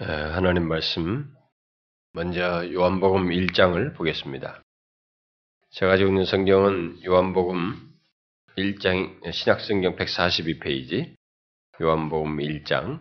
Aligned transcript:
하나님 0.00 0.68
말씀 0.68 1.28
먼저 2.12 2.72
요한복음 2.72 3.30
1장을 3.30 3.96
보겠습니다. 3.96 4.62
제가 5.70 5.90
가지고 5.90 6.10
있는 6.10 6.24
성경은 6.24 7.04
요한복음 7.04 7.74
1장 8.56 9.32
신약성경 9.32 9.96
142페이지 9.96 11.16
요한복음 11.80 12.36
1장 12.36 13.00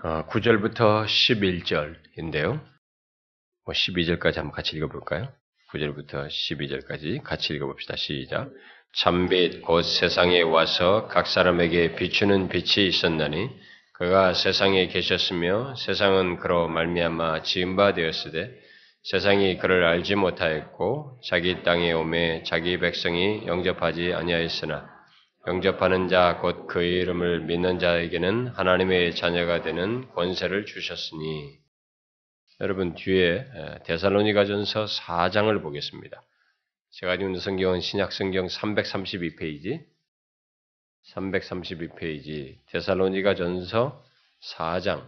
9절부터 0.00 0.80
어, 0.80 1.04
11절인데요. 1.04 2.64
12절까지 3.66 4.32
뭐 4.36 4.40
한번 4.40 4.52
같이 4.52 4.78
읽어볼까요? 4.78 5.30
9절부터 5.72 6.28
12절까지 6.28 7.22
같이 7.22 7.52
읽어봅시다. 7.52 7.96
시작. 7.96 8.50
참빛 8.94 9.60
곧 9.60 9.82
세상에 9.82 10.40
와서 10.40 11.06
각 11.08 11.26
사람에게 11.26 11.96
비추는 11.96 12.48
빛이 12.48 12.88
있었나니 12.88 13.50
그가 13.98 14.34
세상에 14.34 14.88
계셨으며 14.88 15.74
세상은 15.76 16.36
그로 16.36 16.68
말미암아 16.68 17.42
지은 17.42 17.76
바 17.76 17.94
되었으되 17.94 18.54
세상이 19.04 19.56
그를 19.56 19.84
알지 19.84 20.16
못하였고 20.16 21.20
자기 21.26 21.62
땅에 21.62 21.92
오매 21.92 22.42
자기 22.42 22.78
백성이 22.78 23.46
영접하지 23.46 24.12
아니하였으나 24.12 24.86
영접하는 25.46 26.08
자 26.08 26.40
곧 26.42 26.66
그의 26.66 27.00
이름을 27.00 27.40
믿는 27.46 27.78
자에게는 27.78 28.48
하나님의 28.48 29.14
자녀가 29.14 29.62
되는 29.62 30.08
권세를 30.10 30.66
주셨으니 30.66 31.58
여러분 32.60 32.94
뒤에 32.94 33.46
데살로니가전서 33.86 34.86
4장을 34.86 35.62
보겠습니다. 35.62 36.20
제가 36.90 37.14
있는 37.14 37.38
성경은 37.38 37.80
신약 37.80 38.12
성경 38.12 38.46
332페이지 38.46 39.84
332페이지 41.14 42.56
데살로니가 42.70 43.34
전서 43.34 44.02
4장 44.42 45.04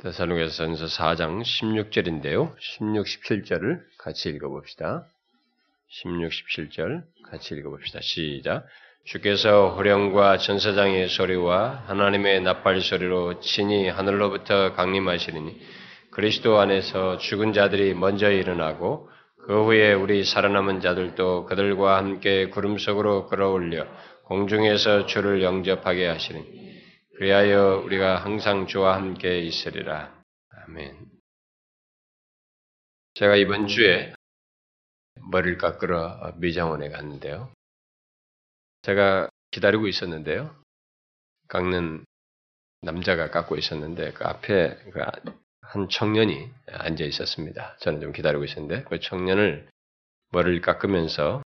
데살로니가 0.00 0.48
전서 0.48 0.86
4장 0.86 1.42
16절인데요. 1.42 2.54
16, 2.58 3.04
17절을 3.04 3.82
같이 3.98 4.28
읽어봅시다. 4.30 5.06
16, 5.88 6.30
17절 6.30 7.04
같이 7.30 7.54
읽어봅시다. 7.54 8.00
시작. 8.00 8.66
주께서 9.04 9.74
호령과 9.76 10.38
전사장의 10.38 11.08
소리와 11.08 11.84
하나님의 11.86 12.40
나팔 12.40 12.80
소리로 12.80 13.40
친히 13.40 13.88
하늘로부터 13.88 14.74
강림하시리니 14.74 15.60
그리스도 16.10 16.58
안에서 16.58 17.18
죽은 17.18 17.52
자들이 17.52 17.94
먼저 17.94 18.30
일어나고 18.30 19.10
그 19.46 19.64
후에 19.64 19.92
우리 19.92 20.24
살아남은 20.24 20.80
자들도 20.80 21.44
그들과 21.44 21.98
함께 21.98 22.48
구름 22.48 22.78
속으로 22.78 23.26
끌어올려 23.26 23.86
공중에서 24.24 25.06
주를 25.06 25.42
영접하게 25.42 26.06
하시니 26.06 26.82
그리하여 27.16 27.82
우리가 27.84 28.16
항상 28.16 28.66
주와 28.66 28.96
함께 28.96 29.40
있으리라. 29.40 30.12
아멘. 30.50 31.06
제가 33.14 33.36
이번 33.36 33.68
주에 33.68 34.12
머리를 35.30 35.58
깎으러 35.58 36.32
미장원에 36.38 36.88
갔는데요. 36.88 37.52
제가 38.82 39.28
기다리고 39.52 39.86
있었는데요. 39.86 40.54
깎는 41.48 42.04
남자가 42.80 43.30
깎고 43.30 43.56
있었는데 43.56 44.12
그 44.12 44.24
앞에 44.24 44.76
그한 44.90 45.88
청년이 45.88 46.50
앉아 46.66 47.04
있었습니다. 47.04 47.76
저는 47.80 48.00
좀 48.00 48.12
기다리고 48.12 48.42
있었는데 48.44 48.84
그 48.84 48.98
청년을 48.98 49.68
머리를 50.32 50.60
깎으면서 50.60 51.43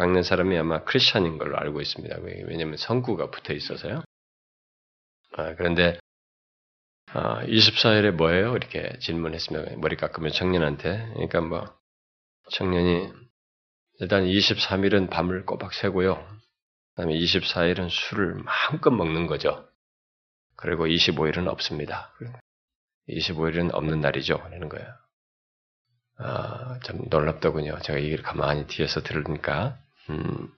깎는 0.00 0.22
사람이 0.22 0.56
아마 0.56 0.82
크리스찬인 0.84 1.36
걸로 1.36 1.58
알고 1.58 1.82
있습니다. 1.82 2.20
왜냐하면 2.46 2.78
성구가 2.78 3.30
붙어 3.30 3.52
있어서요. 3.52 4.02
아, 5.36 5.54
그런데 5.56 5.98
아, 7.12 7.44
24일에 7.44 8.10
뭐예요? 8.10 8.56
이렇게 8.56 8.98
질문했으면 9.00 9.78
머리 9.78 9.96
깎으면 9.96 10.32
청년한테 10.32 11.06
그러니까 11.12 11.42
뭐 11.42 11.78
청년이 12.50 13.12
일단 13.98 14.24
23일은 14.24 15.10
밤을 15.10 15.44
꼬박 15.44 15.74
새고요. 15.74 16.14
그다음에 16.94 17.14
24일은 17.18 17.90
술을 17.90 18.36
마음껏 18.36 18.90
먹는 18.90 19.26
거죠. 19.26 19.68
그리고 20.56 20.86
25일은 20.86 21.46
없습니다. 21.46 22.10
25일은 23.06 23.74
없는 23.74 24.00
날이죠. 24.00 24.38
라는 24.50 24.70
거예요. 24.70 24.88
아, 26.16 26.78
좀 26.84 27.02
놀랍더군요. 27.10 27.80
제가 27.80 28.00
얘기를 28.00 28.24
가만히 28.24 28.66
뒤에서 28.66 29.02
들으니까. 29.02 29.78
음. 30.08 30.52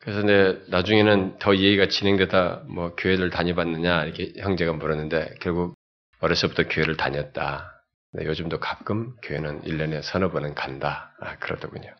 그래서 0.00 0.22
내 0.22 0.58
나중에는 0.68 1.38
더 1.38 1.54
얘기가 1.54 1.88
진행되다 1.88 2.64
뭐 2.68 2.94
교회를 2.96 3.30
다녀봤느냐 3.30 4.04
이렇게 4.04 4.32
형제가 4.40 4.72
물었는데 4.72 5.34
결국 5.40 5.74
어렸을 6.20 6.48
때부터 6.50 6.68
교회를 6.68 6.96
다녔다. 6.96 7.82
요즘도 8.14 8.58
가끔 8.60 9.14
교회는 9.22 9.62
1년에 9.62 10.02
서너 10.02 10.30
번은 10.30 10.54
간다. 10.54 11.14
아, 11.20 11.36
그러더군요. 11.38 11.94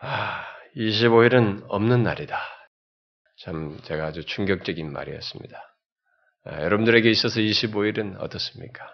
아, 0.00 0.44
25일은 0.76 1.64
없는 1.68 2.02
날이다. 2.02 2.38
참 3.40 3.78
제가 3.82 4.06
아주 4.06 4.24
충격적인 4.24 4.92
말이었습니다. 4.92 5.58
아, 6.44 6.62
여러분들에게 6.62 7.10
있어서 7.10 7.40
25일은 7.40 8.20
어떻습니까? 8.20 8.84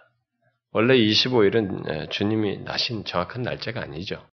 원래 0.72 0.96
25일은 0.96 2.10
주님이 2.10 2.58
나신 2.58 3.04
정확한 3.04 3.42
날짜가 3.42 3.80
아니죠. 3.80 4.28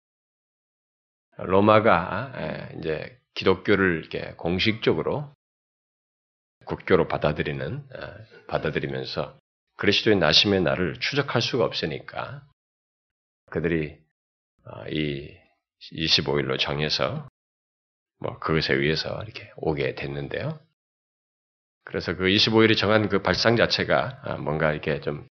로마가 1.38 2.70
이제 2.78 3.20
기독교를 3.34 4.00
이렇게 4.00 4.34
공식적으로 4.38 5.34
국교로 6.66 7.08
받아들이는 7.08 7.88
받아들이면서 8.48 9.38
그리스도의 9.78 10.18
나심의 10.18 10.62
날을 10.62 11.00
추적할 11.00 11.42
수가 11.42 11.66
없으니까 11.66 12.44
그들이 13.52 13.98
어, 14.66 14.86
이 14.90 15.38
25일로 15.94 16.58
정해서 16.58 17.28
뭐 18.20 18.40
그것에 18.40 18.74
의해서 18.74 19.22
이렇게 19.24 19.52
오게 19.58 19.96
됐는데요. 19.96 20.60
그래서 21.84 22.16
그 22.16 22.24
25일이 22.24 22.78
정한 22.78 23.10
그 23.10 23.22
발상 23.22 23.56
자체가 23.56 24.22
아, 24.24 24.38
뭔가 24.38 24.72
이렇게 24.72 25.02
좀 25.02 25.28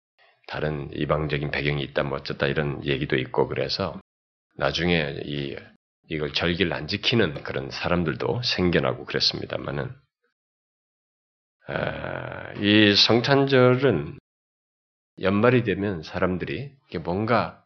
다른 0.49 0.91
이방적인 0.93 1.51
배경이 1.51 1.83
있다, 1.83 2.03
뭐 2.03 2.19
어쩌다 2.19 2.47
이런 2.47 2.85
얘기도 2.85 3.17
있고 3.17 3.49
그래서 3.49 3.99
나중에 4.57 5.21
이, 5.25 5.57
이걸 6.09 6.33
절기를 6.33 6.73
안 6.73 6.87
지키는 6.87 7.43
그런 7.43 7.71
사람들도 7.71 8.43
생겨나고 8.45 9.05
그랬습니다만은, 9.07 9.91
아, 11.69 12.53
이 12.59 12.95
성탄절은 12.97 14.19
연말이 15.21 15.63
되면 15.65 16.03
사람들이 16.03 16.73
뭔가 17.05 17.65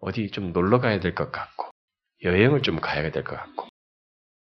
어디 0.00 0.30
좀 0.30 0.52
놀러 0.52 0.80
가야 0.80 1.00
될 1.00 1.14
것 1.14 1.32
같고, 1.32 1.70
여행을 2.24 2.62
좀 2.62 2.80
가야 2.80 3.10
될 3.10 3.24
것 3.24 3.36
같고, 3.36 3.68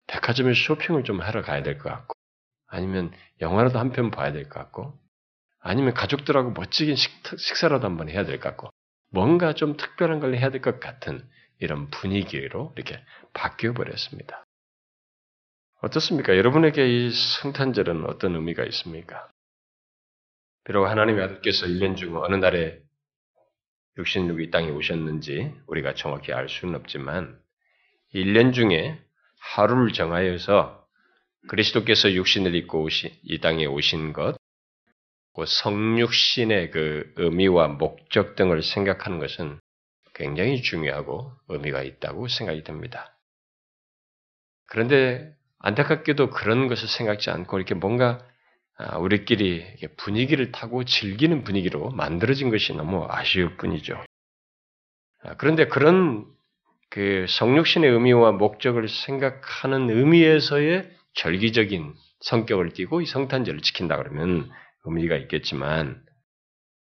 백화점에 0.07 0.55
쇼핑을 0.55 1.05
좀 1.05 1.21
하러 1.21 1.43
가야 1.43 1.63
될 1.63 1.79
것 1.79 1.91
같고, 1.91 2.15
아니면 2.69 3.13
영화라도 3.41 3.79
한 3.79 3.93
편 3.93 4.11
봐야 4.11 4.33
될 4.33 4.45
것 4.49 4.61
같고, 4.61 4.99
아니면 5.61 5.95
가족들하고 5.95 6.53
멋지게 6.53 6.95
식사라도 7.39 7.87
한번 7.87 8.09
해야 8.11 8.25
될 8.25 8.41
것 8.41 8.51
같고, 8.51 8.71
뭔가 9.11 9.55
좀 9.55 9.77
특별한 9.77 10.21
걸 10.21 10.35
해야 10.37 10.51
될 10.51 10.63
것 10.63 10.81
같은 10.81 11.29
이런 11.59 11.91
분위기로 11.91 12.73
이렇게 12.77 13.03
바뀌어 13.33 13.73
버렸습니다. 13.73 14.45
어떻습니까? 15.81 16.37
여러분에게 16.37 16.87
이 16.89 17.11
성탄절은 17.11 18.07
어떤 18.07 18.35
의미가 18.35 18.65
있습니까? 18.65 19.29
비록 20.65 20.87
하나님의 20.87 21.25
아들께서 21.25 21.67
1년 21.67 21.97
중 21.97 22.17
어느 22.23 22.35
날에 22.35 22.81
육신으로 23.97 24.41
이 24.41 24.51
땅에 24.51 24.71
오셨는지 24.71 25.53
우리가 25.67 25.95
정확히 25.95 26.33
알 26.33 26.49
수는 26.49 26.75
없지만 26.75 27.41
1년 28.15 28.53
중에 28.53 29.01
하루를 29.41 29.93
정하여서 29.93 30.87
그리스도께서 31.49 32.13
육신을 32.13 32.55
입고 32.55 32.83
오신 32.83 33.11
이 33.23 33.41
땅에 33.41 33.67
오신 33.67 34.13
것, 34.13 34.37
그 35.35 35.45
성육신의 35.47 36.71
그 36.71 37.13
의미와 37.17 37.69
목적 37.69 38.35
등을 38.35 38.63
생각하는 38.63 39.19
것은 39.19 39.61
굉장히 40.19 40.61
중요하고 40.63 41.33
의미가 41.49 41.83
있다고 41.83 42.29
생각이 42.29 42.65
됩니다. 42.65 43.17
그런데 44.67 45.33
안타깝게도 45.61 46.31
그런 46.31 46.69
것을 46.69 46.89
생각지 46.89 47.31
않고 47.31 47.57
이렇게 47.57 47.75
뭔가 47.75 48.21
아, 48.77 48.99
우리끼리 48.99 49.65
분위기를 49.97 50.53
타고 50.53 50.85
즐기는 50.85 51.43
분위기로 51.43 51.91
만들어진 51.91 52.51
것이 52.51 52.73
너무 52.75 53.07
아쉬울 53.09 53.57
뿐이죠. 53.57 54.01
아, 55.23 55.37
그런데 55.37 55.67
그런 55.67 56.27
그 56.91 57.27
성육신의 57.29 57.91
의미와 57.91 58.33
목적을 58.33 58.89
생각하는 58.89 59.91
의미에서의 59.91 60.91
절기적인 61.15 61.95
성격을 62.21 62.73
띠고 62.73 63.01
이 63.03 63.07
성탄절을 63.07 63.61
지킨다 63.63 63.97
그러면 63.97 64.51
의미가 64.85 65.17
있겠지만 65.17 66.03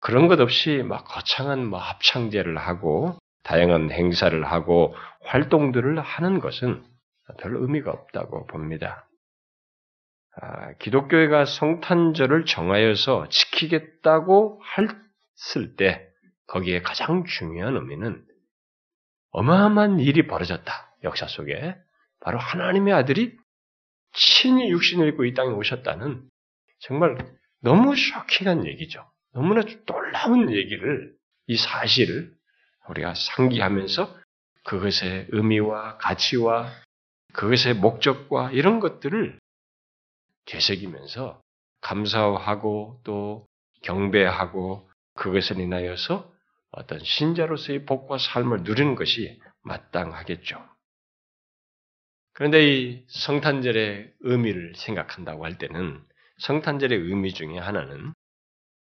그런 0.03 0.27
것 0.27 0.41
없이 0.41 0.83
막 0.83 1.05
거창한 1.05 1.65
뭐 1.65 1.79
합창제를 1.79 2.57
하고 2.57 3.17
다양한 3.43 3.89
행사를 3.89 4.43
하고 4.43 4.93
활동들을 5.21 5.97
하는 5.97 6.39
것은 6.41 6.83
별로 7.39 7.61
의미가 7.61 7.89
없다고 7.89 8.45
봅니다. 8.47 9.07
아, 10.35 10.73
기독교회가 10.73 11.45
성탄절을 11.45 12.43
정하여서 12.43 13.29
지키겠다고 13.29 14.61
했을 14.77 15.77
때 15.77 16.05
거기에 16.47 16.81
가장 16.81 17.23
중요한 17.23 17.77
의미는 17.77 18.25
어마어마한 19.31 20.01
일이 20.01 20.27
벌어졌다. 20.27 20.97
역사 21.03 21.27
속에 21.27 21.77
바로 22.19 22.39
하나님의 22.39 22.93
아들이 22.93 23.37
친히 24.11 24.69
육신을 24.69 25.07
입고 25.09 25.23
이 25.23 25.33
땅에 25.33 25.51
오셨다는 25.51 26.27
정말 26.79 27.15
너무 27.61 27.95
쇼킹한 27.95 28.67
얘기죠. 28.67 29.12
너무나 29.33 29.61
놀라운 29.85 30.51
얘기를 30.51 31.13
이 31.47 31.57
사실을 31.57 32.33
우리가 32.87 33.13
상기하면서 33.15 34.17
그것의 34.63 35.27
의미와 35.29 35.97
가치와 35.97 36.71
그것의 37.33 37.75
목적과 37.75 38.51
이런 38.51 38.79
것들을 38.79 39.39
되새기면서 40.45 41.41
감사하고 41.81 43.01
또 43.03 43.45
경배하고 43.81 44.89
그것을 45.15 45.59
인하여서 45.59 46.31
어떤 46.71 46.99
신자로서의 47.03 47.85
복과 47.85 48.17
삶을 48.17 48.63
누리는 48.63 48.95
것이 48.95 49.39
마땅하겠죠. 49.61 50.63
그런데 52.33 52.67
이 52.67 53.05
성탄절의 53.07 54.13
의미를 54.21 54.73
생각한다고 54.75 55.45
할 55.45 55.57
때는 55.57 56.03
성탄절의 56.39 56.97
의미 56.97 57.33
중에 57.33 57.57
하나는 57.59 58.12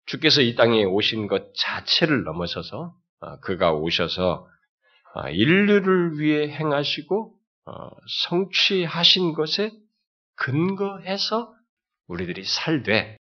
주께서 0.10 0.42
이 0.42 0.56
땅에 0.56 0.84
오신 0.86 1.28
것 1.28 1.54
자체를 1.54 2.24
넘어서서 2.24 2.96
어, 3.20 3.40
그가 3.42 3.74
오셔서 3.74 4.48
어, 5.14 5.30
인류를 5.30 6.20
위해 6.20 6.50
행하시고 6.50 7.36
어, 7.66 7.90
성취하신 8.24 9.34
것에 9.34 9.72
근거해서 10.36 11.54
우리들이 12.08 12.44
살되 12.44 13.18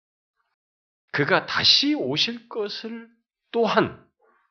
그가 1.11 1.45
다시 1.45 1.93
오실 1.93 2.47
것을 2.47 3.09
또한 3.51 4.01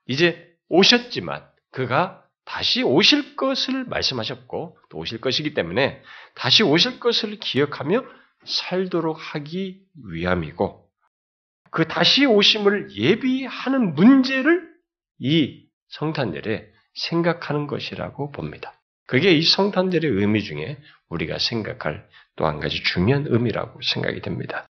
이제 0.06 0.46
오셨지만 0.68 1.48
그가 1.70 2.22
다시 2.44 2.82
오실 2.82 3.36
것을 3.36 3.84
말씀하셨고 3.86 4.78
또 4.90 4.98
오실 4.98 5.22
것이기 5.22 5.54
때문에 5.54 6.02
다시 6.34 6.62
오실 6.62 7.00
것을 7.00 7.38
기억하며 7.38 8.04
살도록 8.44 9.16
하기 9.18 9.80
위함이고 10.04 10.85
그 11.76 11.86
다시 11.86 12.24
오심을 12.24 12.96
예비하는 12.96 13.94
문제를 13.94 14.66
이 15.18 15.68
성탄절에 15.88 16.72
생각하는 16.94 17.66
것이라고 17.66 18.32
봅니다. 18.32 18.80
그게 19.06 19.32
이 19.32 19.42
성탄절의 19.42 20.10
의미 20.10 20.42
중에 20.42 20.78
우리가 21.10 21.38
생각할 21.38 22.08
또 22.36 22.46
한 22.46 22.60
가지 22.60 22.82
중요한 22.82 23.26
의미라고 23.28 23.82
생각이 23.82 24.22
됩니다. 24.22 24.66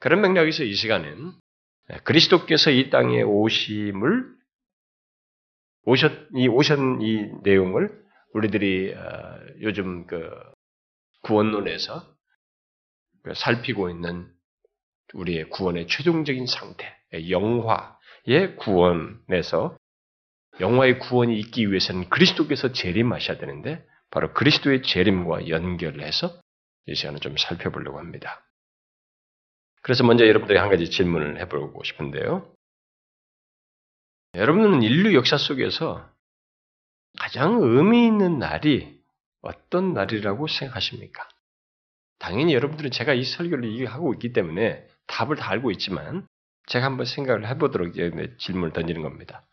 그런 0.00 0.22
맥락에서 0.22 0.64
이 0.64 0.74
시간은 0.74 1.34
그리스도께서 2.02 2.72
이 2.72 2.90
땅에 2.90 3.22
오심을 3.22 4.26
오셨 5.84 6.30
이 6.34 6.48
오셨 6.48 6.80
이 7.00 7.30
내용을 7.44 7.96
우리들이 8.32 8.92
어, 8.92 9.38
요즘 9.60 10.08
그 10.08 10.30
구원론에서 11.22 12.12
그 13.22 13.34
살피고 13.34 13.88
있는 13.88 14.34
우리의 15.12 15.50
구원의 15.50 15.86
최종적인 15.86 16.46
상태, 16.46 16.96
영화의 17.28 18.56
구원에서 18.56 19.76
영화의 20.60 20.98
구원이 21.00 21.38
있기 21.40 21.70
위해서는 21.70 22.08
그리스도께서 22.08 22.72
재림하셔야 22.72 23.38
되는데 23.38 23.84
바로 24.10 24.32
그리스도의 24.32 24.82
재림과 24.82 25.48
연결해서 25.48 26.40
이 26.86 26.94
시간을 26.94 27.20
좀 27.20 27.36
살펴보려고 27.36 27.98
합니다. 27.98 28.44
그래서 29.82 30.04
먼저 30.04 30.26
여러분들이 30.26 30.58
한 30.58 30.70
가지 30.70 30.88
질문을 30.90 31.40
해보고 31.40 31.82
싶은데요. 31.82 32.50
여러분은 34.34 34.82
인류 34.82 35.14
역사 35.14 35.36
속에서 35.36 36.08
가장 37.18 37.58
의미 37.60 38.06
있는 38.06 38.38
날이 38.38 39.00
어떤 39.42 39.92
날이라고 39.92 40.48
생각하십니까? 40.48 41.28
당연히 42.18 42.54
여러분들은 42.54 42.90
제가 42.90 43.12
이 43.12 43.24
설교를 43.24 43.86
하고 43.86 44.14
있기 44.14 44.32
때문에 44.32 44.88
답을 45.06 45.36
다 45.36 45.50
알고 45.50 45.70
있지만 45.72 46.26
제가 46.66 46.86
한번 46.86 47.06
생각을 47.06 47.46
해보도록 47.48 47.94
질문을 47.94 48.72
던지는 48.72 49.02
겁니다. 49.02 49.46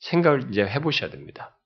생각을 0.00 0.50
이제 0.50 0.66
해보셔야 0.66 1.10
됩니다. 1.10 1.58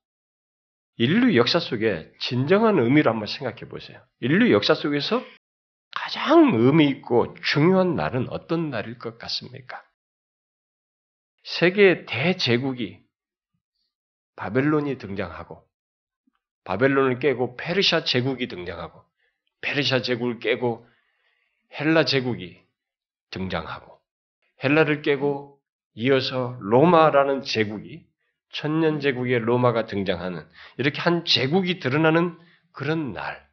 인류 0.97 1.37
역사 1.37 1.61
속에 1.61 2.13
진정한 2.21 2.79
의미를 2.79 3.11
한번 3.11 3.27
생각해 3.27 3.69
보세요. 3.69 4.01
인류 4.21 4.53
역사 4.53 4.75
속에서 4.75 5.25
가장 5.93 6.55
의미 6.55 6.89
있고 6.89 7.35
중요한 7.43 7.97
날은 7.97 8.29
어떤 8.31 8.71
날일 8.71 8.99
것 8.99 9.19
같습니까? 9.19 9.83
세계 11.45 12.05
대제국이 12.05 13.01
바벨론이 14.37 14.99
등장하고 14.99 15.67
바벨론을 16.65 17.19
깨고 17.19 17.57
페르시아 17.57 18.05
제국이 18.05 18.47
등장하고 18.47 19.03
페르시아 19.63 20.03
제국을 20.03 20.39
깨고 20.39 20.87
헬라 21.79 22.05
제국이 22.05 22.63
등장하고 23.31 23.99
헬라를 24.63 25.03
깨고 25.03 25.59
이어서 25.95 26.57
로마라는 26.61 27.43
제국이 27.43 28.07
천년 28.51 29.01
제국의 29.01 29.41
로마가 29.41 29.87
등장하는 29.87 30.47
이렇게 30.79 31.01
한 31.01 31.25
제국이 31.25 31.81
드러나는 31.81 32.37
그런 32.73 33.13
날 33.13 33.49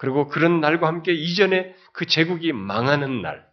그리고 0.00 0.28
그런 0.28 0.60
날과 0.60 0.86
함께 0.86 1.12
이전에 1.12 1.74
그 1.92 2.06
제국이 2.06 2.52
망하는 2.54 3.20
날, 3.20 3.46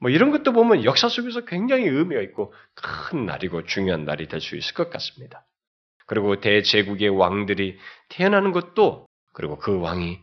뭐 0.00 0.10
이런 0.10 0.32
것도 0.32 0.52
보면 0.52 0.82
역사 0.82 1.08
속에서 1.08 1.44
굉장히 1.44 1.84
의미가 1.84 2.20
있고 2.22 2.52
큰 2.74 3.26
날이고 3.26 3.62
중요한 3.64 4.04
날이 4.04 4.26
될 4.26 4.40
수 4.40 4.56
있을 4.56 4.74
것 4.74 4.90
같습니다. 4.90 5.46
그리고 6.06 6.40
대제국의 6.40 7.10
왕들이 7.10 7.78
태어나는 8.08 8.50
것도 8.50 9.06
그리고 9.32 9.56
그 9.56 9.78
왕이 9.78 10.20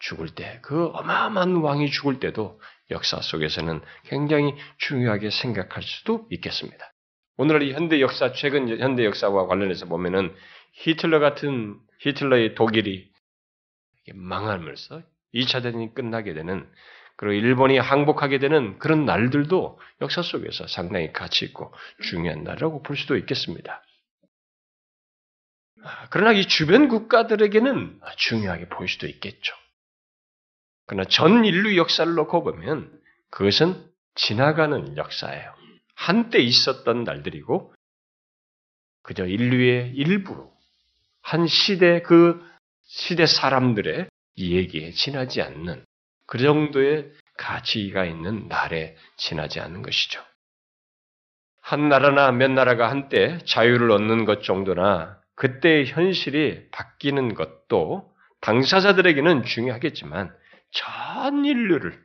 죽을 0.00 0.28
때, 0.28 0.58
그 0.62 0.86
어마어마한 0.86 1.54
왕이 1.56 1.92
죽을 1.92 2.18
때도 2.18 2.60
역사 2.90 3.20
속에서는 3.20 3.80
굉장히 4.04 4.54
중요하게 4.78 5.30
생각할 5.30 5.82
수도 5.82 6.26
있겠습니다. 6.30 6.92
오늘 7.36 7.72
현대 7.72 8.00
역사, 8.00 8.32
최근 8.32 8.68
현대 8.78 9.04
역사와 9.04 9.46
관련해서 9.46 9.86
보면은 9.86 10.34
히틀러 10.72 11.20
같은 11.20 11.78
히틀러의 12.00 12.54
독일이 12.54 13.10
망하면서 14.12 15.02
2차 15.34 15.62
대전이 15.62 15.94
끝나게 15.94 16.34
되는 16.34 16.68
그리고 17.16 17.34
일본이 17.34 17.78
항복하게 17.78 18.38
되는 18.38 18.78
그런 18.78 19.04
날들도 19.04 19.78
역사 20.00 20.22
속에서 20.22 20.66
상당히 20.66 21.12
가치 21.12 21.44
있고 21.44 21.72
중요한 22.02 22.44
날이라고 22.44 22.82
볼 22.82 22.96
수도 22.96 23.16
있겠습니다. 23.16 23.82
아, 25.82 26.08
그러나 26.10 26.32
이 26.32 26.46
주변 26.46 26.88
국가들에게는 26.88 28.00
중요하게 28.16 28.68
보일 28.68 28.88
수도 28.88 29.06
있겠죠. 29.06 29.54
그러나 30.90 31.04
전 31.08 31.44
인류 31.44 31.76
역사를 31.76 32.12
놓고 32.12 32.42
보면 32.42 32.90
그것은 33.30 33.80
지나가는 34.16 34.96
역사예요. 34.96 35.54
한때 35.94 36.40
있었던 36.40 37.04
날들이고 37.04 37.72
그저 39.04 39.24
인류의 39.24 39.92
일부로 39.94 40.52
한 41.22 41.46
시대 41.46 42.02
그 42.02 42.44
시대 42.82 43.26
사람들의 43.26 44.08
얘기에 44.36 44.90
지나지 44.90 45.40
않는 45.42 45.84
그 46.26 46.38
정도의 46.38 47.12
가치가 47.38 48.04
있는 48.04 48.48
날에 48.48 48.96
지나지 49.16 49.60
않는 49.60 49.82
것이죠. 49.82 50.20
한 51.60 51.88
나라나 51.88 52.32
몇 52.32 52.50
나라가 52.50 52.90
한때 52.90 53.38
자유를 53.44 53.92
얻는 53.92 54.24
것 54.24 54.42
정도나 54.42 55.20
그때의 55.36 55.86
현실이 55.86 56.70
바뀌는 56.72 57.34
것도 57.34 58.12
당사자들에게는 58.40 59.44
중요하겠지만 59.44 60.39
전 60.70 61.44
인류를 61.44 62.02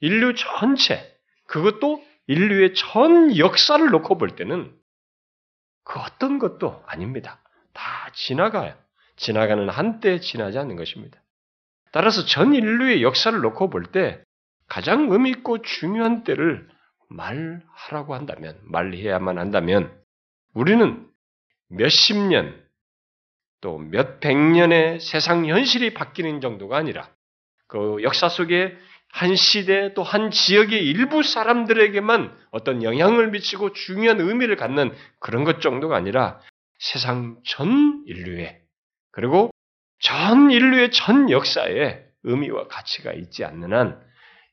인류 0.00 0.34
전체 0.34 1.00
그것도 1.46 2.04
인류의 2.26 2.74
전 2.74 3.36
역사를 3.36 3.84
놓고 3.84 4.18
볼 4.18 4.36
때는 4.36 4.74
그 5.84 5.98
어떤 6.00 6.38
것도 6.38 6.82
아닙니다. 6.86 7.42
다 7.72 8.10
지나가요. 8.14 8.74
지나가는 9.16 9.68
한때 9.68 10.20
지나지 10.20 10.58
않는 10.58 10.76
것입니다. 10.76 11.20
따라서 11.90 12.24
전 12.26 12.54
인류의 12.54 13.02
역사를 13.02 13.38
놓고 13.38 13.70
볼 13.70 13.86
때 13.90 14.22
가장 14.68 15.10
의미 15.10 15.30
있고 15.30 15.62
중요한 15.62 16.24
때를 16.24 16.68
말하라고 17.08 18.14
한다면, 18.14 18.58
말해야만 18.64 19.38
한다면, 19.38 19.98
우리는 20.52 21.08
몇십 21.68 22.16
년, 22.18 22.62
또 23.62 23.78
몇백 23.78 24.36
년의 24.36 25.00
세상 25.00 25.46
현실이 25.46 25.94
바뀌는 25.94 26.42
정도가 26.42 26.76
아니라, 26.76 27.10
그 27.68 28.02
역사 28.02 28.28
속에 28.28 28.76
한 29.10 29.36
시대 29.36 29.94
또 29.94 30.02
한 30.02 30.30
지역의 30.30 30.84
일부 30.84 31.22
사람들에게만 31.22 32.36
어떤 32.50 32.82
영향을 32.82 33.30
미치고 33.30 33.72
중요한 33.72 34.20
의미를 34.20 34.56
갖는 34.56 34.94
그런 35.20 35.44
것 35.44 35.60
정도가 35.60 35.96
아니라 35.96 36.40
세상 36.78 37.40
전 37.44 38.04
인류의 38.06 38.60
그리고 39.12 39.50
전 40.00 40.50
인류의 40.50 40.90
전 40.90 41.30
역사에 41.30 42.04
의미와 42.22 42.68
가치가 42.68 43.12
있지 43.12 43.44
않는 43.44 43.72
한 43.72 44.00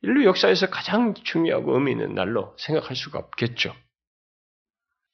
인류 0.02 0.26
역사에서 0.26 0.70
가장 0.70 1.14
중요하고 1.14 1.74
의미 1.74 1.92
있는 1.92 2.14
날로 2.16 2.56
생각할 2.60 2.96
수가 2.96 3.20
없겠죠. 3.20 3.76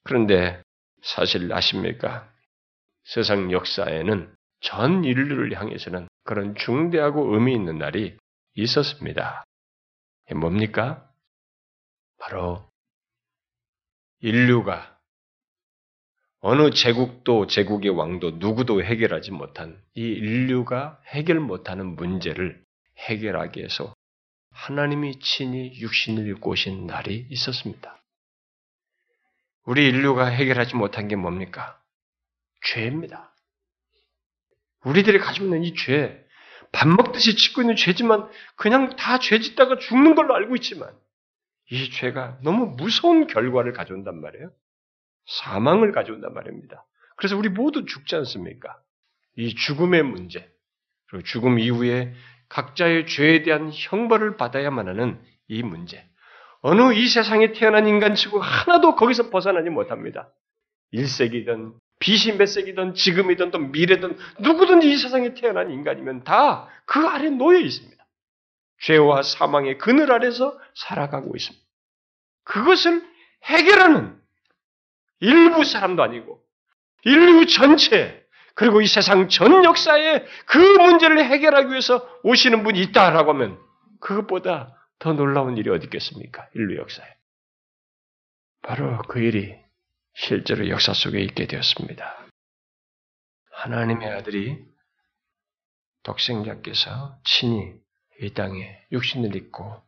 그런데 0.04 0.60
사실 1.02 1.52
아십니까? 1.52 2.28
세상 3.04 3.50
역사에는 3.50 4.34
전 4.62 5.04
인류를 5.04 5.58
향해서는 5.58 6.08
그런 6.24 6.54
중대하고 6.54 7.34
의미 7.34 7.52
있는 7.52 7.78
날이 7.78 8.16
있었습니다. 8.54 9.44
뭡니까? 10.34 11.10
바로 12.18 12.64
인류가 14.20 14.98
어느 16.38 16.70
제국도 16.70 17.48
제국의 17.48 17.90
왕도 17.90 18.32
누구도 18.38 18.82
해결하지 18.82 19.32
못한 19.32 19.82
이 19.94 20.00
인류가 20.00 21.00
해결 21.08 21.40
못하는 21.40 21.96
문제를 21.96 22.64
해결하기 22.98 23.58
위해서 23.58 23.94
하나님이 24.50 25.18
친히 25.18 25.76
육신을 25.80 26.28
입고 26.28 26.50
오신 26.50 26.86
날이 26.86 27.26
있었습니다. 27.30 28.00
우리 29.64 29.88
인류가 29.88 30.26
해결하지 30.26 30.76
못한 30.76 31.08
게 31.08 31.16
뭡니까? 31.16 31.80
죄입니다. 32.64 33.31
우리들이 34.84 35.18
가지고 35.18 35.46
있는 35.46 35.64
이 35.64 35.74
죄, 35.74 36.24
밥 36.72 36.88
먹듯이 36.88 37.36
짓고 37.36 37.60
있는 37.62 37.76
죄지만 37.76 38.28
그냥 38.56 38.96
다 38.96 39.18
죄 39.18 39.38
짓다가 39.40 39.78
죽는 39.78 40.14
걸로 40.14 40.34
알고 40.34 40.56
있지만 40.56 40.90
이 41.70 41.90
죄가 41.90 42.38
너무 42.42 42.74
무서운 42.76 43.26
결과를 43.26 43.72
가져온단 43.72 44.20
말이에요. 44.20 44.50
사망을 45.26 45.92
가져온단 45.92 46.32
말입니다. 46.34 46.84
그래서 47.16 47.36
우리 47.36 47.48
모두 47.48 47.84
죽지 47.84 48.16
않습니까? 48.16 48.76
이 49.36 49.54
죽음의 49.54 50.02
문제, 50.02 50.50
그리고 51.08 51.24
죽음 51.24 51.58
이후에 51.58 52.12
각자의 52.48 53.06
죄에 53.06 53.42
대한 53.42 53.70
형벌을 53.72 54.36
받아야만 54.36 54.88
하는 54.88 55.22
이 55.48 55.62
문제. 55.62 56.04
어느 56.60 56.92
이 56.92 57.08
세상에 57.08 57.52
태어난 57.52 57.86
인간치고 57.86 58.40
하나도 58.40 58.94
거기서 58.96 59.30
벗어나지 59.30 59.70
못합니다. 59.70 60.32
1세기든 60.92 61.74
비신 62.02 62.36
몇 62.36 62.46
세기든 62.46 62.94
지금이든 62.94 63.52
또 63.52 63.58
미래든 63.58 64.18
누구든지 64.40 64.90
이 64.90 64.96
세상에 64.96 65.34
태어난 65.34 65.70
인간이면 65.70 66.24
다 66.24 66.72
그 66.84 67.06
아래 67.06 67.30
놓여 67.30 67.58
있습니다. 67.58 68.04
죄와 68.80 69.22
사망의 69.22 69.78
그늘 69.78 70.12
아래서 70.12 70.58
살아가고 70.74 71.34
있습니다. 71.34 71.64
그것을 72.44 73.02
해결하는 73.44 74.20
일부 75.20 75.64
사람도 75.64 76.02
아니고 76.02 76.42
인류 77.04 77.46
전체 77.46 78.26
그리고 78.54 78.82
이 78.82 78.86
세상 78.86 79.28
전 79.28 79.64
역사에 79.64 80.26
그 80.46 80.58
문제를 80.58 81.24
해결하기 81.24 81.70
위해서 81.70 82.06
오시는 82.24 82.64
분이 82.64 82.80
있다라고 82.82 83.32
하면 83.32 83.58
그것보다 84.00 84.76
더 84.98 85.12
놀라운 85.14 85.56
일이 85.56 85.70
어디 85.70 85.84
있겠습니까? 85.84 86.48
인류 86.54 86.76
역사에. 86.78 87.06
바로 88.60 88.98
그 89.08 89.20
일이 89.20 89.61
실제로 90.14 90.68
역사 90.68 90.92
속에 90.92 91.20
있게 91.20 91.46
되었습니다. 91.46 92.28
하나님의 93.52 94.08
아들이 94.08 94.64
독생자께서 96.02 97.20
친히 97.24 97.74
이 98.20 98.32
땅에 98.34 98.84
육신을 98.92 99.34
입고 99.36 99.82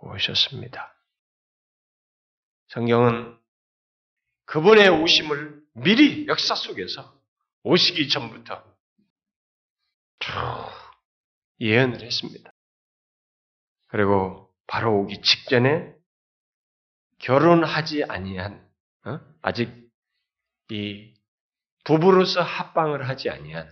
오셨습니다. 0.00 0.94
성경은 2.68 3.38
그분의 4.46 4.88
오심을 4.88 5.62
미리 5.74 6.26
역사 6.26 6.54
속에서 6.54 7.20
오시기 7.62 8.08
전부터 8.08 8.64
쭉 10.20 10.30
예언을 11.60 12.02
했습니다. 12.02 12.50
그리고 13.88 14.52
바로 14.66 15.00
오기 15.00 15.20
직전에 15.22 15.94
결혼하지 17.18 18.04
아니한 18.04 18.69
어? 19.04 19.20
아직 19.42 19.70
이 20.70 21.14
부부로서 21.84 22.42
합방을 22.42 23.08
하지 23.08 23.30
아니한 23.30 23.68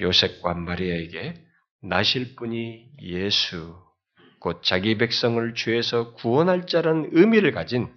요셉과 0.00 0.54
마리아에게 0.54 1.44
나실 1.82 2.34
분이 2.36 2.90
예수, 3.02 3.78
곧 4.40 4.62
자기 4.62 4.96
백성을 4.96 5.54
죄에서 5.54 6.14
구원할 6.14 6.66
자라는 6.66 7.10
의미를 7.12 7.52
가진 7.52 7.94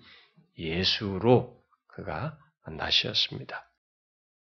예수로 0.58 1.58
그가 1.88 2.38
나시었습니다. 2.70 3.70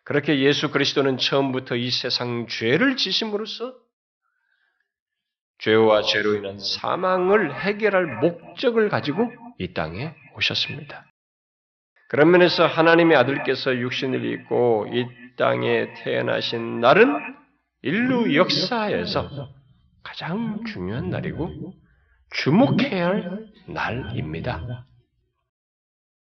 그렇게 0.04 0.40
예수 0.40 0.70
그리스도는 0.70 1.18
처음부터 1.18 1.76
이 1.76 1.90
세상 1.90 2.46
죄를 2.48 2.96
지심으로써 2.96 3.76
죄와 5.58 6.02
죄로 6.02 6.34
인한 6.34 6.58
사망을 6.58 7.54
해결할 7.54 8.06
목적을 8.20 8.88
가지고 8.88 9.30
이 9.58 9.74
땅에 9.74 10.14
오셨습니다. 10.36 11.07
그런 12.08 12.30
면에서 12.30 12.66
하나님의 12.66 13.16
아들께서 13.16 13.76
육신을 13.76 14.24
입고 14.24 14.86
이 14.92 15.06
땅에 15.36 15.92
태어나신 15.94 16.80
날은 16.80 17.36
인류 17.82 18.34
역사에서 18.34 19.50
가장 20.02 20.64
중요한 20.64 21.10
날이고 21.10 21.74
주목해야 22.30 23.06
할 23.06 23.46
날입니다. 23.66 24.86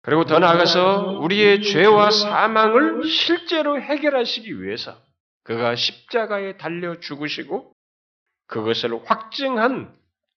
그리고 0.02 0.26
더 0.26 0.40
나아가서 0.40 1.20
우리의 1.20 1.62
죄와 1.64 2.12
사망을 2.12 3.04
실제로 3.06 3.80
해결하시기 3.80 4.62
위해서 4.62 4.96
그가 5.44 5.76
십자가에 5.76 6.58
달려 6.58 7.00
죽으시고 7.00 7.74
그것을 8.48 9.00
확증한 9.06 9.96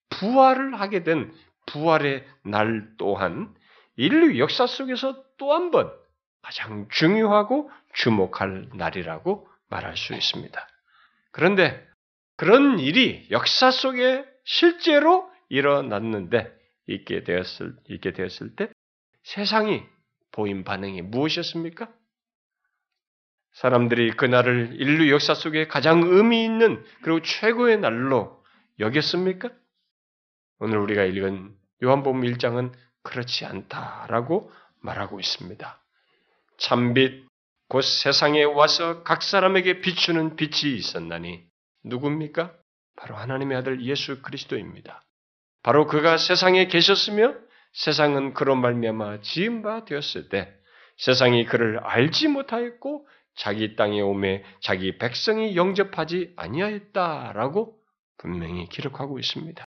부활을 0.09 0.79
하게 0.79 1.03
된 1.03 1.33
부활의 1.67 2.25
날 2.45 2.87
또한 2.97 3.53
인류 3.99 4.39
역사 4.39 4.65
속에서 4.65 5.23
또 5.37 5.53
한 5.53 5.71
번 5.71 5.91
가장 6.41 6.87
중요하고 6.89 7.69
주목할 7.93 8.69
날이라고 8.73 9.47
말할 9.69 9.97
수 9.97 10.13
있습니다. 10.13 10.67
그런데 11.31 11.85
그런 12.37 12.79
일이 12.79 13.27
역사 13.29 13.71
속에 13.71 14.25
실제로 14.45 15.29
일어났는데 15.49 16.57
있게 16.87 17.23
되었을 17.23 17.75
있게 17.89 18.13
되었을 18.13 18.55
때 18.55 18.69
세상이 19.23 19.83
보인 20.31 20.63
반응이 20.63 21.01
무엇이었습니까? 21.03 21.89
사람들이 23.51 24.11
그날을 24.11 24.77
인류 24.79 25.11
역사 25.11 25.33
속에 25.33 25.67
가장 25.67 26.03
의미 26.03 26.45
있는 26.45 26.83
그리고 27.01 27.21
최고의 27.21 27.79
날로 27.79 28.41
여겼습니까? 28.79 29.49
오늘 30.59 30.77
우리가 30.77 31.03
읽은 31.03 31.53
요한복음 31.83 32.21
1장은 32.21 32.71
그렇지 33.03 33.45
않다라고 33.45 34.51
말하고 34.81 35.19
있습니다. 35.19 35.81
참빛 36.57 37.27
곧 37.69 37.81
세상에 37.81 38.43
와서 38.43 39.03
각 39.03 39.21
사람에게 39.21 39.81
비추는 39.81 40.35
빛이 40.35 40.75
있었나니 40.75 41.43
누굽니까? 41.83 42.53
바로 42.95 43.15
하나님의 43.15 43.57
아들 43.57 43.81
예수 43.85 44.21
그리스도입니다. 44.21 45.01
바로 45.63 45.87
그가 45.87 46.17
세상에 46.17 46.67
계셨으며 46.67 47.35
세상은 47.73 48.33
그로 48.33 48.55
말미암아 48.55 49.21
지은 49.21 49.61
바 49.61 49.85
되었을 49.85 50.29
때 50.29 50.53
세상이 50.97 51.45
그를 51.45 51.79
알지 51.79 52.27
못하였고 52.27 53.07
자기 53.35 53.75
땅에 53.75 54.01
오매 54.01 54.43
자기 54.59 54.97
백성이 54.97 55.55
영접하지 55.55 56.33
아니하였다라고 56.35 57.77
분명히 58.17 58.67
기록하고 58.67 59.17
있습니다. 59.19 59.63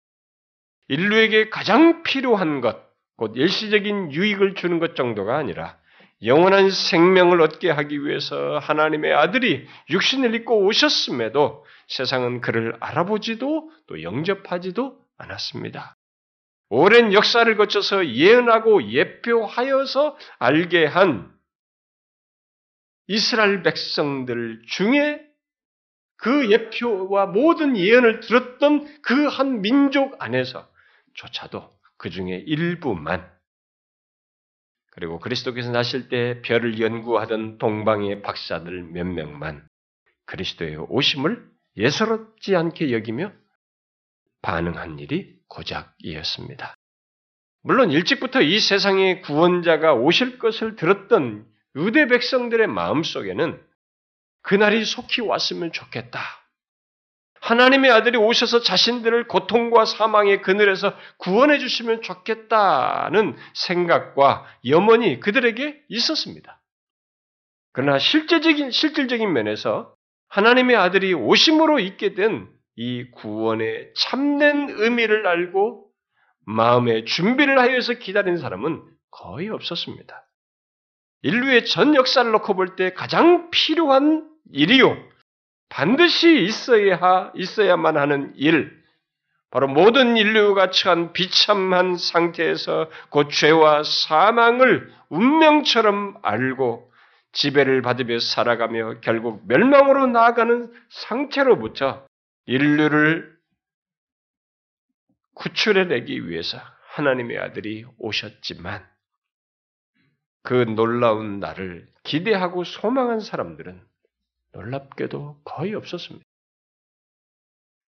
인류에게 0.89 1.49
가장 1.49 2.03
필요한 2.03 2.59
것, 2.59 2.90
곧 3.21 3.33
일시적인 3.35 4.13
유익을 4.13 4.55
주는 4.55 4.79
것 4.79 4.95
정도가 4.95 5.37
아니라 5.37 5.77
영원한 6.23 6.71
생명을 6.71 7.39
얻게 7.41 7.69
하기 7.69 8.03
위해서 8.03 8.57
하나님의 8.57 9.13
아들이 9.13 9.67
육신을 9.91 10.33
입고 10.33 10.65
오셨음에도 10.65 11.63
세상은 11.87 12.41
그를 12.41 12.75
알아보지도 12.79 13.69
또 13.85 14.01
영접하지도 14.01 14.97
않았습니다. 15.19 15.97
오랜 16.69 17.13
역사를 17.13 17.55
거쳐서 17.57 18.07
예언하고 18.07 18.89
예표하여서 18.89 20.17
알게 20.39 20.87
한 20.87 21.31
이스라엘 23.05 23.61
백성들 23.61 24.63
중에 24.65 25.21
그 26.17 26.49
예표와 26.49 27.27
모든 27.27 27.77
예언을 27.77 28.21
들었던 28.21 29.01
그 29.03 29.27
한 29.27 29.61
민족 29.61 30.15
안에서 30.19 30.67
조차도 31.13 31.80
그 32.01 32.09
중에 32.09 32.43
일부만 32.47 33.31
그리고 34.89 35.19
그리스도께서 35.19 35.69
나실 35.69 36.09
때 36.09 36.41
별을 36.41 36.79
연구하던 36.79 37.59
동방의 37.59 38.23
박사들 38.23 38.85
몇 38.85 39.05
명만 39.05 39.67
그리스도의 40.25 40.77
오심을 40.89 41.47
예사롭지 41.77 42.55
않게 42.55 42.91
여기며 42.91 43.31
반응한 44.41 44.97
일이 44.97 45.37
고작이었습니다. 45.47 46.73
물론 47.61 47.91
일찍부터 47.91 48.41
이 48.41 48.59
세상의 48.59 49.21
구원자가 49.21 49.93
오실 49.93 50.39
것을 50.39 50.77
들었던 50.77 51.45
유대 51.75 52.07
백성들의 52.07 52.65
마음 52.65 53.03
속에는 53.03 53.63
그날이 54.41 54.85
속히 54.85 55.21
왔으면 55.21 55.71
좋겠다. 55.71 56.19
하나님의 57.51 57.91
아들이 57.91 58.17
오셔서 58.17 58.61
자신들을 58.61 59.27
고통과 59.27 59.85
사망의 59.85 60.41
그늘에서 60.41 60.93
구원해 61.17 61.59
주시면 61.59 62.01
좋겠다는 62.01 63.35
생각과 63.53 64.45
염원이 64.65 65.19
그들에게 65.19 65.81
있었습니다. 65.89 66.61
그러나 67.73 67.99
실제적인, 67.99 68.71
실질적인 68.71 69.31
면에서 69.31 69.95
하나님의 70.29 70.75
아들이 70.75 71.13
오심으로 71.13 71.79
있게 71.79 72.13
된 72.13 72.61
이 72.75 73.11
구원의 73.11 73.91
참된 73.95 74.69
의미를 74.69 75.27
알고 75.27 75.87
마음의 76.45 77.05
준비를 77.05 77.59
하여서 77.59 77.93
기다린 77.93 78.37
사람은 78.37 78.83
거의 79.11 79.49
없었습니다. 79.49 80.25
인류의 81.23 81.65
전 81.65 81.93
역사를 81.95 82.29
놓고 82.31 82.55
볼 82.55 82.75
때 82.75 82.93
가장 82.93 83.49
필요한 83.51 84.27
일이요. 84.51 84.97
반드시 85.71 86.43
있어야, 86.43 87.31
있어야만 87.33 87.95
하는 87.97 88.33
일. 88.35 88.79
바로 89.51 89.67
모든 89.67 90.17
인류가 90.17 90.69
처한 90.69 91.13
비참한 91.13 91.95
상태에서 91.97 92.89
곧 93.09 93.29
죄와 93.31 93.83
사망을 93.83 94.93
운명처럼 95.09 96.19
알고 96.21 96.91
지배를 97.31 97.81
받으며 97.81 98.19
살아가며 98.19 98.99
결국 98.99 99.47
멸망으로 99.47 100.07
나아가는 100.07 100.71
상태로부터 100.89 102.05
인류를 102.45 103.33
구출해내기 105.35 106.29
위해서 106.29 106.57
하나님의 106.95 107.39
아들이 107.39 107.85
오셨지만 107.97 108.85
그 110.43 110.53
놀라운 110.53 111.39
날을 111.39 111.87
기대하고 112.03 112.65
소망한 112.65 113.21
사람들은 113.21 113.90
놀랍게도 114.53 115.41
거의 115.43 115.75
없었습니다. 115.75 116.25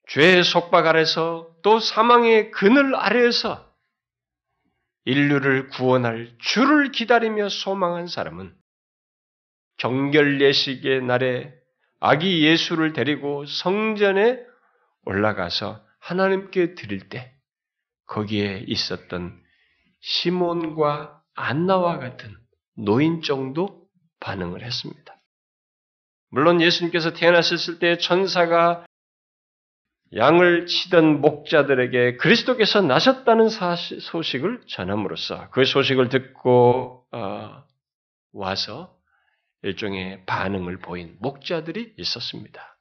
죄의 0.10 0.43
속박 0.43 0.86
아래서 0.86 1.55
또 1.63 1.79
사망의 1.79 2.51
그늘 2.51 2.96
아래에서 2.96 3.74
인류를 5.05 5.70
구원할 5.70 6.36
주를 6.39 6.91
기다리며 6.91 7.50
소망한 7.50 8.08
사람은 8.08 8.55
정결 9.77 10.41
예식의 10.41 11.03
날에 11.03 11.53
아기 12.00 12.46
예수를 12.46 12.93
데리고 12.93 13.46
성전에 13.46 14.39
올라가서 15.05 15.86
하나님께 16.00 16.75
드릴 16.75 17.10
때 17.10 17.34
거기에 18.08 18.65
있었던 18.67 19.41
시몬과 20.01 21.22
안나와 21.34 21.98
같은 21.98 22.36
노인 22.75 23.22
정도 23.22 23.88
반응을 24.20 24.63
했습니다. 24.63 25.02
물론 26.33 26.61
예수님께서 26.61 27.13
태어나셨을 27.13 27.77
때 27.77 27.99
천사가 27.99 28.87
양을 30.15 30.65
치던 30.65 31.21
목자들에게 31.21 32.17
그리스도께서 32.17 32.81
나셨다는 32.81 33.49
사실, 33.49 34.01
소식을 34.01 34.61
전함으로써 34.65 35.51
그 35.51 35.63
소식을 35.63 36.09
듣고 36.09 37.05
어, 37.11 37.63
와서 38.31 38.97
일종의 39.61 40.23
반응을 40.25 40.79
보인 40.79 41.17
목자들이 41.19 41.93
있었습니다. 41.97 42.79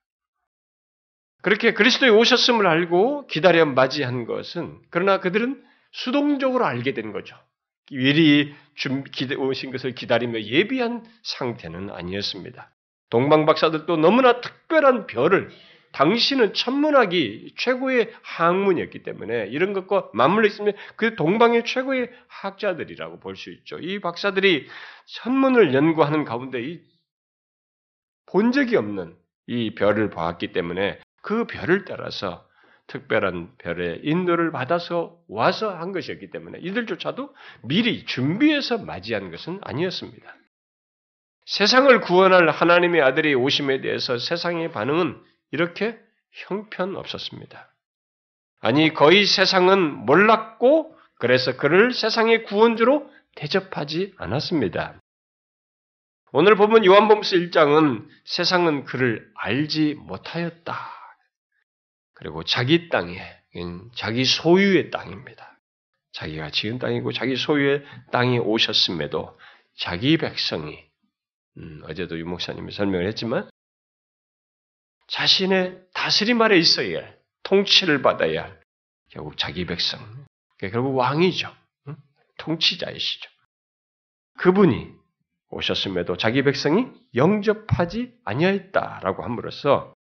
그렇게 1.42 1.74
그리스도의 1.74 2.10
오셨음을 2.10 2.66
알고 2.66 3.26
기다려 3.26 3.66
맞이한 3.66 4.24
것은 4.24 4.80
그러나 4.88 5.20
그들은 5.20 5.62
수동적으로 5.90 6.64
알게 6.64 6.94
된 6.94 7.12
거죠. 7.12 7.36
미리 7.90 8.54
오신 9.38 9.72
것을 9.72 9.94
기다리며 9.94 10.40
예비한 10.40 11.04
상태는 11.22 11.90
아니었습니다. 11.90 12.72
동방 13.12 13.44
박사들도 13.44 13.98
너무나 13.98 14.40
특별한 14.40 15.06
별을 15.06 15.50
당신은 15.92 16.54
천문학이 16.54 17.52
최고의 17.58 18.10
학문이었기 18.22 19.02
때문에 19.02 19.48
이런 19.48 19.74
것과 19.74 20.08
맞물려 20.14 20.46
있으면 20.46 20.72
그 20.96 21.14
동방의 21.14 21.66
최고의 21.66 22.10
학자들이라고 22.28 23.20
볼 23.20 23.36
수 23.36 23.50
있죠. 23.50 23.78
이 23.78 24.00
박사들이 24.00 24.66
천문을 25.04 25.74
연구하는 25.74 26.24
가운데 26.24 26.80
본 28.24 28.50
적이 28.50 28.76
없는 28.76 29.14
이 29.46 29.74
별을 29.74 30.08
보았기 30.08 30.52
때문에 30.52 30.98
그 31.20 31.46
별을 31.46 31.84
따라서 31.84 32.48
특별한 32.86 33.56
별의 33.58 34.00
인도를 34.04 34.52
받아서 34.52 35.18
와서 35.28 35.68
한 35.68 35.92
것이었기 35.92 36.30
때문에 36.30 36.60
이들조차도 36.60 37.34
미리 37.64 38.06
준비해서 38.06 38.78
맞이한 38.78 39.30
것은 39.30 39.58
아니었습니다. 39.60 40.34
세상을 41.46 42.00
구원할 42.00 42.48
하나님의 42.50 43.02
아들이 43.02 43.34
오심에 43.34 43.80
대해서 43.80 44.18
세상의 44.18 44.70
반응은 44.72 45.20
이렇게 45.50 45.98
형편없었습니다. 46.30 47.72
아니, 48.60 48.94
거의 48.94 49.26
세상은 49.26 50.06
몰랐고, 50.06 50.96
그래서 51.16 51.56
그를 51.56 51.92
세상의 51.92 52.44
구원주로 52.44 53.10
대접하지 53.34 54.14
않았습니다. 54.16 55.00
오늘 56.32 56.54
보면 56.56 56.84
요한복음서 56.84 57.36
1장은 57.36 58.06
세상은 58.24 58.84
그를 58.84 59.30
알지 59.34 59.94
못하였다. 59.98 60.78
그리고 62.14 62.44
자기 62.44 62.88
땅에, 62.88 63.20
자기 63.94 64.24
소유의 64.24 64.90
땅입니다. 64.90 65.58
자기가 66.12 66.50
지은 66.50 66.78
땅이고 66.78 67.12
자기 67.12 67.36
소유의 67.36 67.84
땅이 68.12 68.38
오셨음에도 68.38 69.38
자기 69.76 70.16
백성이, 70.16 70.78
음, 71.58 71.82
어제도 71.84 72.18
유 72.18 72.24
목사님이 72.26 72.72
설명을 72.72 73.06
했지만, 73.08 73.48
자신의 75.08 75.78
다스림 75.94 76.40
아래 76.40 76.56
있어야 76.56 76.98
할, 76.98 77.18
통치를 77.42 78.02
받아야 78.02 78.44
할, 78.44 78.60
결국 79.10 79.36
자기 79.36 79.66
백성, 79.66 80.00
결국 80.58 80.96
왕이죠. 80.96 81.54
음? 81.88 81.96
통치자이시죠. 82.38 83.30
그분이 84.38 84.90
오셨음에도 85.50 86.16
자기 86.16 86.42
백성이 86.42 86.86
영접하지 87.14 88.14
아니하였다라고 88.24 89.22
함으로써 89.22 89.92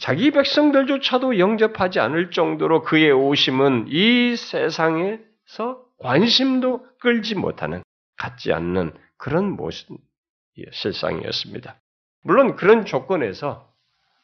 자기 0.00 0.32
백성들조차도 0.32 1.38
영접하지 1.38 2.00
않을 2.00 2.32
정도로 2.32 2.82
그의 2.82 3.12
오심은 3.12 3.86
이 3.88 4.34
세상에서 4.34 5.84
관심도 5.98 6.84
끌지 6.98 7.36
못하는, 7.36 7.84
갖지 8.16 8.52
않는 8.52 8.92
그런 9.16 9.50
모습, 9.52 9.96
실상이었습니다. 10.72 11.80
물론 12.22 12.56
그런 12.56 12.84
조건에서 12.84 13.72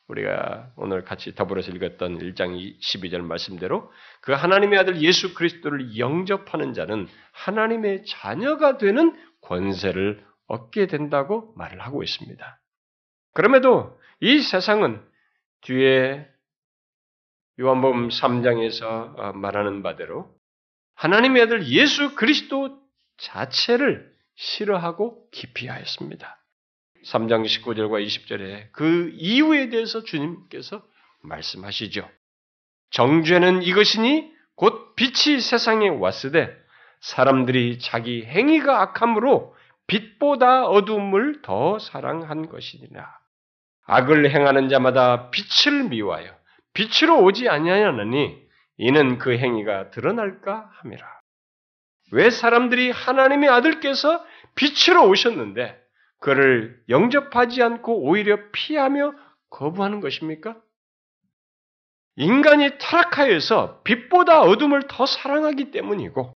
우리가 0.08 0.72
오늘 0.76 1.04
같이 1.04 1.34
더불어서 1.34 1.70
읽었던 1.70 2.18
1장 2.18 2.78
12절 2.80 3.20
말씀대로 3.20 3.90
그 4.20 4.32
하나님의 4.32 4.78
아들 4.78 5.00
예수 5.02 5.34
그리스도를 5.34 5.98
영접하는 5.98 6.72
자는 6.72 7.06
하나님의 7.32 8.04
자녀가 8.06 8.76
되는 8.76 9.16
권세를 9.42 10.24
얻게 10.46 10.86
된다고 10.86 11.52
말을 11.56 11.80
하고 11.80 12.02
있습니다. 12.02 12.60
그럼에도 13.34 13.98
이 14.20 14.40
세상은 14.40 15.00
뒤에 15.62 16.26
요한복음 17.60 18.08
3장에서 18.08 19.18
어, 19.18 19.32
말하는 19.34 19.82
바대로 19.82 20.34
하나님의 20.94 21.42
아들 21.42 21.66
예수 21.68 22.14
그리스도 22.14 22.80
자체를 23.18 24.09
싫어하고 24.40 25.28
기피하였습니다. 25.32 26.38
3장 27.04 27.44
19절과 27.44 28.04
20절에 28.06 28.72
그 28.72 29.10
이유에 29.14 29.68
대해서 29.68 30.02
주님께서 30.02 30.82
말씀하시죠. 31.22 32.08
정죄는 32.90 33.62
이것이니 33.62 34.32
곧 34.54 34.94
빛이 34.96 35.40
세상에 35.40 35.88
왔으되 35.88 36.54
사람들이 37.00 37.78
자기 37.80 38.24
행위가 38.24 38.80
악함으로 38.82 39.54
빛보다 39.86 40.66
어둠을 40.66 41.42
더 41.42 41.78
사랑한 41.78 42.48
것이니라. 42.48 43.18
악을 43.86 44.30
행하는 44.30 44.68
자마다 44.68 45.30
빛을 45.30 45.84
미워하여 45.84 46.34
빛으로 46.72 47.22
오지 47.22 47.48
아니하느니 47.48 48.38
이는 48.78 49.18
그 49.18 49.36
행위가 49.36 49.90
드러날까 49.90 50.70
함이라. 50.80 51.19
왜 52.12 52.30
사람들이 52.30 52.90
하나님의 52.90 53.48
아들께서 53.48 54.24
빛으로 54.54 55.08
오셨는데 55.08 55.80
그를 56.18 56.82
영접하지 56.88 57.62
않고 57.62 58.02
오히려 58.02 58.38
피하며 58.52 59.14
거부하는 59.50 60.00
것입니까? 60.00 60.56
인간이 62.16 62.78
타락하여서 62.78 63.82
빛보다 63.82 64.42
어둠을 64.42 64.82
더 64.88 65.06
사랑하기 65.06 65.70
때문이고 65.70 66.34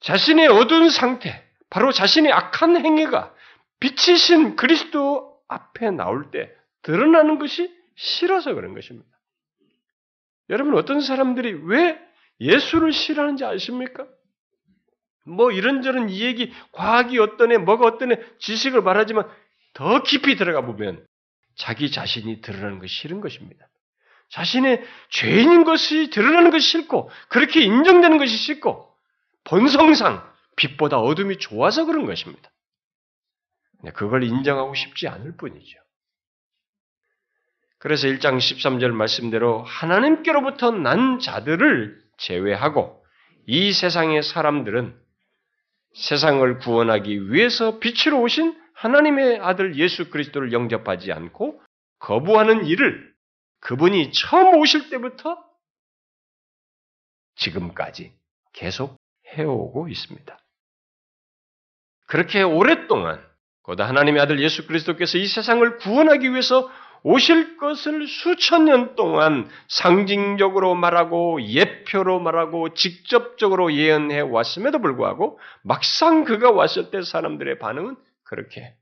자신의 0.00 0.48
어두운 0.48 0.90
상태, 0.90 1.44
바로 1.70 1.92
자신의 1.92 2.32
악한 2.32 2.84
행위가 2.84 3.32
빛이신 3.78 4.56
그리스도 4.56 5.40
앞에 5.48 5.90
나올 5.90 6.30
때 6.30 6.52
드러나는 6.82 7.38
것이 7.38 7.72
싫어서 7.94 8.54
그런 8.54 8.74
것입니다. 8.74 9.08
여러분 10.50 10.74
어떤 10.76 11.00
사람들이 11.00 11.52
왜 11.64 12.00
예수를 12.40 12.92
싫어하는지 12.92 13.44
아십니까? 13.44 14.06
뭐 15.24 15.50
이런저런 15.52 16.08
이 16.08 16.22
얘기, 16.22 16.52
과학이 16.72 17.18
어떠네, 17.18 17.58
뭐가 17.58 17.86
어떠네, 17.86 18.16
지식을 18.38 18.82
말하지만 18.82 19.28
더 19.74 20.02
깊이 20.02 20.36
들어가 20.36 20.62
보면 20.62 21.04
자기 21.56 21.90
자신이 21.90 22.40
드러나는 22.40 22.78
것이 22.78 22.94
싫은 22.94 23.20
것입니다. 23.20 23.66
자신의 24.30 24.82
죄인인 25.10 25.64
것이 25.64 26.10
드러나는 26.10 26.50
것이 26.50 26.66
싫고 26.66 27.10
그렇게 27.28 27.62
인정되는 27.62 28.16
것이 28.18 28.36
싫고 28.36 28.90
본성상 29.44 30.26
빛보다 30.56 30.98
어둠이 30.98 31.38
좋아서 31.38 31.84
그런 31.84 32.06
것입니다. 32.06 32.50
그걸 33.94 34.22
인정하고 34.22 34.74
싶지 34.74 35.08
않을 35.08 35.36
뿐이죠. 35.36 35.78
그래서 37.78 38.06
1장 38.06 38.38
13절 38.38 38.92
말씀대로 38.92 39.64
하나님께로부터 39.64 40.70
난 40.70 41.18
자들을 41.18 42.00
제외하고 42.16 43.04
이 43.46 43.72
세상의 43.72 44.22
사람들은 44.22 45.01
세상을 45.94 46.58
구원하기 46.58 47.32
위해서 47.32 47.78
빛으로 47.78 48.20
오신 48.22 48.60
하나님의 48.74 49.38
아들 49.38 49.76
예수 49.76 50.10
그리스도를 50.10 50.52
영접하지 50.52 51.12
않고 51.12 51.62
거부하는 51.98 52.66
일을 52.66 53.12
그분이 53.60 54.12
처음 54.12 54.58
오실 54.58 54.90
때부터 54.90 55.42
지금까지 57.36 58.12
계속 58.52 58.96
해오고 59.28 59.88
있습니다. 59.88 60.38
그렇게 62.06 62.42
오랫동안 62.42 63.24
거다 63.62 63.86
하나님의 63.88 64.20
아들 64.20 64.40
예수 64.40 64.66
그리스도께서 64.66 65.18
이 65.18 65.26
세상을 65.26 65.78
구원하기 65.78 66.30
위해서 66.30 66.68
오실 67.04 67.56
것을 67.56 68.06
수천 68.06 68.66
년 68.66 68.94
동안 68.94 69.48
상징적으로 69.68 70.74
말하고 70.74 71.42
예표로 71.42 72.20
말하고 72.20 72.74
직접적으로 72.74 73.72
예언해 73.72 74.20
왔음에도 74.20 74.78
불구하고 74.78 75.40
막상 75.62 76.24
그가 76.24 76.52
왔을 76.52 76.90
때 76.90 77.02
사람들의 77.02 77.58
반응은 77.58 77.96
그렇게 78.22 78.76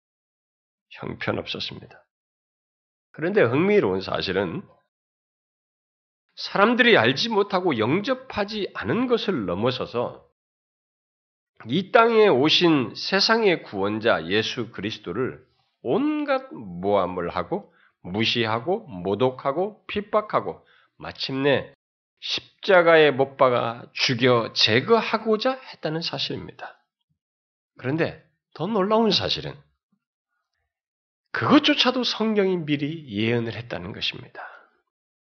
형편없었습니다. 0.90 2.04
그런데 3.12 3.42
흥미로운 3.42 4.00
사실은 4.02 4.62
사람들이 6.36 6.96
알지 6.96 7.28
못하고 7.30 7.78
영접하지 7.78 8.70
않은 8.74 9.06
것을 9.06 9.46
넘어서서 9.46 10.26
이 11.66 11.92
땅에 11.92 12.28
오신 12.28 12.94
세상의 12.94 13.64
구원자 13.64 14.26
예수 14.28 14.70
그리스도를 14.70 15.44
온갖 15.82 16.52
모함을 16.52 17.28
하고 17.30 17.74
무시하고 18.02 18.86
모독하고 18.86 19.84
핍박하고 19.86 20.66
마침내 20.96 21.72
십자가에 22.20 23.10
못 23.10 23.36
박아 23.36 23.84
죽여 23.92 24.52
제거하고자 24.52 25.52
했다는 25.52 26.02
사실입니다. 26.02 26.78
그런데 27.78 28.22
더 28.54 28.66
놀라운 28.66 29.10
사실은 29.10 29.54
그것조차도 31.32 32.04
성경이 32.04 32.58
미리 32.58 33.06
예언을 33.08 33.54
했다는 33.54 33.92
것입니다. 33.92 34.42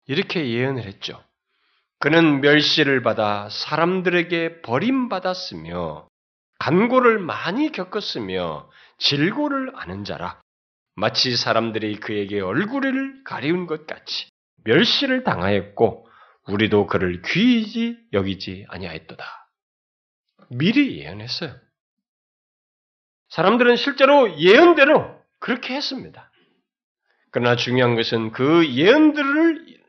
이렇게 0.06 0.50
예언을 0.50 0.84
했죠. 0.84 1.22
그는 2.00 2.40
멸시를 2.40 3.02
받아 3.02 3.48
사람들에게 3.48 4.62
버림받았으며 4.62 6.08
간고를 6.58 7.18
많이 7.18 7.72
겪었으며 7.72 8.70
질고를 8.98 9.72
아는 9.76 10.04
자라 10.04 10.40
마치 11.00 11.34
사람들이 11.34 11.98
그에게 11.98 12.40
얼굴을 12.40 13.24
가리운 13.24 13.66
것 13.66 13.86
같이 13.86 14.28
멸시를 14.64 15.24
당하였고 15.24 16.06
우리도 16.46 16.86
그를 16.86 17.22
귀히 17.22 17.96
여기지 18.12 18.66
아니하였도다. 18.68 19.24
미리 20.50 20.98
예언했어요. 20.98 21.56
사람들은 23.30 23.76
실제로 23.76 24.38
예언대로 24.38 25.18
그렇게 25.38 25.74
했습니다. 25.74 26.30
그러나 27.30 27.56
중요한 27.56 27.94
것은 27.94 28.32
그 28.32 28.68
예언들을 28.68 29.80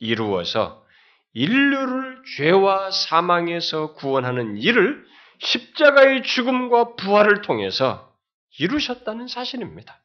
이루어서 0.00 0.84
인류를 1.32 2.22
죄와 2.36 2.90
사망에서 2.90 3.94
구원하는 3.94 4.58
일을 4.58 5.02
십자가의 5.38 6.24
죽음과 6.24 6.96
부활을 6.96 7.40
통해서 7.40 8.14
이루셨다는 8.58 9.28
사실입니다. 9.28 10.02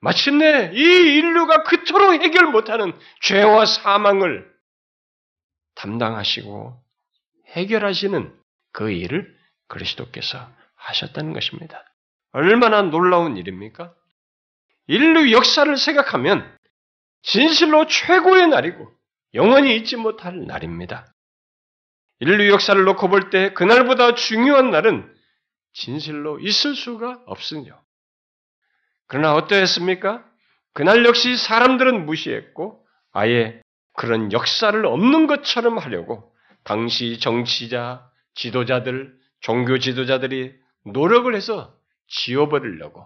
마침내 0.00 0.72
이 0.74 0.78
인류가 0.78 1.62
그토록 1.64 2.12
해결 2.22 2.46
못하는 2.46 2.98
죄와 3.22 3.66
사망을 3.66 4.50
담당하시고 5.74 6.82
해결하시는 7.48 8.34
그 8.72 8.90
일을 8.90 9.36
그리스도께서 9.68 10.50
하셨다는 10.76 11.32
것입니다. 11.32 11.84
얼마나 12.32 12.82
놀라운 12.82 13.36
일입니까? 13.36 13.94
인류 14.86 15.32
역사를 15.32 15.76
생각하면 15.76 16.56
진실로 17.22 17.86
최고의 17.86 18.48
날이고 18.48 18.90
영원히 19.34 19.76
잊지 19.76 19.96
못할 19.96 20.46
날입니다. 20.46 21.12
인류 22.20 22.50
역사를 22.50 22.82
놓고 22.82 23.08
볼 23.08 23.30
때 23.30 23.52
그날보다 23.52 24.14
중요한 24.14 24.70
날은 24.70 25.14
진실로 25.72 26.38
있을 26.40 26.74
수가 26.74 27.22
없으요. 27.26 27.80
그러나 29.10 29.34
어떠했습니까? 29.34 30.24
그날 30.72 31.04
역시 31.04 31.36
사람들은 31.36 32.06
무시했고 32.06 32.86
아예 33.12 33.60
그런 33.94 34.32
역사를 34.32 34.86
없는 34.86 35.26
것처럼 35.26 35.78
하려고 35.78 36.32
당시 36.62 37.18
정치자, 37.18 38.08
지도자들, 38.34 39.12
종교 39.40 39.78
지도자들이 39.78 40.54
노력을 40.84 41.34
해서 41.34 41.76
지워버리려고 42.06 43.04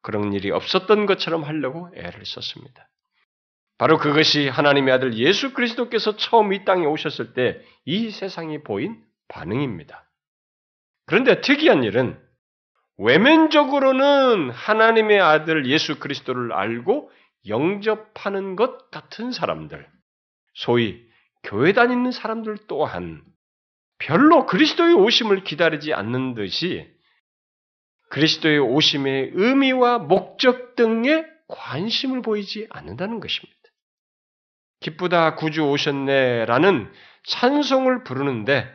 그런 0.00 0.32
일이 0.32 0.50
없었던 0.50 1.04
것처럼 1.04 1.44
하려고 1.44 1.90
애를 1.94 2.24
썼습니다. 2.24 2.88
바로 3.76 3.98
그것이 3.98 4.48
하나님의 4.48 4.94
아들 4.94 5.14
예수 5.18 5.52
그리스도께서 5.52 6.16
처음 6.16 6.54
이 6.54 6.64
땅에 6.64 6.86
오셨을 6.86 7.34
때 7.34 7.60
이 7.84 8.10
세상이 8.10 8.62
보인 8.62 9.02
반응입니다. 9.28 10.08
그런데 11.06 11.40
특이한 11.40 11.82
일은 11.84 12.18
외면적으로는 12.98 14.50
하나님의 14.50 15.20
아들 15.20 15.66
예수 15.66 15.98
그리스도를 15.98 16.52
알고 16.52 17.10
영접하는 17.48 18.56
것 18.56 18.90
같은 18.90 19.32
사람들, 19.32 19.88
소위 20.54 21.04
교회 21.42 21.72
다니는 21.72 22.12
사람들 22.12 22.58
또한 22.68 23.22
별로 23.98 24.46
그리스도의 24.46 24.94
오심을 24.94 25.44
기다리지 25.44 25.94
않는 25.94 26.34
듯이 26.34 26.88
그리스도의 28.10 28.58
오심의 28.58 29.30
의미와 29.34 29.98
목적 29.98 30.76
등에 30.76 31.24
관심을 31.48 32.22
보이지 32.22 32.66
않는다는 32.70 33.20
것입니다. 33.20 33.58
기쁘다 34.80 35.36
구주 35.36 35.62
오셨네라는 35.62 36.92
찬송을 37.24 38.04
부르는데 38.04 38.68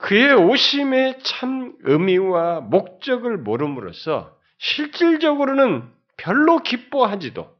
그의 0.00 0.32
오심의 0.34 1.20
참 1.22 1.74
의미와 1.80 2.60
목적을 2.60 3.38
모름으로써 3.38 4.36
실질적으로는 4.58 5.88
별로 6.16 6.58
기뻐하지도 6.58 7.54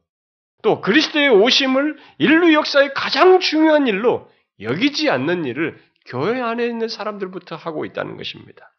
또 0.63 0.81
그리스도의 0.81 1.29
오심을 1.29 1.97
인류 2.17 2.53
역사의 2.53 2.93
가장 2.93 3.39
중요한 3.39 3.87
일로 3.87 4.29
여기지 4.59 5.09
않는 5.09 5.45
일을 5.45 5.79
교회 6.05 6.39
안에 6.41 6.65
있는 6.65 6.87
사람들부터 6.87 7.55
하고 7.55 7.85
있다는 7.85 8.17
것입니다. 8.17 8.71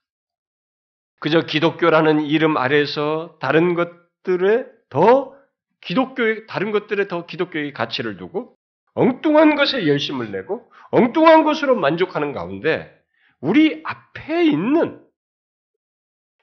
그저 1.21 1.43
기독교라는 1.43 2.23
이름 2.23 2.57
아래서 2.57 3.37
다른 3.41 3.75
것들에 3.75 4.67
더 4.89 5.35
기독교의 5.81 6.47
다른 6.49 6.73
것들에 6.73 7.09
더 7.09 7.27
기독교의 7.27 7.73
가치를 7.73 8.17
두고 8.17 8.57
엉뚱한 8.95 9.55
것에 9.55 9.87
열심을 9.87 10.33
내고 10.33 10.71
엉뚱한 10.91 11.45
것으로 11.45 11.77
만족하는 11.77 12.33
가운데 12.33 13.02
우리 13.43 13.83
앞에 13.85 14.45
있는 14.45 15.05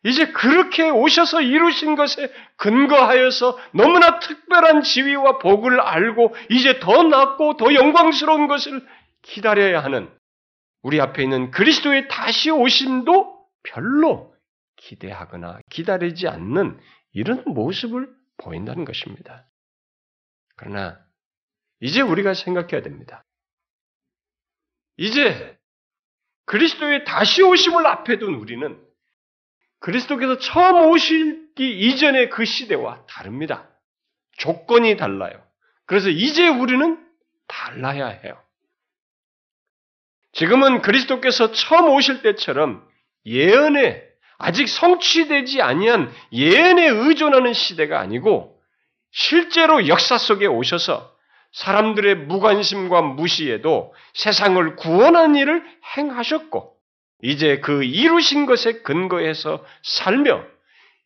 이제 0.03 0.31
그렇게 0.31 0.89
오셔서 0.89 1.41
이루신 1.41 1.95
것에 1.95 2.31
근거하여서 2.57 3.57
너무나 3.73 4.19
특별한 4.19 4.83
지위와 4.83 5.39
복을 5.39 5.81
알고 5.81 6.35
이제 6.49 6.79
더 6.79 7.03
낫고 7.03 7.57
더 7.57 7.73
영광스러운 7.73 8.47
것을 8.47 8.87
기다려야 9.23 9.83
하는 9.83 10.09
우리 10.81 11.01
앞에 11.01 11.23
있는 11.23 11.51
그리스도의 11.51 12.07
다시 12.07 12.49
오심도 12.49 13.45
별로 13.63 14.33
기대하거나 14.77 15.59
기다리지 15.69 16.29
않는 16.29 16.79
이런 17.11 17.43
모습을 17.45 18.09
보인다는 18.37 18.85
것입니다. 18.85 19.49
그러나 20.55 20.97
이제 21.81 22.01
우리가 22.01 22.33
생각해야 22.33 22.81
됩니다. 22.81 23.25
이제 24.95 25.58
그리스도의 26.49 27.05
다시 27.05 27.43
오심을 27.43 27.85
앞에 27.85 28.17
둔 28.17 28.33
우리는 28.33 28.75
그리스도께서 29.81 30.39
처음 30.39 30.89
오시기 30.89 31.79
이전의 31.79 32.31
그 32.31 32.43
시대와 32.43 33.05
다릅니다. 33.05 33.69
조건이 34.35 34.97
달라요. 34.97 35.43
그래서 35.85 36.09
이제 36.09 36.47
우리는 36.47 36.97
달라야 37.47 38.07
해요. 38.07 38.35
지금은 40.31 40.81
그리스도께서 40.81 41.51
처음 41.51 41.89
오실 41.89 42.23
때처럼 42.23 42.83
예언에 43.27 44.03
아직 44.39 44.67
성취되지 44.69 45.61
아니한 45.61 46.11
예언에 46.31 46.87
의존하는 46.87 47.53
시대가 47.53 47.99
아니고 47.99 48.59
실제로 49.11 49.87
역사 49.87 50.17
속에 50.17 50.47
오셔서 50.47 51.15
사람들의 51.51 52.15
무관심과 52.15 53.01
무시에도 53.01 53.93
세상을 54.13 54.75
구원한 54.75 55.35
일을 55.35 55.63
행하셨고, 55.97 56.75
이제 57.21 57.59
그 57.59 57.83
이루신 57.83 58.45
것에 58.45 58.81
근거해서 58.81 59.65
살며, 59.83 60.43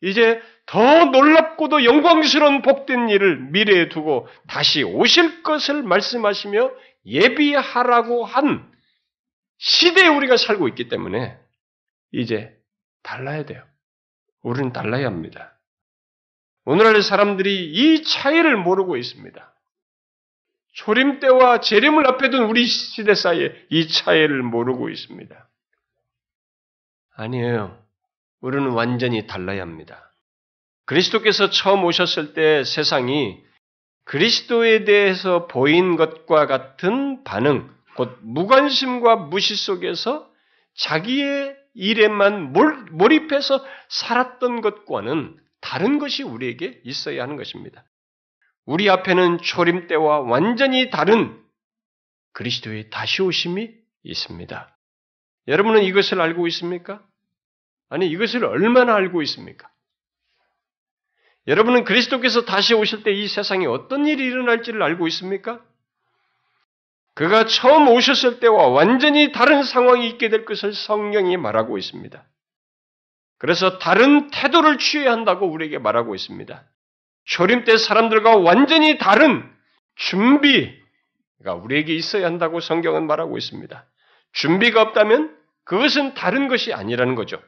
이제 0.02 0.42
더 0.66 1.06
놀랍고도 1.06 1.86
영광스러운 1.86 2.62
복된 2.62 3.10
일을 3.10 3.38
미래에 3.52 3.90
두고 3.90 4.28
다시 4.48 4.84
오실 4.84 5.44
것을 5.44 5.84
말씀하시며 5.84 6.72
예비하라고 7.06 8.26
한 8.26 8.72
시대에 9.58 10.08
우리가 10.08 10.38
살고 10.38 10.68
있기 10.70 10.90
때문에 10.90 11.38
이제 12.12 12.54
달라야 13.02 13.46
돼요. 13.46 13.64
우리는 14.42 14.74
달라야 14.74 15.06
합니다. 15.06 15.58
오늘날 16.66 17.02
사람들이 17.02 17.72
이 17.72 18.04
차이를 18.04 18.58
모르고 18.58 18.98
있습니다. 18.98 19.53
초림 20.74 21.20
때와 21.20 21.60
재림을 21.60 22.08
앞에 22.08 22.30
둔 22.30 22.44
우리 22.44 22.66
시대 22.66 23.14
사이에 23.16 23.54
이 23.70 23.88
차이를 23.88 24.42
모르고 24.44 24.90
있습니다. 24.90 25.50
아니에요. 27.16 27.80
우리는 28.42 28.70
완전히 28.72 29.28
달라야 29.28 29.62
합니다. 29.62 30.12
그리스도께서 30.86 31.50
처음 31.50 31.84
오셨을 31.86 32.34
때 32.34 32.64
세상이 32.64 33.42
그리스도에 34.06 34.84
대해서 34.84 35.48
보인 35.48 35.96
것과 35.96 36.46
같은 36.48 37.24
반응, 37.24 37.74
곧 37.96 38.18
무관심과 38.22 39.16
무시 39.16 39.56
속에서 39.56 40.30
자기의 40.76 41.56
일에만 41.76 42.52
몰입해서 42.92 43.64
살았던 43.90 44.62
것과는 44.62 45.38
다른 45.62 46.00
것이 46.00 46.24
우리에게 46.24 46.82
있어야 46.84 47.24
하는 47.24 47.38
것입니다. 47.38 47.86
우리 48.66 48.90
앞에는 48.90 49.40
초림 49.40 49.88
때와 49.88 50.22
완전히 50.22 50.90
다른 50.90 51.42
그리스도의 52.34 52.90
다시 52.90 53.22
오심이 53.22 53.72
있습니다. 54.04 54.78
여러분은 55.48 55.84
이것을 55.84 56.22
알고 56.22 56.48
있습니까? 56.48 57.04
아니, 57.90 58.08
이것을 58.08 58.46
얼마나 58.46 58.96
알고 58.96 59.22
있습니까? 59.24 59.70
여러분은 61.48 61.84
그리스도께서 61.84 62.46
다시 62.46 62.74
오실 62.74 63.04
때 63.04 63.12
이 63.12 63.28
세상에 63.28 63.66
어떤 63.66 64.08
일이 64.08 64.24
일어날지를 64.24 64.82
알고 64.82 65.08
있습니까? 65.08 65.62
그가 67.16 67.46
처음 67.46 67.90
오셨을 67.90 68.40
때와 68.40 68.70
완전히 68.70 69.32
다른 69.32 69.62
상황이 69.64 70.08
있게 70.08 70.30
될 70.30 70.46
것을 70.46 70.74
성경이 70.74 71.38
말하고 71.38 71.78
있습니다. 71.78 72.26
그래서 73.38 73.78
다른 73.78 74.32
태도를 74.32 74.78
취해야 74.78 75.12
한다고 75.12 75.46
우리에게 75.48 75.78
말하고 75.78 76.16
있습니다. 76.16 76.66
초림 77.26 77.64
때 77.64 77.78
사람들과 77.78 78.38
완전히 78.38 78.98
다른 78.98 79.50
준비가 79.96 81.54
우리에게 81.62 81.94
있어야 81.96 82.26
한다고 82.26 82.60
성경은 82.60 83.08
말하고 83.08 83.38
있습니다. 83.38 83.86
준비가 84.34 84.82
없다면 84.82 85.36
그것은 85.64 86.14
다른 86.14 86.48
것이 86.48 86.74
아니라는 86.74 87.16
거죠. 87.16 87.42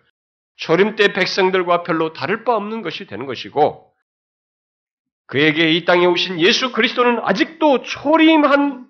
초림 0.58 0.96
때 0.96 1.12
백성들과 1.12 1.84
별로 1.84 2.14
다를 2.14 2.44
바 2.44 2.56
없는 2.56 2.82
것이 2.82 3.06
되는 3.08 3.26
것이고 3.26 3.92
그에게 5.28 5.72
이 5.72 5.86
땅에 5.86 6.06
오신 6.06 6.40
예수 6.40 6.72
그리스도는 6.72 7.20
아직도 7.24 7.82
초림한 7.82 8.86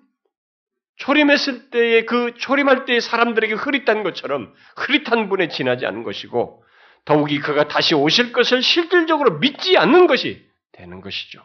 초림했을 0.96 1.70
때의 1.70 2.06
그 2.06 2.34
초림할 2.36 2.84
때의 2.84 3.00
사람들에게 3.00 3.54
흐릿한 3.54 4.02
것처럼 4.02 4.54
흐릿한 4.76 5.28
분에 5.28 5.48
지나지 5.48 5.86
않은 5.86 6.04
것이고 6.04 6.62
더욱이 7.04 7.38
그가 7.38 7.68
다시 7.68 7.94
오실 7.94 8.32
것을 8.32 8.62
실질적으로 8.62 9.38
믿지 9.38 9.76
않는 9.76 10.06
것이 10.06 10.46
되는 10.76 11.00
것이죠. 11.00 11.44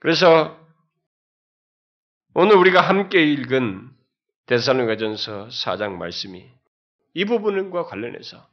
그래서 0.00 0.58
오늘 2.34 2.56
우리가 2.56 2.80
함께 2.80 3.22
읽은 3.22 3.90
데살로가전서 4.46 5.48
4장 5.48 5.92
말씀이 5.92 6.50
이 7.14 7.24
부분과 7.24 7.84
관련해서 7.84 8.46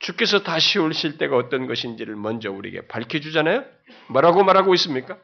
주께서 0.00 0.42
다시 0.42 0.78
오실 0.78 1.18
때가 1.18 1.36
어떤 1.36 1.66
것인지를 1.66 2.16
먼저 2.16 2.50
우리에게 2.50 2.86
밝혀주잖아요? 2.86 3.64
뭐라고 4.10 4.44
말하고 4.44 4.74
있습니까? 4.74 5.18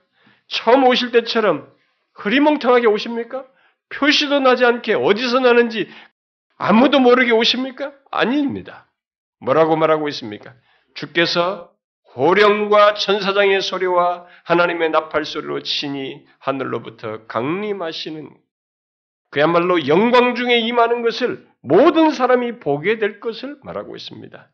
처음 0.47 0.85
오실 0.85 1.13
때처럼 1.13 1.73
흐리멍텅하게 2.15 2.87
오십니까? 2.87 3.47
표시도 3.91 4.41
나지 4.41 4.65
않게 4.65 4.95
어디서 4.95 5.41
나는지 5.41 5.89
아무도 6.57 7.01
모르게 7.01 7.33
오십니까? 7.33 7.93
아닙니다. 8.11 8.91
뭐라고 9.41 9.77
말하고 9.77 10.09
있습니까? 10.09 10.55
주께서 10.95 11.74
호령과 12.17 12.95
천사장의 12.95 13.61
소리와 13.61 14.27
하나님의 14.45 14.91
나팔 14.91 15.25
소리로 15.25 15.63
친히 15.63 16.25
하늘로부터 16.39 17.27
강림하시는 17.27 18.31
그야말로 19.31 19.89
영광 19.89 20.37
중에 20.37 20.59
임하는 20.59 21.03
것을 21.03 21.47
모든 21.61 22.11
사람이 22.11 22.61
보게 22.61 22.99
될 22.99 23.19
것을 23.19 23.59
말하고 23.63 23.97
있습니다. 23.97 24.49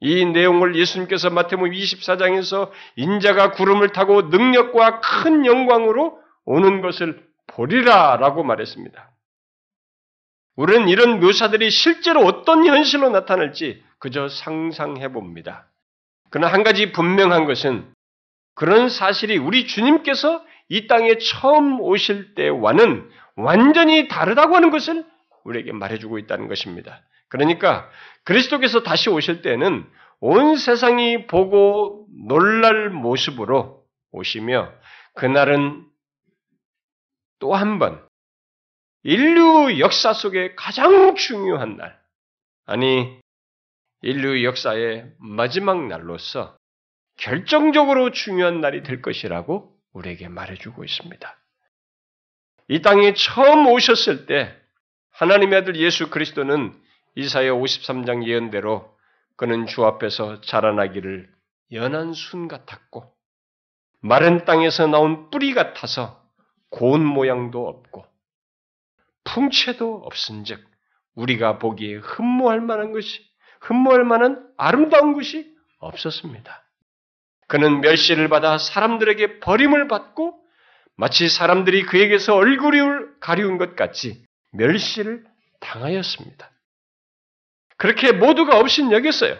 이 0.00 0.24
내용을 0.26 0.74
예수님께서 0.74 1.30
마태복음 1.30 1.70
24장에서 1.70 2.70
인자가 2.96 3.52
구름을 3.52 3.90
타고 3.90 4.22
능력과 4.22 5.00
큰 5.00 5.46
영광으로 5.46 6.18
오는 6.44 6.80
것을 6.80 7.24
보리라라고 7.46 8.42
말했습니다. 8.42 9.10
우리는 10.56 10.88
이런 10.88 11.20
묘사들이 11.20 11.70
실제로 11.70 12.20
어떤 12.22 12.66
현실로 12.66 13.08
나타날지 13.10 13.82
그저 13.98 14.28
상상해 14.28 15.12
봅니다. 15.12 15.68
그러나 16.34 16.52
한 16.52 16.64
가지 16.64 16.90
분명한 16.90 17.44
것은 17.44 17.94
그런 18.56 18.88
사실이 18.88 19.38
우리 19.38 19.68
주님께서 19.68 20.44
이 20.68 20.88
땅에 20.88 21.16
처음 21.18 21.78
오실 21.80 22.34
때와는 22.34 23.08
완전히 23.36 24.08
다르다고 24.08 24.56
하는 24.56 24.70
것을 24.70 25.06
우리에게 25.44 25.70
말해주고 25.70 26.18
있다는 26.18 26.48
것입니다. 26.48 27.02
그러니까 27.28 27.88
그리스도께서 28.24 28.82
다시 28.82 29.10
오실 29.10 29.42
때는 29.42 29.86
온 30.18 30.56
세상이 30.56 31.28
보고 31.28 32.08
놀랄 32.26 32.90
모습으로 32.90 33.84
오시며 34.10 34.72
그날은 35.14 35.86
또 37.38 37.54
한 37.54 37.78
번 37.78 38.04
인류 39.04 39.78
역사 39.78 40.12
속에 40.12 40.56
가장 40.56 41.14
중요한 41.14 41.76
날, 41.76 41.96
아니 42.66 43.20
인류 44.06 44.44
역사의 44.44 45.14
마지막 45.18 45.86
날로서 45.86 46.58
결정적으로 47.16 48.10
중요한 48.10 48.60
날이 48.60 48.82
될 48.82 49.00
것이라고 49.00 49.74
우리에게 49.94 50.28
말해주고 50.28 50.84
있습니다. 50.84 51.36
이 52.68 52.82
땅에 52.82 53.14
처음 53.14 53.66
오셨을 53.66 54.26
때 54.26 54.54
하나님의 55.12 55.60
아들 55.60 55.76
예수 55.76 56.10
그리스도는 56.10 56.78
이사야 57.14 57.52
53장 57.52 58.26
예언대로 58.26 58.94
그는 59.36 59.66
주 59.66 59.86
앞에서 59.86 60.42
자라나기를 60.42 61.32
연한 61.72 62.12
순 62.12 62.46
같았고 62.46 63.10
마른 64.00 64.44
땅에서 64.44 64.86
나온 64.86 65.30
뿌리 65.30 65.54
같아서 65.54 66.22
고운 66.68 67.02
모양도 67.02 67.66
없고 67.66 68.04
풍채도 69.24 70.02
없은즉 70.04 70.62
우리가 71.14 71.58
보기에 71.58 71.96
흠모할 71.96 72.60
만한 72.60 72.92
것이 72.92 73.33
흠모할 73.64 74.04
만한 74.04 74.46
아름다운 74.56 75.14
것이 75.14 75.52
없었습니다. 75.78 76.62
그는 77.48 77.80
멸시를 77.80 78.28
받아 78.28 78.58
사람들에게 78.58 79.40
버림을 79.40 79.88
받고 79.88 80.38
마치 80.96 81.28
사람들이 81.28 81.84
그에게서 81.84 82.36
얼굴을 82.36 83.18
가리운 83.20 83.58
것 83.58 83.74
같이 83.74 84.24
멸시를 84.52 85.24
당하였습니다. 85.60 86.50
그렇게 87.76 88.12
모두가 88.12 88.58
없인 88.58 88.92
여겼어요. 88.92 89.36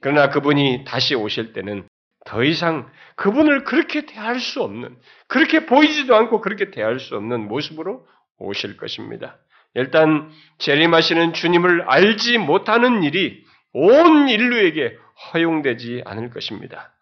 그러나 0.00 0.28
그분이 0.28 0.84
다시 0.86 1.14
오실 1.14 1.52
때는 1.52 1.88
더 2.24 2.44
이상 2.44 2.90
그분을 3.16 3.64
그렇게 3.64 4.06
대할 4.06 4.38
수 4.38 4.62
없는, 4.62 4.96
그렇게 5.26 5.66
보이지도 5.66 6.14
않고 6.14 6.40
그렇게 6.40 6.70
대할 6.70 7.00
수 7.00 7.16
없는 7.16 7.48
모습으로 7.48 8.06
오실 8.38 8.76
것입니다. 8.76 9.38
일단 9.74 10.30
재림하시는 10.58 11.32
주님을 11.34 11.82
알지 11.82 12.38
못하는 12.38 13.02
일이 13.02 13.44
온 13.72 14.28
인류에게 14.28 14.96
허용되지 15.32 16.02
않을 16.04 16.30
것입니다. 16.30 16.92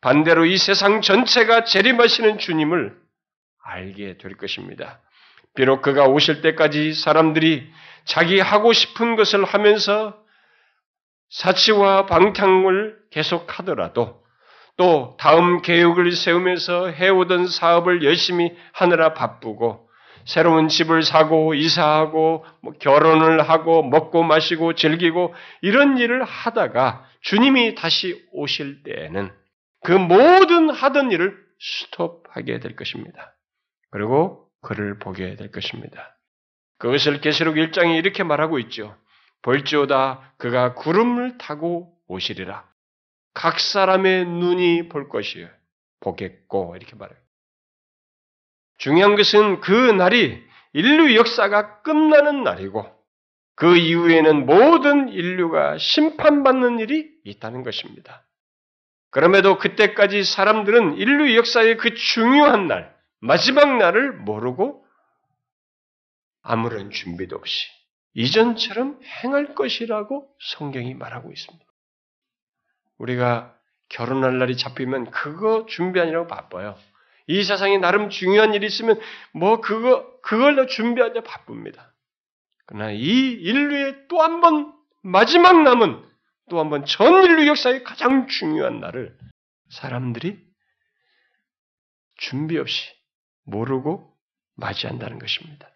반대로 0.00 0.44
이 0.44 0.56
세상 0.56 1.00
전체가 1.00 1.64
재림하시는 1.64 2.38
주님을 2.38 2.96
알게 3.64 4.18
될 4.18 4.36
것입니다. 4.36 5.00
비록 5.54 5.82
그가 5.82 6.04
오실 6.06 6.42
때까지 6.42 6.94
사람들이 6.94 7.68
자기 8.04 8.38
하고 8.38 8.72
싶은 8.72 9.16
것을 9.16 9.44
하면서 9.44 10.16
사치와 11.30 12.06
방탕을 12.06 12.96
계속하더라도 13.10 14.22
또 14.76 15.16
다음 15.18 15.62
계획을 15.62 16.12
세우면서 16.12 16.88
해오던 16.88 17.48
사업을 17.48 18.04
열심히 18.04 18.54
하느라 18.72 19.14
바쁘고 19.14 19.85
새로운 20.26 20.68
집을 20.68 21.02
사고 21.02 21.54
이사하고 21.54 22.44
뭐 22.60 22.72
결혼을 22.74 23.48
하고 23.48 23.82
먹고 23.82 24.24
마시고 24.24 24.74
즐기고 24.74 25.34
이런 25.62 25.98
일을 25.98 26.24
하다가 26.24 27.04
주님이 27.20 27.76
다시 27.76 28.26
오실 28.32 28.82
때에는 28.82 29.32
그 29.84 29.92
모든 29.92 30.68
하던 30.68 31.12
일을 31.12 31.36
스톱하게 31.60 32.58
될 32.58 32.74
것입니다. 32.74 33.34
그리고 33.90 34.48
그를 34.62 34.98
보게 34.98 35.36
될 35.36 35.50
것입니다. 35.52 36.18
그것을 36.78 37.20
계시록 37.20 37.54
1장에 37.54 37.96
이렇게 37.96 38.22
말하고 38.24 38.58
있죠. 38.60 38.96
볼지오다 39.42 40.34
그가 40.38 40.74
구름을 40.74 41.38
타고 41.38 41.92
오시리라. 42.08 42.68
각 43.32 43.60
사람의 43.60 44.26
눈이 44.26 44.88
볼 44.88 45.08
것이요. 45.08 45.48
보겠고 46.00 46.74
이렇게 46.76 46.96
말해요. 46.96 47.25
중요한 48.78 49.16
것은 49.16 49.60
그 49.60 49.72
날이 49.72 50.44
인류 50.72 51.14
역사가 51.16 51.82
끝나는 51.82 52.44
날이고 52.44 52.84
그 53.54 53.76
이후에는 53.76 54.44
모든 54.44 55.08
인류가 55.08 55.78
심판받는 55.78 56.78
일이 56.78 57.10
있다는 57.24 57.62
것입니다. 57.62 58.26
그럼에도 59.10 59.56
그때까지 59.56 60.24
사람들은 60.24 60.98
인류 60.98 61.34
역사의 61.36 61.78
그 61.78 61.94
중요한 61.94 62.68
날, 62.68 62.94
마지막 63.18 63.78
날을 63.78 64.12
모르고 64.12 64.84
아무런 66.42 66.90
준비도 66.90 67.34
없이 67.34 67.66
이전처럼 68.12 69.00
행할 69.22 69.54
것이라고 69.54 70.28
성경이 70.38 70.94
말하고 70.94 71.32
있습니다. 71.32 71.64
우리가 72.98 73.54
결혼할 73.88 74.38
날이 74.38 74.56
잡히면 74.56 75.10
그거 75.10 75.64
준비하느라고 75.66 76.26
바빠요. 76.26 76.76
이 77.28 77.42
세상에 77.42 77.78
나름 77.78 78.08
중요한 78.10 78.54
일이 78.54 78.66
있으면 78.66 79.00
뭐 79.32 79.60
그거 79.60 80.20
그걸 80.22 80.66
준비하냐 80.68 81.22
바쁩니다. 81.22 81.92
그러나 82.66 82.90
이 82.92 82.98
인류의 83.00 84.08
또 84.08 84.20
한 84.22 84.40
번 84.40 84.72
마지막 85.02 85.62
남은 85.62 86.04
또 86.50 86.58
한 86.58 86.70
번 86.70 86.84
전 86.84 87.24
인류 87.24 87.46
역사의 87.48 87.84
가장 87.84 88.26
중요한 88.28 88.80
날을 88.80 89.16
사람들이 89.70 90.38
준비 92.16 92.58
없이 92.58 92.88
모르고 93.44 94.12
맞이한다는 94.56 95.18
것입니다. 95.18 95.68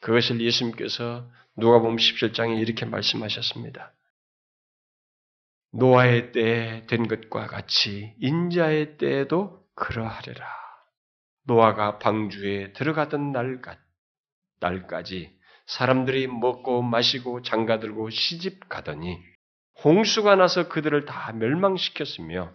그것을 0.00 0.40
예수님께서 0.40 1.28
누가복음 1.56 1.96
17장에 1.96 2.60
이렇게 2.60 2.84
말씀하셨습니다. 2.84 3.92
노아의 5.72 6.32
때에 6.32 6.86
된 6.86 7.08
것과 7.08 7.46
같이 7.46 8.14
인자의 8.20 8.96
때에도 8.98 9.66
그러하리라. 9.74 10.65
노아가 11.46 11.98
방주에 11.98 12.72
들어가던 12.72 13.32
날까, 13.32 13.76
날까지 14.60 15.36
사람들이 15.66 16.26
먹고 16.26 16.82
마시고 16.82 17.42
장가들고 17.42 18.10
시집 18.10 18.68
가더니 18.68 19.18
홍수가 19.84 20.36
나서 20.36 20.68
그들을 20.68 21.04
다 21.04 21.32
멸망시켰으며 21.32 22.52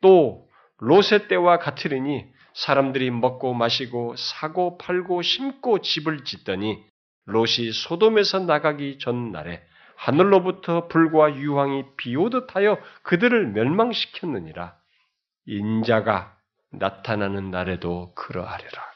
또 0.00 0.48
롯의 0.78 1.28
때와 1.28 1.58
같으리니 1.58 2.26
사람들이 2.54 3.10
먹고 3.10 3.54
마시고 3.54 4.16
사고 4.16 4.76
팔고 4.78 5.22
심고 5.22 5.80
집을 5.80 6.24
짓더니 6.24 6.84
롯이 7.26 7.72
소돔에서 7.72 8.40
나가기 8.40 8.98
전날에 8.98 9.62
하늘로부터 9.96 10.88
불과 10.88 11.32
유황이 11.36 11.84
비오듯 11.96 12.56
하여 12.56 12.78
그들을 13.02 13.52
멸망시켰느니라. 13.52 14.76
인자가 15.46 16.36
나타나는 16.72 17.50
날에도 17.50 18.14
그러하리라. 18.14 18.92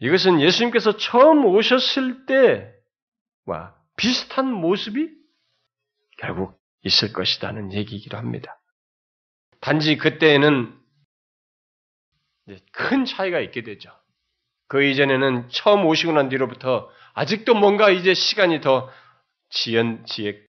이것은 0.00 0.40
예수님께서 0.40 0.96
처음 0.96 1.44
오셨을 1.44 2.26
때와 2.26 3.74
비슷한 3.96 4.50
모습이 4.50 5.10
결국 6.18 6.58
있을 6.82 7.12
것이라는 7.12 7.72
얘기이기도 7.74 8.16
합니다. 8.16 8.58
단지 9.60 9.96
그때에는 9.98 10.78
큰 12.72 13.04
차이가 13.04 13.40
있게 13.40 13.62
되죠. 13.62 13.90
그 14.68 14.82
이전에는 14.82 15.50
처음 15.50 15.84
오시고 15.84 16.12
난 16.12 16.28
뒤로부터 16.30 16.90
아직도 17.12 17.54
뭔가 17.54 17.90
이제 17.90 18.14
시간이 18.14 18.60
더 18.62 18.90
지연, 19.50 20.06
지에 20.06 20.46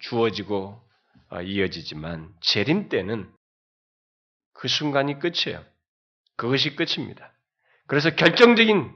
주어지고 0.00 0.80
어, 1.28 1.42
이어지지만 1.42 2.32
재림 2.40 2.88
때는 2.88 3.30
그 4.52 4.68
순간이 4.68 5.18
끝이에요. 5.18 5.64
그것이 6.36 6.76
끝입니다. 6.76 7.32
그래서 7.86 8.10
결정적인 8.10 8.90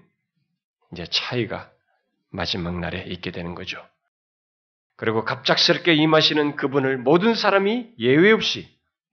이제 0.92 1.04
차이가 1.06 1.70
마지막 2.30 2.78
날에 2.78 3.02
있게 3.02 3.30
되는 3.30 3.54
거죠. 3.54 3.84
그리고 4.96 5.24
갑작스럽게 5.24 5.94
임하시는 5.94 6.56
그분을 6.56 6.98
모든 6.98 7.34
사람이 7.34 7.94
예외 7.98 8.32
없이 8.32 8.68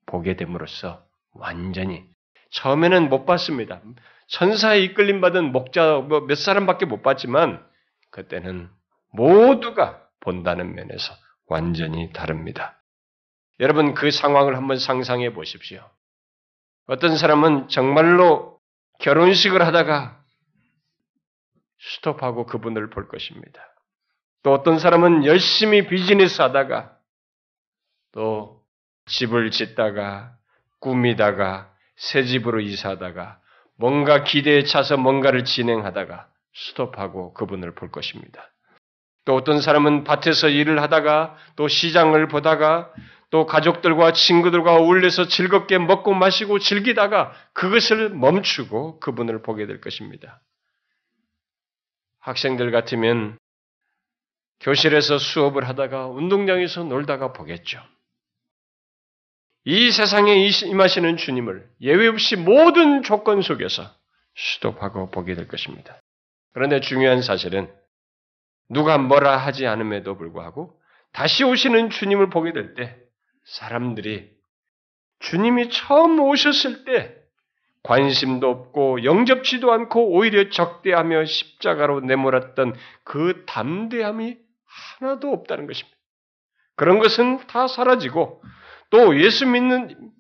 보게 0.06 0.36
됨으로써 0.36 1.06
완전히 1.34 2.06
처음에는 2.52 3.10
못 3.10 3.26
봤습니다. 3.26 3.82
천사에 4.28 4.80
이끌림 4.80 5.22
받은 5.22 5.52
목자 5.52 6.00
뭐몇 6.08 6.38
사람밖에 6.38 6.86
못 6.86 7.02
봤지만 7.02 7.66
그때는 8.12 8.70
모두가 9.12 10.08
본다는 10.22 10.74
면에서 10.76 11.14
완전히 11.48 12.12
다릅니다. 12.14 12.82
여러분 13.60 13.94
그 13.94 14.12
상황을 14.12 14.56
한번 14.56 14.78
상상해 14.78 15.34
보십시오. 15.34 15.88
어떤 16.88 17.18
사람은 17.18 17.70
정말로 17.70 18.60
결혼식을 19.00 19.66
하다가 19.66 20.22
스톱하고 21.80 22.46
그분을 22.46 22.90
볼 22.90 23.08
것입니다. 23.08 23.62
또 24.44 24.54
어떤 24.54 24.80
사람은 24.80 25.26
열심히 25.26 25.88
비즈니스 25.88 26.42
하다가 26.42 26.98
또 28.12 28.62
집을 29.06 29.52
짓다가 29.52 30.36
꾸미다가 30.80 31.74
새 31.96 32.24
집으로 32.24 32.60
이사하다가 32.60 33.40
뭔가 33.78 34.24
기대에 34.24 34.64
차서 34.64 34.98
뭔가를 34.98 35.46
진행하다가 35.46 36.28
스톱하고 36.54 37.34
그분을 37.34 37.74
볼 37.74 37.92
것입니다. 37.92 38.52
또 39.26 39.36
어떤 39.36 39.62
사람은 39.62 40.04
밭에서 40.04 40.50
일을 40.50 40.82
하다가 40.82 41.36
또 41.56 41.68
시장을 41.68 42.28
보다가 42.28 42.92
또 43.34 43.48
가족들과 43.48 44.14
친구들과 44.14 44.76
어울려서 44.76 45.28
즐겁게 45.28 45.80
먹고 45.80 46.14
마시고 46.14 46.60
즐기다가 46.60 47.34
그것을 47.54 48.10
멈추고 48.10 49.00
그분을 49.00 49.42
보게 49.42 49.66
될 49.66 49.82
것입니다. 49.82 50.40
학생들 52.20 52.70
같으면 52.70 53.40
교실에서 54.60 55.18
수업을 55.18 55.68
하다가 55.68 56.10
운동장에서 56.10 56.84
놀다가 56.84 57.34
보겠죠. 57.34 57.82
이 59.66 59.90
세상에 59.90 60.36
임하시는 60.36 61.18
주님을 61.18 61.68
예외 61.82 62.10
없이 62.10 62.36
모든 62.36 63.02
조건 63.02 63.42
속에서 63.42 63.82
수독하고 64.36 65.10
보게 65.10 65.34
될 65.34 65.48
것입니다. 65.48 66.00
그런데 66.54 66.82
중요한 66.82 67.24
사실은 67.24 67.74
누가 68.70 69.00
뭐라 69.00 69.38
하지 69.38 69.66
않음에도 69.66 70.18
불구하고 70.18 70.80
다시 71.14 71.44
오시는 71.44 71.90
주님을 71.90 72.30
보게 72.30 72.54
될 72.54 72.76
때 72.76 73.03
사람들이 73.46 74.32
주님이 75.20 75.70
처음 75.70 76.20
오셨을 76.20 76.86
때 76.86 77.16
관심도 77.84 78.50
없고 78.50 79.04
영접지도 79.04 79.72
않고 79.72 80.12
오히려 80.12 80.50
적대하며 80.50 81.26
십자가로 81.26 82.02
내몰았던 82.02 82.76
그 83.04 83.44
담대함이 83.46 84.38
하나도 84.66 85.32
없다는 85.32 85.68
것입니다. 85.68 85.98
그런 86.76 87.00
것은 87.00 87.46
다 87.48 87.68
사라지고 87.68 88.42
또 88.90 89.20
예수 89.20 89.46
믿는 89.46 90.12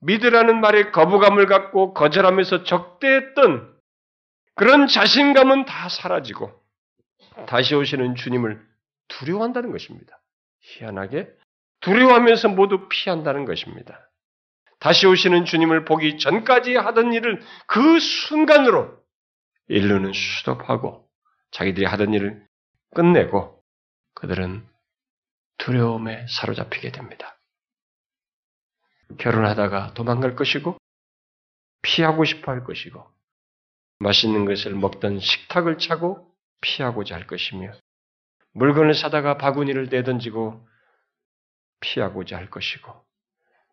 믿으라는 0.00 0.60
말에 0.60 0.90
거부감을 0.90 1.46
갖고 1.46 1.94
거절하면서 1.94 2.64
적대했던 2.64 3.74
그런 4.54 4.86
자신감은 4.86 5.64
다 5.64 5.88
사라지고 5.88 6.52
다시 7.46 7.74
오시는 7.74 8.14
주님을 8.14 8.62
두려워한다는 9.08 9.72
것입니다. 9.72 10.20
희한하게 10.60 11.28
두려워하면서 11.86 12.48
모두 12.48 12.88
피한다는 12.88 13.44
것입니다. 13.44 14.10
다시 14.80 15.06
오시는 15.06 15.44
주님을 15.44 15.84
보기 15.84 16.18
전까지 16.18 16.74
하던 16.74 17.12
일을 17.12 17.40
그 17.68 18.00
순간으로 18.00 18.98
인류는 19.68 20.12
수독하고 20.12 21.08
자기들이 21.52 21.86
하던 21.86 22.12
일을 22.12 22.44
끝내고 22.92 23.62
그들은 24.14 24.66
두려움에 25.58 26.26
사로잡히게 26.28 26.90
됩니다. 26.90 27.38
결혼하다가 29.18 29.94
도망갈 29.94 30.34
것이고 30.34 30.76
피하고 31.82 32.24
싶어 32.24 32.50
할 32.50 32.64
것이고 32.64 33.06
맛있는 34.00 34.44
것을 34.44 34.74
먹던 34.74 35.20
식탁을 35.20 35.78
차고 35.78 36.34
피하고자 36.62 37.14
할 37.14 37.28
것이며 37.28 37.70
물건을 38.54 38.94
사다가 38.94 39.38
바구니를 39.38 39.88
내던지고 39.88 40.66
피하고자 41.80 42.36
할 42.36 42.50
것이고 42.50 42.92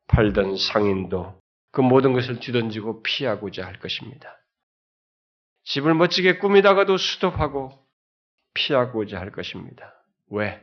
팔던 0.08 0.58
상인도 0.58 1.40
그 1.72 1.82
모든 1.82 2.14
것을 2.14 2.40
뒤던지고 2.40 3.02
피하고자 3.04 3.66
할 3.66 3.80
것입니다. 3.80 4.38
집을 5.64 5.94
멋지게 5.94 6.38
꾸미다가도 6.38 6.98
수도하고 6.98 7.72
피하고자 8.54 9.20
할 9.20 9.32
것입니다. 9.32 9.94
왜? 10.30 10.62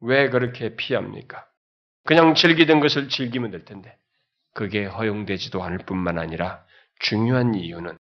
왜 0.00 0.28
그렇게 0.30 0.76
피합니까? 0.76 1.46
그냥 2.04 2.34
즐기던 2.34 2.80
것을 2.80 3.08
즐기면 3.08 3.50
될 3.50 3.64
텐데 3.64 3.96
그게 4.54 4.84
허용되지도 4.84 5.62
않을 5.62 5.78
뿐만 5.78 6.18
아니라 6.18 6.64
중요한 7.00 7.54
이유는 7.54 7.96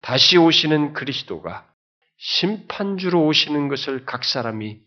다시 0.00 0.38
오시는 0.38 0.92
그리스도가 0.92 1.70
심판주로 2.16 3.26
오시는 3.26 3.68
것을 3.68 4.04
각 4.06 4.24
사람이 4.24 4.80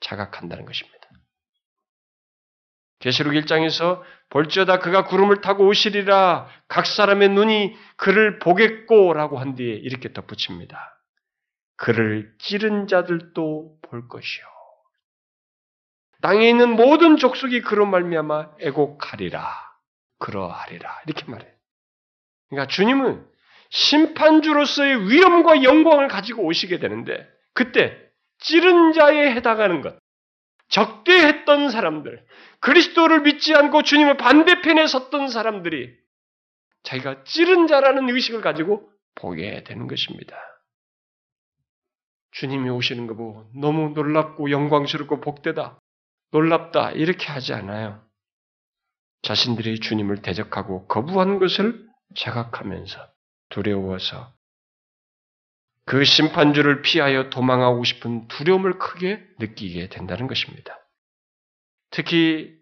자각한다는 0.00 0.64
것입니다. 0.64 1.01
계시록 3.02 3.34
1장에서 3.34 4.00
볼지어다 4.30 4.78
그가 4.78 5.04
구름을 5.04 5.40
타고 5.40 5.66
오시리라 5.66 6.46
각 6.68 6.86
사람의 6.86 7.30
눈이 7.30 7.76
그를 7.96 8.38
보겠고라고 8.38 9.38
한 9.38 9.56
뒤에 9.56 9.74
이렇게 9.74 10.12
덧붙입니다. 10.12 11.00
그를 11.76 12.32
찌른 12.38 12.86
자들도 12.86 13.78
볼 13.82 14.08
것이요. 14.08 14.44
땅에 16.22 16.48
있는 16.48 16.76
모든 16.76 17.16
족속이 17.16 17.62
그로 17.62 17.86
말미암아 17.86 18.52
애곡하리라. 18.60 19.48
그러하리라. 20.20 21.00
이렇게 21.04 21.24
말해요. 21.28 21.52
그러니까 22.50 22.68
주님은 22.68 23.26
심판주로서의 23.70 25.10
위엄과 25.10 25.64
영광을 25.64 26.06
가지고 26.06 26.44
오시게 26.44 26.78
되는데 26.78 27.28
그때 27.52 27.98
찌른 28.38 28.92
자에 28.92 29.32
해당하는 29.34 29.80
것, 29.80 29.98
적대했던 30.72 31.70
사람들, 31.70 32.24
그리스도를 32.60 33.20
믿지 33.22 33.54
않고 33.54 33.82
주님의 33.82 34.16
반대편에 34.16 34.86
섰던 34.86 35.28
사람들이 35.28 35.94
자기가 36.82 37.24
찌른 37.24 37.66
자라는 37.66 38.08
의식을 38.08 38.40
가지고 38.40 38.90
보게 39.14 39.62
되는 39.64 39.86
것입니다. 39.86 40.36
주님이 42.32 42.70
오시는 42.70 43.06
거 43.06 43.14
보고 43.14 43.50
너무 43.54 43.90
놀랍고 43.90 44.50
영광스럽고 44.50 45.20
복되다, 45.20 45.78
놀랍다 46.30 46.92
이렇게 46.92 47.26
하지 47.26 47.52
않아요. 47.52 48.02
자신들이 49.20 49.78
주님을 49.78 50.22
대적하고 50.22 50.86
거부한 50.88 51.38
것을 51.38 51.86
자각하면서 52.16 52.98
두려워서 53.50 54.32
그 55.84 56.04
심판주를 56.04 56.82
피하여 56.82 57.28
도망하고 57.30 57.84
싶은 57.84 58.28
두려움을 58.28 58.78
크게 58.78 59.22
느끼게 59.38 59.88
된다는 59.88 60.26
것입니다. 60.26 60.78
특히 61.90 62.56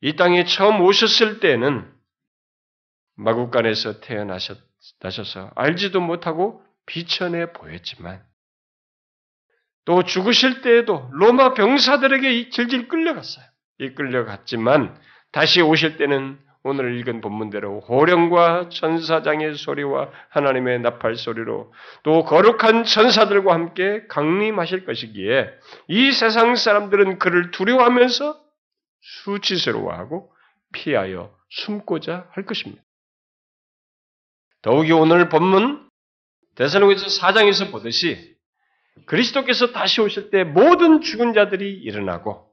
이 0.00 0.16
땅에 0.16 0.44
처음 0.44 0.80
오셨을 0.82 1.40
때는 1.40 1.90
마국간에서 3.16 4.00
태어나셔서 4.00 5.50
알지도 5.54 6.00
못하고 6.00 6.62
비천해 6.84 7.52
보였지만 7.52 8.24
또 9.86 10.02
죽으실 10.02 10.60
때에도 10.62 11.08
로마 11.12 11.54
병사들에게 11.54 12.50
질질 12.50 12.88
끌려갔어요. 12.88 13.44
이끌려갔지만 13.78 15.00
다시 15.32 15.62
오실 15.62 15.96
때는 15.96 16.38
오늘 16.66 16.98
읽은 16.98 17.20
본문대로 17.20 17.82
호령과 17.82 18.70
천사장의 18.70 19.54
소리와 19.54 20.10
하나님의 20.30 20.80
나팔 20.80 21.14
소리로 21.14 21.72
또 22.02 22.24
거룩한 22.24 22.82
천사들과 22.82 23.54
함께 23.54 24.04
강림하실 24.08 24.84
것이기에 24.84 25.48
이 25.86 26.10
세상 26.10 26.56
사람들은 26.56 27.20
그를 27.20 27.52
두려워하면서 27.52 28.40
수치스러워하고 29.00 30.32
피하여 30.72 31.32
숨고자 31.50 32.26
할 32.32 32.44
것입니다. 32.44 32.82
더욱이 34.62 34.90
오늘 34.90 35.28
본문 35.28 35.88
대사로에서 36.56 37.06
4장에서 37.06 37.70
보듯이 37.70 38.34
그리스도께서 39.04 39.70
다시 39.70 40.00
오실 40.00 40.30
때 40.30 40.42
모든 40.42 41.00
죽은 41.00 41.32
자들이 41.32 41.72
일어나고 41.74 42.50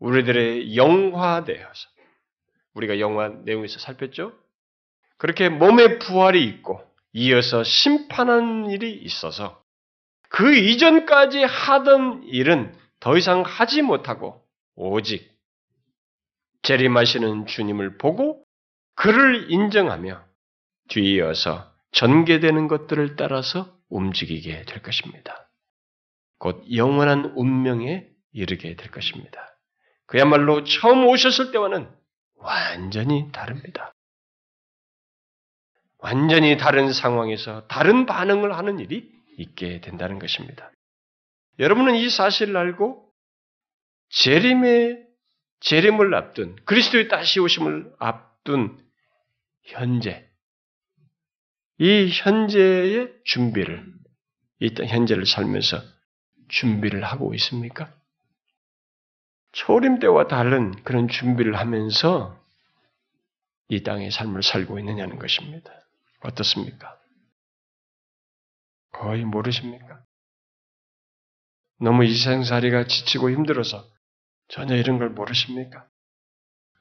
우리들의 0.00 0.76
영화되어서 0.76 1.92
우리가 2.74 2.98
영화 3.00 3.28
내용에서 3.28 3.78
살폈죠? 3.78 4.32
그렇게 5.18 5.48
몸의 5.48 5.98
부활이 5.98 6.44
있고 6.44 6.80
이어서 7.12 7.62
심판하는 7.62 8.70
일이 8.70 8.92
있어서 8.92 9.62
그 10.28 10.56
이전까지 10.56 11.44
하던 11.44 12.24
일은 12.24 12.74
더 13.00 13.16
이상 13.16 13.42
하지 13.42 13.82
못하고 13.82 14.42
오직 14.74 15.30
재림하시는 16.62 17.46
주님을 17.46 17.98
보고 17.98 18.44
그를 18.94 19.50
인정하며 19.50 20.24
뒤이어서 20.88 21.72
전개되는 21.92 22.68
것들을 22.68 23.16
따라서 23.16 23.76
움직이게 23.90 24.62
될 24.62 24.82
것입니다. 24.82 25.50
곧 26.38 26.64
영원한 26.74 27.32
운명에 27.36 28.08
이르게 28.32 28.74
될 28.76 28.90
것입니다. 28.90 29.56
그야말로 30.06 30.64
처음 30.64 31.06
오셨을 31.06 31.52
때와는 31.52 31.88
완전히 32.42 33.30
다릅니다. 33.32 33.94
완전히 35.98 36.56
다른 36.56 36.92
상황에서 36.92 37.66
다른 37.68 38.06
반응을 38.06 38.56
하는 38.56 38.80
일이 38.80 39.08
있게 39.38 39.80
된다는 39.80 40.18
것입니다. 40.18 40.70
여러분은 41.58 41.94
이 41.94 42.10
사실을 42.10 42.56
알고 42.56 43.08
재림의 44.10 45.06
재림을 45.60 46.14
앞둔 46.14 46.56
그리스도의 46.64 47.08
다시 47.08 47.38
오심을 47.38 47.94
앞둔 47.98 48.84
현재 49.62 50.28
이 51.78 52.10
현재의 52.10 53.12
준비를 53.24 53.86
이 54.60 54.74
현재를 54.74 55.24
살면서 55.24 55.80
준비를 56.48 57.04
하고 57.04 57.32
있습니까? 57.34 57.94
초림 59.52 59.98
때와 59.98 60.26
다른 60.28 60.72
그런 60.82 61.08
준비를 61.08 61.58
하면서 61.58 62.38
이 63.68 63.82
땅의 63.82 64.10
삶을 64.10 64.42
살고 64.42 64.78
있느냐는 64.78 65.18
것입니다. 65.18 65.72
어떻습니까? 66.20 66.98
거의 68.92 69.24
모르십니까? 69.24 70.02
너무 71.80 72.04
이 72.04 72.14
생살이가 72.14 72.86
지치고 72.86 73.30
힘들어서 73.30 73.84
전혀 74.48 74.76
이런 74.76 74.98
걸 74.98 75.10
모르십니까? 75.10 75.86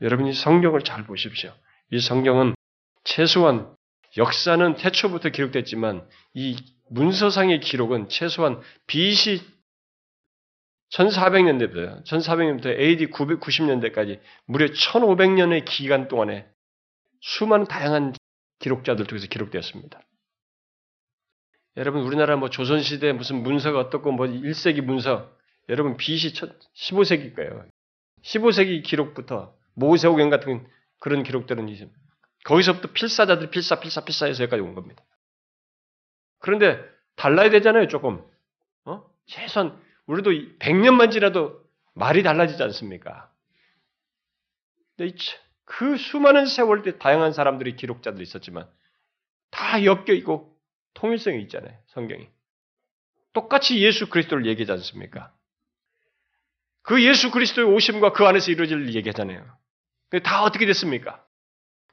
여러분이 0.02 0.34
성경을 0.34 0.84
잘 0.84 1.06
보십시오. 1.06 1.54
이 1.92 2.00
성경은 2.00 2.56
최소한 3.04 3.76
역사는 4.18 4.76
태초부터 4.76 5.30
기록됐지만 5.30 6.08
이 6.34 6.58
문서상의 6.90 7.62
기록은 7.62 8.10
최소한 8.10 8.62
BC 8.88 9.42
1400년대부터 10.92 12.04
1400년부터 12.04 12.68
AD 12.68 13.08
990년대까지 13.08 14.20
무려 14.46 14.68
1500년의 14.68 15.66
기간 15.66 16.08
동안에 16.08 16.48
수많은 17.22 17.66
다양한 17.66 18.14
기록자들 18.60 19.06
통해서 19.06 19.28
기록되었습니다. 19.28 20.02
여러분 21.78 22.02
우리나라 22.02 22.36
뭐 22.36 22.50
조선 22.50 22.82
시대 22.82 23.14
무슨 23.14 23.42
문서가 23.44 23.80
어떻고 23.80 24.12
뭐 24.12 24.26
1세기 24.28 24.82
문서 24.82 25.32
여러분 25.70 25.96
BC 25.96 26.34
15세기 26.76 27.36
거예요. 27.36 27.66
15세기 28.24 28.84
기록부터 28.84 29.56
모세오경 29.76 30.30
같은 30.30 30.68
그런 31.00 31.24
기록들은 31.24 31.70
이제 31.70 31.90
거기서부터 32.44 32.92
필사자들이 32.92 33.50
필사 33.50 33.80
필사 33.80 34.04
필사해서 34.04 34.44
여기까지 34.44 34.62
온 34.62 34.76
겁니다. 34.76 35.04
그런데 36.40 36.84
달라야 37.16 37.50
되잖아요, 37.52 37.88
조금. 37.88 38.24
어? 38.86 39.04
최소한 39.28 39.80
우리도 40.12 40.32
100년만 40.60 41.10
지나도 41.12 41.64
말이 41.94 42.22
달라지지 42.22 42.62
않습니까? 42.64 43.32
그 45.64 45.98
수많은 45.98 46.46
세월 46.46 46.84
때 46.84 46.98
다양한 46.98 47.32
사람들이 47.32 47.78
기록자들이 47.78 48.22
있었지만 48.22 48.70
다 49.52 49.84
엮여 49.86 50.14
있고 50.16 50.54
통일성이 50.94 51.42
있잖아요, 51.44 51.78
성경이. 51.88 52.28
똑같이 53.34 53.82
예수 53.82 54.10
그리스도를 54.10 54.46
얘기하지 54.48 54.74
않습니까? 54.74 55.34
그 56.82 57.02
예수 57.04 57.32
그리스도의 57.32 57.68
오심과 57.74 58.12
그 58.12 58.26
안에서 58.26 58.52
이루어질 58.52 58.82
일 58.82 58.96
얘기하잖아요. 58.96 59.46
다 60.24 60.44
어떻게 60.44 60.66
됐습니까? 60.66 61.26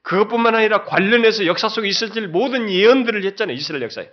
그것뿐만 0.03 0.57
아니라 0.57 0.85
관련해서 0.85 1.47
역사 1.47 1.69
속에 1.69 1.87
있을 1.87 2.29
모든 2.29 2.69
예언들을 2.69 3.25
했잖아요. 3.25 3.55
이스라엘 3.55 3.83
역사에. 3.83 4.11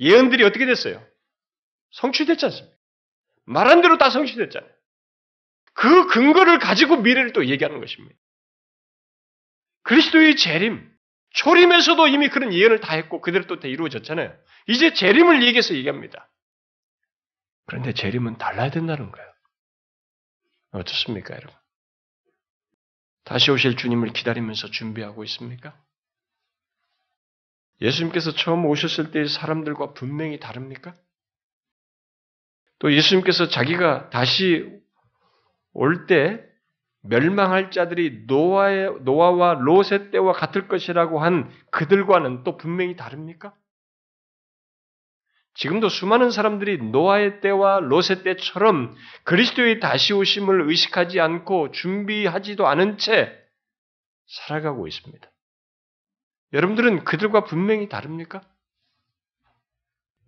예언들이 0.00 0.42
어떻게 0.44 0.64
됐어요? 0.64 1.04
성취됐지 1.90 2.46
않습니까? 2.46 2.71
말한 3.52 3.82
대로 3.82 3.98
다 3.98 4.10
성취됐잖아요. 4.10 4.70
그 5.74 6.06
근거를 6.08 6.58
가지고 6.58 6.96
미래를 6.98 7.32
또 7.32 7.46
얘기하는 7.46 7.80
것입니다. 7.80 8.14
그리스도의 9.84 10.36
재림, 10.36 10.90
초림에서도 11.30 12.06
이미 12.08 12.28
그런 12.28 12.52
예언을 12.52 12.80
다 12.80 12.94
했고 12.94 13.20
그대로 13.20 13.46
또 13.46 13.58
다 13.58 13.68
이루어졌잖아요. 13.68 14.36
이제 14.68 14.92
재림을 14.92 15.42
얘기해서 15.44 15.74
얘기합니다. 15.74 16.30
그런데 17.66 17.92
재림은 17.94 18.38
달라야 18.38 18.70
된다는 18.70 19.10
거예요. 19.10 19.32
어떻습니까, 20.72 21.34
여러분? 21.34 21.54
다시 23.24 23.50
오실 23.50 23.76
주님을 23.76 24.12
기다리면서 24.12 24.70
준비하고 24.70 25.24
있습니까? 25.24 25.80
예수님께서 27.80 28.32
처음 28.34 28.64
오셨을 28.66 29.10
때의 29.10 29.28
사람들과 29.28 29.92
분명히 29.94 30.38
다릅니까? 30.38 30.96
또 32.82 32.92
예수님께서 32.92 33.46
자기가 33.48 34.10
다시 34.10 34.68
올 35.72 36.06
때 36.06 36.44
멸망할 37.04 37.70
자들이 37.70 38.24
노아의, 38.26 39.02
노아와 39.02 39.54
로세 39.54 40.10
때와 40.10 40.32
같을 40.32 40.66
것이라고 40.66 41.20
한 41.20 41.50
그들과는 41.70 42.42
또 42.42 42.56
분명히 42.56 42.96
다릅니까? 42.96 43.54
지금도 45.54 45.88
수많은 45.88 46.30
사람들이 46.30 46.78
노아의 46.78 47.40
때와 47.40 47.80
롯의 47.80 48.24
때처럼 48.24 48.96
그리스도의 49.24 49.78
다시 49.80 50.12
오심을 50.12 50.68
의식하지 50.68 51.20
않고 51.20 51.70
준비하지도 51.70 52.66
않은 52.66 52.98
채 52.98 53.32
살아가고 54.26 54.88
있습니다. 54.88 55.30
여러분들은 56.52 57.04
그들과 57.04 57.44
분명히 57.44 57.88
다릅니까? 57.88 58.42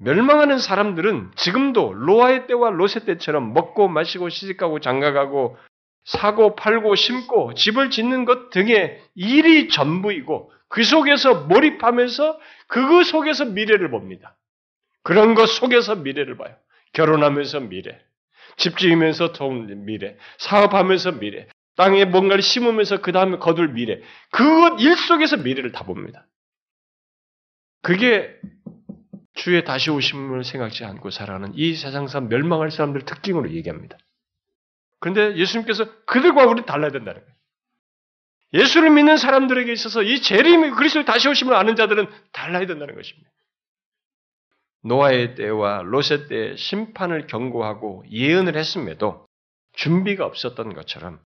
멸망하는 0.05 0.59
사람들은 0.59 1.33
지금도 1.35 1.95
로아의 1.95 2.47
때와 2.47 2.71
롯의 2.71 3.07
때처럼 3.07 3.55
먹고 3.55 3.89
마시고 3.89 4.29
시집가고 4.29 4.81
장가가고 4.81 5.57
사고 6.05 6.55
팔고 6.55 6.95
심고 6.95 7.55
집을 7.55 7.91
짓는 7.91 8.27
것 8.27 8.51
등의 8.51 9.01
일이 9.15 9.69
전부이고 9.69 10.53
그 10.69 10.83
속에서 10.83 11.47
몰입하면서 11.47 12.39
그 12.69 13.05
속에서 13.05 13.47
미래를 13.47 13.91
봅니다. 13.91 14.37
그런 15.03 15.35
것 15.35 15.47
속에서 15.47 15.95
미래를 15.97 16.37
봐요. 16.37 16.55
결혼하면서 16.93 17.61
미래, 17.61 17.99
집 18.57 18.77
지으면서 18.77 19.33
돈 19.33 19.87
미래, 19.87 20.17
사업하면서 20.39 21.13
미래, 21.13 21.49
땅에 21.77 22.05
뭔가를 22.05 22.43
심으면서 22.43 23.01
그 23.01 23.13
다음에 23.13 23.39
거둘 23.39 23.69
미래, 23.73 24.01
그것 24.31 24.81
일 24.81 24.97
속에서 24.97 25.39
미래를 25.39 25.73
다 25.73 25.85
봅니다. 25.85 26.27
그게 27.83 28.35
주의 29.35 29.65
다시 29.65 29.91
오심을 29.91 30.45
생각지 30.45 30.85
않고 30.85 31.11
살아가는 31.11 31.53
이 31.55 31.75
세상상 31.75 32.29
멸망할 32.29 32.71
사람들 32.71 33.05
특징으로 33.05 33.51
얘기합니다. 33.53 33.99
그런데 35.01 35.37
예수님께서 35.37 36.05
그들과 36.07 36.47
우리 36.47 36.65
달라야 36.65 36.91
된다는 36.91 37.21
거예요. 37.21 37.35
예수를 38.55 38.91
믿는 38.91 39.17
사람들에게 39.17 39.73
있어서 39.73 40.03
이 40.03 40.23
재림의 40.23 40.71
그리스도의 40.73 41.05
다시 41.05 41.29
오심을 41.29 41.55
아는 41.55 41.75
자들은 41.75 42.07
달라야 42.33 42.67
된다는 42.67 42.95
것입니다. 42.95 43.29
노아의 44.85 45.35
때와 45.35 45.83
롯의 45.83 46.29
때의 46.29 46.57
심판을 46.57 47.27
경고하고 47.27 48.05
예언을 48.11 48.57
했음에도 48.57 49.27
준비가 49.73 50.25
없었던 50.27 50.75
것처럼 50.75 51.21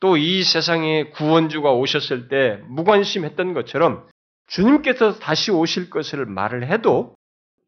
또 0.00 0.16
이 0.16 0.42
세상에 0.42 1.10
구원주가 1.10 1.72
오셨을 1.72 2.28
때 2.28 2.60
무관심했던 2.66 3.54
것처럼 3.54 4.08
주님께서 4.48 5.20
다시 5.20 5.52
오실 5.52 5.90
것을 5.90 6.26
말을 6.26 6.66
해도 6.68 7.14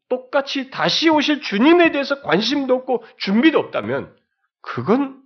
똑같이 0.09 0.69
다시 0.69 1.09
오실 1.09 1.41
주님에 1.41 1.91
대해서 1.91 2.21
관심도 2.21 2.75
없고 2.75 3.05
준비도 3.17 3.59
없다면 3.59 4.15
그건 4.61 5.21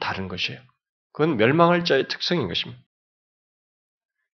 다른 0.00 0.28
것이에요. 0.28 0.60
그건 1.12 1.36
멸망할 1.36 1.84
자의 1.84 2.08
특성인 2.08 2.48
것입니다. 2.48 2.82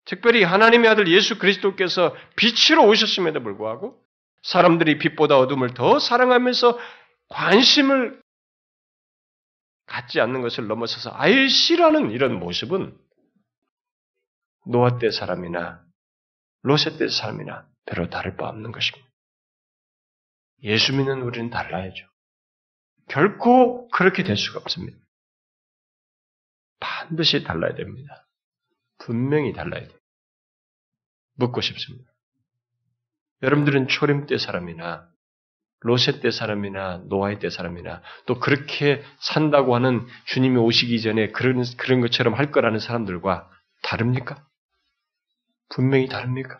특별히 0.06 0.44
하나님의 0.44 0.90
아들 0.90 1.08
예수 1.10 1.38
그리스도께서 1.38 2.16
빛으로 2.36 2.88
오셨음에도 2.88 3.44
불구하고 3.44 4.02
사람들이 4.44 4.98
빛보다 4.98 5.38
어둠을 5.38 5.74
더 5.74 6.00
사랑하면서 6.00 6.80
관심을 7.28 8.22
갖지 9.86 10.22
않는 10.22 10.42
것을 10.42 10.68
넘어서서 10.68 11.12
아예 11.14 11.48
싫어하는 11.48 12.12
이런 12.12 12.40
모습은 12.40 12.98
노아 14.66 14.98
때 14.98 15.12
사람이나 15.12 15.84
로세 16.62 16.98
때 16.98 17.08
사람이나 17.08 17.68
별로 17.86 18.10
다를 18.10 18.38
바 18.38 18.48
없는 18.48 18.72
것입니다. 18.72 19.09
예수 20.64 20.94
믿는 20.94 21.22
우리는 21.22 21.50
달라야죠. 21.50 22.06
결코 23.08 23.88
그렇게 23.90 24.24
될 24.24 24.38
수가 24.38 24.60
없습니다. 24.60 24.98
반드시 26.80 27.44
달라야 27.44 27.76
됩니다. 27.76 28.28
분명히 29.00 29.54
달라야 29.54 29.88
돼요. 29.88 30.00
묻고 31.36 31.62
싶습니다. 31.62 32.12
여러분들은 33.42 33.88
초림 33.88 34.28
때 34.28 34.38
사람이나 34.38 35.10
로세 35.82 36.20
때 36.20 36.30
사람이나 36.30 37.04
노아의 37.08 37.40
때 37.40 37.50
사람이나 37.50 38.02
또 38.26 38.40
그렇게 38.40 39.02
산다고 39.20 39.76
하는 39.76 40.06
주님이 40.26 40.58
오시기 40.58 41.02
전에 41.02 41.32
그런 41.32 41.64
그런 41.78 42.02
것처럼 42.02 42.34
할 42.34 42.52
거라는 42.52 42.80
사람들과 42.80 43.50
다릅니까? 43.82 44.46
분명히 45.70 46.08
다릅니까? 46.08 46.60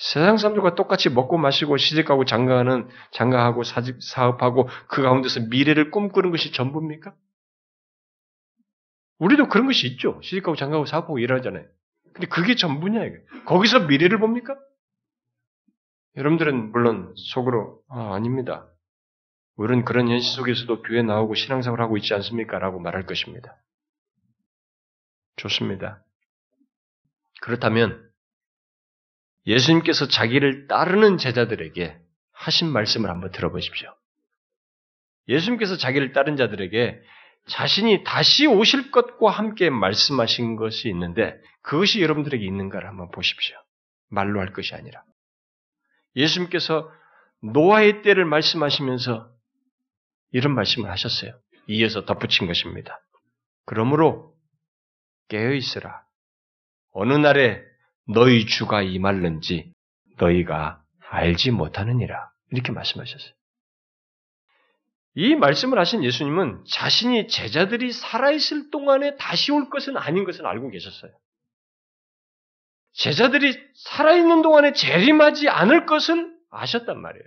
세상 0.00 0.38
사람들과 0.38 0.76
똑같이 0.76 1.10
먹고 1.10 1.36
마시고 1.36 1.76
시집가고 1.76 2.24
장가하는 2.24 2.88
장가하고 3.10 3.64
사집 3.64 4.02
사업하고 4.02 4.66
그 4.88 5.02
가운데서 5.02 5.40
미래를 5.50 5.90
꿈꾸는 5.90 6.30
것이 6.30 6.52
전부입니까? 6.52 7.14
우리도 9.18 9.48
그런 9.50 9.66
것이 9.66 9.86
있죠. 9.88 10.18
시집가고 10.22 10.56
장가하고 10.56 10.86
사업하고 10.86 11.18
일하잖아요. 11.18 11.66
근데 12.14 12.26
그게 12.28 12.54
전부냐 12.54 13.04
이게. 13.04 13.18
거기서 13.44 13.80
미래를 13.80 14.18
봅니까? 14.18 14.56
여러분들은 16.16 16.72
물론 16.72 17.12
속으로 17.16 17.82
아, 17.90 18.14
아닙니다. 18.14 18.66
우리는 19.56 19.84
그런 19.84 20.08
현실 20.08 20.32
속에서도 20.34 20.80
교회 20.80 21.02
나오고 21.02 21.34
신앙생활 21.34 21.78
하고 21.82 21.98
있지 21.98 22.14
않습니까? 22.14 22.58
라고 22.58 22.80
말할 22.80 23.04
것입니다. 23.04 23.54
좋습니다. 25.36 26.02
그렇다면 27.42 28.09
예수님께서 29.46 30.08
자기를 30.08 30.66
따르는 30.66 31.18
제자들에게 31.18 31.98
하신 32.32 32.68
말씀을 32.68 33.10
한번 33.10 33.30
들어보십시오. 33.30 33.94
예수님께서 35.28 35.76
자기를 35.76 36.12
따른 36.12 36.36
자들에게 36.36 37.00
자신이 37.46 38.04
다시 38.04 38.46
오실 38.46 38.90
것과 38.90 39.30
함께 39.30 39.70
말씀하신 39.70 40.56
것이 40.56 40.88
있는데 40.88 41.40
그것이 41.62 42.02
여러분들에게 42.02 42.44
있는가를 42.44 42.88
한번 42.88 43.10
보십시오. 43.10 43.56
말로 44.08 44.40
할 44.40 44.52
것이 44.52 44.74
아니라. 44.74 45.02
예수님께서 46.16 46.90
노아의 47.42 48.02
때를 48.02 48.24
말씀하시면서 48.24 49.30
이런 50.32 50.54
말씀을 50.54 50.90
하셨어요. 50.90 51.32
이어서 51.66 52.04
덧붙인 52.04 52.46
것입니다. 52.46 53.00
그러므로 53.64 54.34
깨어 55.28 55.52
있으라. 55.52 56.04
어느 56.92 57.14
날에 57.14 57.62
너희 58.06 58.46
주가 58.46 58.82
임할는지 58.82 59.72
너희가 60.16 60.82
알지 61.08 61.50
못하느니라. 61.50 62.30
이렇게 62.50 62.72
말씀하셨어요. 62.72 63.32
이 65.14 65.34
말씀을 65.34 65.78
하신 65.78 66.04
예수님은 66.04 66.64
자신이 66.68 67.28
제자들이 67.28 67.92
살아있을 67.92 68.70
동안에 68.70 69.16
다시 69.16 69.50
올 69.52 69.68
것은 69.68 69.96
아닌 69.96 70.24
것을 70.24 70.46
알고 70.46 70.70
계셨어요. 70.70 71.12
제자들이 72.92 73.58
살아있는 73.74 74.42
동안에 74.42 74.72
재림하지 74.72 75.48
않을 75.48 75.86
것을 75.86 76.32
아셨단 76.50 77.00
말이에요. 77.00 77.24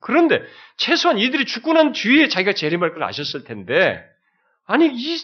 그런데 0.00 0.42
최소한 0.76 1.18
이들이 1.18 1.46
죽고 1.46 1.72
난 1.74 1.92
뒤에 1.92 2.28
자기가 2.28 2.54
재림할 2.54 2.92
걸 2.92 3.04
아셨을 3.04 3.44
텐데, 3.44 4.04
아니, 4.64 4.88
이, 4.92 5.18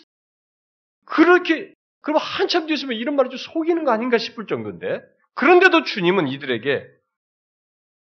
그렇게, 1.05 1.75
그럼 2.09 2.23
한참 2.23 2.67
뒤에서면 2.67 2.97
이런 2.97 3.17
말을 3.17 3.31
좀 3.31 3.37
속이는 3.39 3.85
거 3.85 3.91
아닌가 3.91 4.17
싶을 4.17 4.47
정도인데, 4.47 5.03
그런데도 5.35 5.85
주님은 5.85 6.29
이들에게 6.29 6.87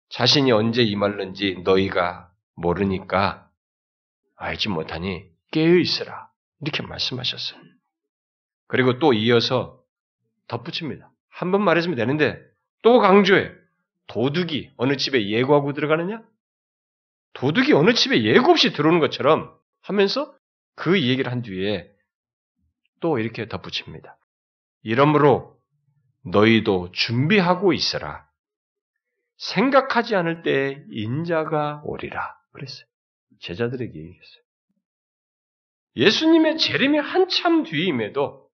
자신이 0.09 0.51
언제 0.51 0.81
임할는지 0.81 1.61
너희가 1.63 2.31
모르니까 2.55 3.51
알지 4.35 4.69
못하니 4.69 5.29
깨어 5.51 5.75
있으라. 5.77 6.27
이렇게 6.61 6.81
말씀하셨어요. 6.81 7.61
그리고 8.67 8.97
또 8.97 9.13
이어서 9.13 9.83
덧붙입니다. 10.47 11.11
한 11.29 11.51
번 11.51 11.61
말했으면 11.61 11.95
되는데 11.95 12.39
또 12.81 12.97
강조해. 12.99 13.51
도둑이 14.07 14.71
어느 14.77 14.97
집에 14.97 15.29
예고하고 15.29 15.73
들어가느냐? 15.73 16.23
도둑이 17.33 17.73
어느 17.73 17.93
집에 17.93 18.23
예고 18.23 18.51
없이 18.51 18.73
들어오는 18.73 18.99
것처럼 18.99 19.55
하면서 19.81 20.35
그 20.75 20.99
얘기를 20.99 21.31
한 21.31 21.43
뒤에 21.43 21.92
또 23.03 23.19
이렇게 23.19 23.49
덧붙입니다. 23.49 24.17
이러므로 24.81 25.57
너희도 26.25 26.93
준비하고 26.93 27.73
있어라. 27.73 28.25
생각하지 29.35 30.15
않을 30.15 30.41
때 30.41 30.81
인자가 30.89 31.81
오리라. 31.83 32.33
그랬어요. 32.53 32.85
제자들에게 33.41 33.93
얘기했어요. 33.93 34.43
예수님의 35.97 36.57
재림이 36.57 36.97
한참 36.97 37.63
뒤임에도 37.63 38.47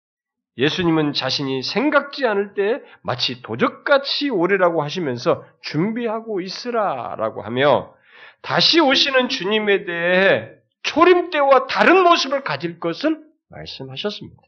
예수님은 0.57 1.11
자신이 1.11 1.61
생각지 1.61 2.25
않을 2.25 2.53
때 2.53 2.81
마치 3.01 3.41
도적같이 3.41 4.29
오리라고 4.29 4.81
하시면서 4.81 5.43
준비하고 5.61 6.39
있으라라고 6.39 7.41
하며 7.41 7.93
다시 8.41 8.79
오시는 8.79 9.27
주님에 9.27 9.83
대해 9.83 10.51
초림 10.83 11.31
때와 11.31 11.67
다른 11.67 12.01
모습을 12.01 12.45
가질 12.45 12.79
것을 12.79 13.26
말씀하셨습니다. 13.49 14.41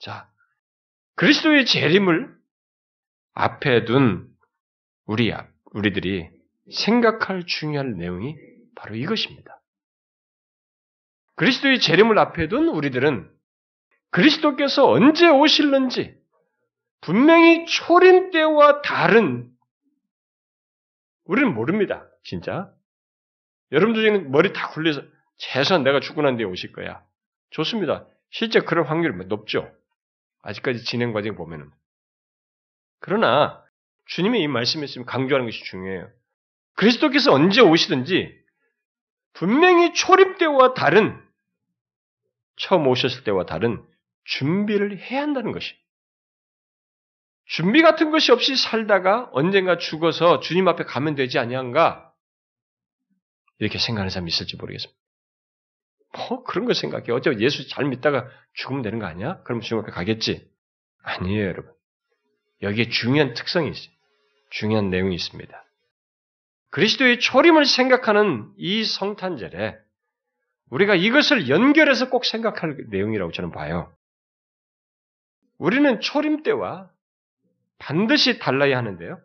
자, 0.00 0.30
그리스도의 1.16 1.66
재림을 1.66 2.36
앞에 3.34 3.84
둔 3.84 4.28
우리 5.06 5.32
우리들이 5.72 6.30
생각할 6.72 7.46
중요한 7.46 7.96
내용이 7.96 8.36
바로 8.76 8.94
이것입니다. 8.94 9.60
그리스도의 11.36 11.80
재림을 11.80 12.18
앞에 12.18 12.48
둔 12.48 12.68
우리들은 12.68 13.30
그리스도께서 14.10 14.88
언제 14.90 15.28
오실는지 15.28 16.16
분명히 17.00 17.64
초림 17.66 18.30
때와 18.30 18.82
다른 18.82 19.50
우리는 21.24 21.54
모릅니다. 21.54 22.08
진짜. 22.24 22.72
여러분들 23.70 24.02
중에는 24.02 24.30
머리 24.30 24.52
다 24.52 24.70
굴려서 24.70 25.02
최소한 25.36 25.84
내가 25.84 26.00
죽고 26.00 26.22
난 26.22 26.36
뒤에 26.36 26.46
오실 26.46 26.72
거야. 26.72 27.04
좋습니다. 27.50 28.06
실제 28.30 28.60
그럴 28.60 28.88
확률이 28.88 29.26
높죠. 29.26 29.70
아직까지 30.42 30.84
진행 30.84 31.12
과정 31.12 31.34
보면은. 31.34 31.70
그러나 33.00 33.64
주님의 34.06 34.42
이 34.42 34.48
말씀에 34.48 34.84
있으면 34.84 35.06
강조하는 35.06 35.46
것이 35.46 35.62
중요해요. 35.64 36.10
그리스도께서 36.74 37.32
언제 37.32 37.60
오시든지 37.60 38.36
분명히 39.32 39.92
초림 39.94 40.38
때와 40.38 40.74
다른 40.74 41.20
처음 42.56 42.86
오셨을 42.86 43.24
때와 43.24 43.46
다른 43.46 43.84
준비를 44.24 44.98
해야 44.98 45.22
한다는 45.22 45.52
것이. 45.52 45.74
준비 47.46 47.80
같은 47.82 48.10
것이 48.10 48.30
없이 48.30 48.56
살다가 48.56 49.30
언젠가 49.32 49.78
죽어서 49.78 50.40
주님 50.40 50.68
앞에 50.68 50.84
가면 50.84 51.14
되지 51.14 51.38
아니한가? 51.38 52.12
이렇게 53.58 53.78
생각하는 53.78 54.10
사람이 54.10 54.28
있을지 54.28 54.56
모르겠습니다. 54.56 54.98
뭐 56.12 56.42
그런 56.44 56.64
걸 56.64 56.74
생각해. 56.74 57.12
어차피 57.12 57.40
예수 57.40 57.68
잘 57.68 57.84
믿다가 57.84 58.28
죽으면 58.54 58.82
되는 58.82 58.98
거 58.98 59.06
아니야? 59.06 59.42
그럼 59.42 59.60
앞에 59.60 59.92
가겠지? 59.92 60.50
아니에요, 61.02 61.46
여러분. 61.46 61.72
여기에 62.62 62.88
중요한 62.88 63.34
특성이 63.34 63.70
있어요. 63.70 63.92
중요한 64.50 64.90
내용이 64.90 65.14
있습니다. 65.14 65.64
그리스도의 66.70 67.20
초림을 67.20 67.64
생각하는 67.66 68.52
이 68.56 68.84
성탄절에 68.84 69.78
우리가 70.70 70.94
이것을 70.94 71.48
연결해서 71.48 72.10
꼭 72.10 72.24
생각할 72.24 72.76
내용이라고 72.88 73.32
저는 73.32 73.52
봐요. 73.52 73.94
우리는 75.56 76.00
초림 76.00 76.42
때와 76.42 76.90
반드시 77.78 78.38
달라야 78.38 78.76
하는데요. 78.76 79.20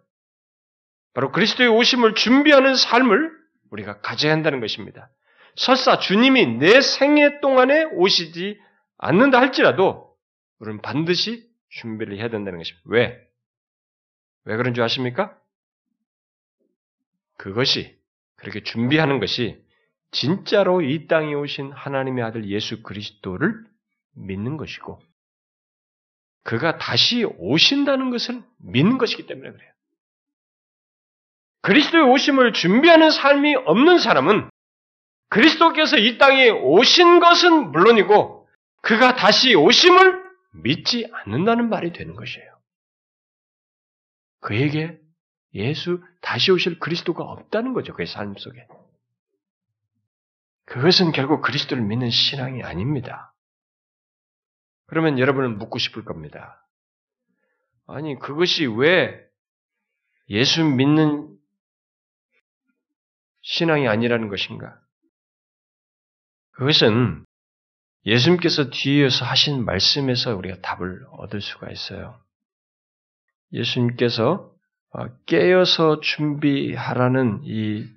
바로 1.13 1.31
그리스도의 1.31 1.69
오심을 1.69 2.15
준비하는 2.15 2.75
삶을 2.75 3.31
우리가 3.71 4.01
가져야 4.01 4.31
한다는 4.31 4.59
것입니다. 4.61 5.09
설사 5.55 5.99
주님이 5.99 6.57
내 6.57 6.81
생애 6.81 7.39
동안에 7.39 7.83
오시지 7.85 8.59
않는다 8.97 9.39
할지라도 9.39 10.15
우리는 10.59 10.81
반드시 10.81 11.49
준비를 11.69 12.17
해야 12.17 12.29
된다는 12.29 12.59
것입니다. 12.59 12.83
왜? 12.85 13.27
왜 14.45 14.57
그런 14.57 14.73
줄 14.73 14.83
아십니까? 14.83 15.37
그것이 17.37 17.97
그렇게 18.35 18.63
준비하는 18.63 19.19
것이 19.19 19.63
진짜로 20.11 20.81
이 20.81 21.07
땅에 21.07 21.33
오신 21.33 21.71
하나님의 21.71 22.23
아들 22.23 22.47
예수 22.49 22.83
그리스도를 22.83 23.65
믿는 24.13 24.57
것이고 24.57 25.01
그가 26.43 26.77
다시 26.77 27.23
오신다는 27.23 28.11
것을 28.11 28.43
믿는 28.59 28.97
것이기 28.97 29.25
때문에 29.25 29.51
그래요. 29.51 29.71
그리스도의 31.61 32.03
오심을 32.03 32.53
준비하는 32.53 33.09
삶이 33.09 33.55
없는 33.55 33.97
사람은 33.97 34.49
그리스도께서 35.33 35.97
이 35.97 36.19
땅에 36.19 36.49
오신 36.49 37.19
것은 37.19 37.71
물론이고 37.71 38.47
그가 38.81 39.15
다시 39.15 39.55
오심을 39.55 40.23
믿지 40.51 41.09
않는다는 41.11 41.69
말이 41.69 41.91
되는 41.91 42.15
것이에요. 42.15 42.53
그에게 44.41 44.99
예수 45.55 46.03
다시 46.21 46.51
오실 46.51 46.77
그리스도가 46.79 47.23
없다는 47.23 47.73
거죠. 47.73 47.93
그의 47.95 48.05
삶 48.05 48.35
속에. 48.35 48.67
그것은 50.65 51.11
결국 51.11 51.41
그리스도를 51.41 51.83
믿는 51.83 52.11
신앙이 52.11 52.61
아닙니다. 52.61 53.33
그러면 54.85 55.17
여러분은 55.17 55.57
묻고 55.57 55.79
싶을 55.79 56.05
겁니다. 56.05 56.63
아니, 57.87 58.19
그것이 58.19 58.67
왜 58.67 59.19
예수 60.29 60.63
믿는 60.63 61.35
신앙이 63.41 63.87
아니라는 63.87 64.29
것인가? 64.29 64.82
그것은 66.53 67.25
예수님께서 68.05 68.69
뒤에서 68.69 69.25
하신 69.25 69.63
말씀에서 69.65 70.35
우리가 70.35 70.61
답을 70.61 71.05
얻을 71.11 71.41
수가 71.41 71.71
있어요. 71.71 72.19
예수님께서 73.51 74.51
깨어서 75.25 75.99
준비하라는 76.01 77.41
이 77.43 77.87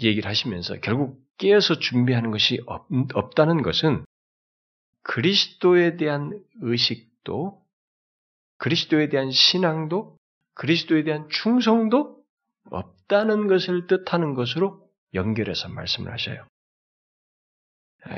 얘기를 0.00 0.28
하시면서 0.28 0.76
결국 0.80 1.22
깨어서 1.38 1.78
준비하는 1.78 2.30
것이 2.30 2.60
없, 2.66 2.86
없다는 3.14 3.62
것은 3.62 4.04
그리스도에 5.02 5.96
대한 5.96 6.38
의식도, 6.60 7.60
그리스도에 8.58 9.08
대한 9.08 9.30
신앙도, 9.30 10.16
그리스도에 10.54 11.02
대한 11.04 11.28
충성도 11.30 12.22
없다는 12.70 13.48
것을 13.48 13.86
뜻하는 13.86 14.34
것으로 14.34 14.86
연결해서 15.14 15.68
말씀을 15.68 16.12
하셔요. 16.12 16.46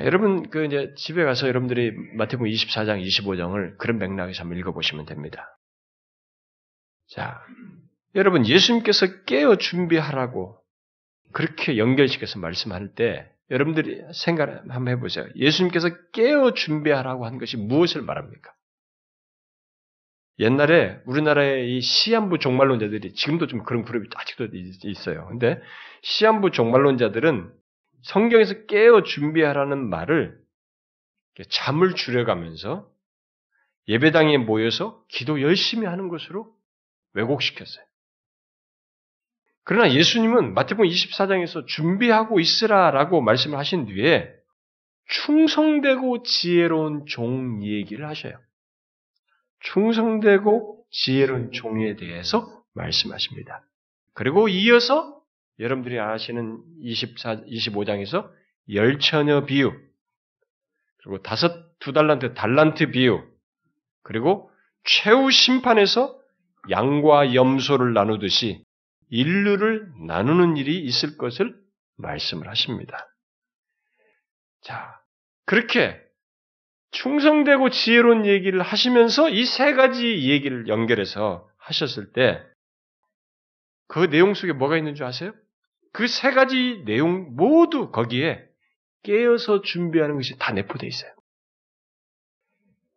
여러분, 0.00 0.48
그 0.48 0.64
이제 0.64 0.94
집에 0.96 1.24
가서 1.24 1.46
여러분들이 1.46 1.92
마태복음 2.16 2.50
24장, 2.50 3.04
25장을 3.04 3.76
그런 3.76 3.98
맥락에서 3.98 4.42
한번 4.42 4.58
읽어보시면 4.58 5.04
됩니다. 5.04 5.58
자, 7.08 7.40
여러분, 8.14 8.46
예수님께서 8.46 9.24
깨어 9.24 9.56
준비하라고 9.56 10.58
그렇게 11.32 11.76
연결시켜서 11.76 12.38
말씀할 12.38 12.94
때 12.94 13.30
여러분들이 13.50 14.02
생각 14.14 14.64
한번 14.68 14.88
해보세요. 14.88 15.26
예수님께서 15.36 15.90
깨어 16.12 16.54
준비하라고 16.54 17.26
한 17.26 17.38
것이 17.38 17.56
무엇을 17.58 18.02
말합니까? 18.02 18.52
옛날에 20.38 21.00
우리나라의 21.04 21.76
이 21.76 21.80
시한부 21.80 22.38
종말론자들이 22.38 23.14
지금도 23.14 23.46
좀 23.46 23.62
그런 23.64 23.84
그룹이 23.84 24.08
아직도 24.14 24.48
있어요. 24.84 25.26
근데 25.28 25.60
시한부 26.02 26.50
종말론자들은 26.50 27.52
성경에서 28.04 28.66
깨어 28.66 29.02
준비하라는 29.02 29.88
말을 29.88 30.38
잠을 31.48 31.94
줄여가면서 31.94 32.90
예배당에 33.88 34.38
모여서 34.38 35.04
기도 35.08 35.40
열심히 35.42 35.86
하는 35.86 36.08
것으로 36.08 36.54
왜곡시켰어요. 37.14 37.84
그러나 39.64 39.92
예수님은 39.92 40.52
마태복음 40.54 40.88
24장에서 40.88 41.66
준비하고 41.66 42.40
있으라라고 42.40 43.22
말씀을 43.22 43.58
하신 43.58 43.86
뒤에 43.86 44.30
충성되고 45.06 46.22
지혜로운 46.22 47.06
종 47.06 47.62
얘기를 47.64 48.06
하셔요. 48.06 48.38
충성되고 49.60 50.84
지혜로운 50.90 51.52
종에 51.52 51.96
대해서 51.96 52.62
말씀하십니다. 52.74 53.64
그리고 54.12 54.48
이어서 54.48 55.13
여러분들이 55.58 55.98
아시는 56.00 56.62
24, 56.80 57.42
25장에서 57.42 58.30
열처녀 58.72 59.46
비유, 59.46 59.72
그리고 60.98 61.22
다섯 61.22 61.78
두 61.78 61.92
달란트 61.92 62.34
달란트 62.34 62.90
비유, 62.90 63.22
그리고 64.02 64.50
최후 64.84 65.30
심판에서 65.30 66.18
양과 66.70 67.34
염소를 67.34 67.92
나누듯이 67.92 68.64
인류를 69.10 69.92
나누는 70.06 70.56
일이 70.56 70.80
있을 70.80 71.16
것을 71.18 71.54
말씀을 71.96 72.48
하십니다. 72.48 73.06
자, 74.62 75.00
그렇게 75.44 76.00
충성되고 76.90 77.70
지혜로운 77.70 78.24
얘기를 78.26 78.62
하시면서 78.62 79.28
이 79.28 79.44
세 79.44 79.74
가지 79.74 80.30
얘기를 80.30 80.68
연결해서 80.68 81.48
하셨을 81.58 82.12
때, 82.12 82.42
그 83.88 84.08
내용 84.08 84.34
속에 84.34 84.52
뭐가 84.52 84.78
있는 84.78 84.94
줄 84.94 85.04
아세요? 85.06 85.32
그 85.94 86.08
세 86.08 86.32
가지 86.32 86.82
내용 86.84 87.36
모두 87.36 87.92
거기에 87.92 88.44
깨어서 89.04 89.62
준비하는 89.62 90.16
것이 90.16 90.36
다 90.38 90.52
내포되어 90.52 90.88
있어요. 90.88 91.14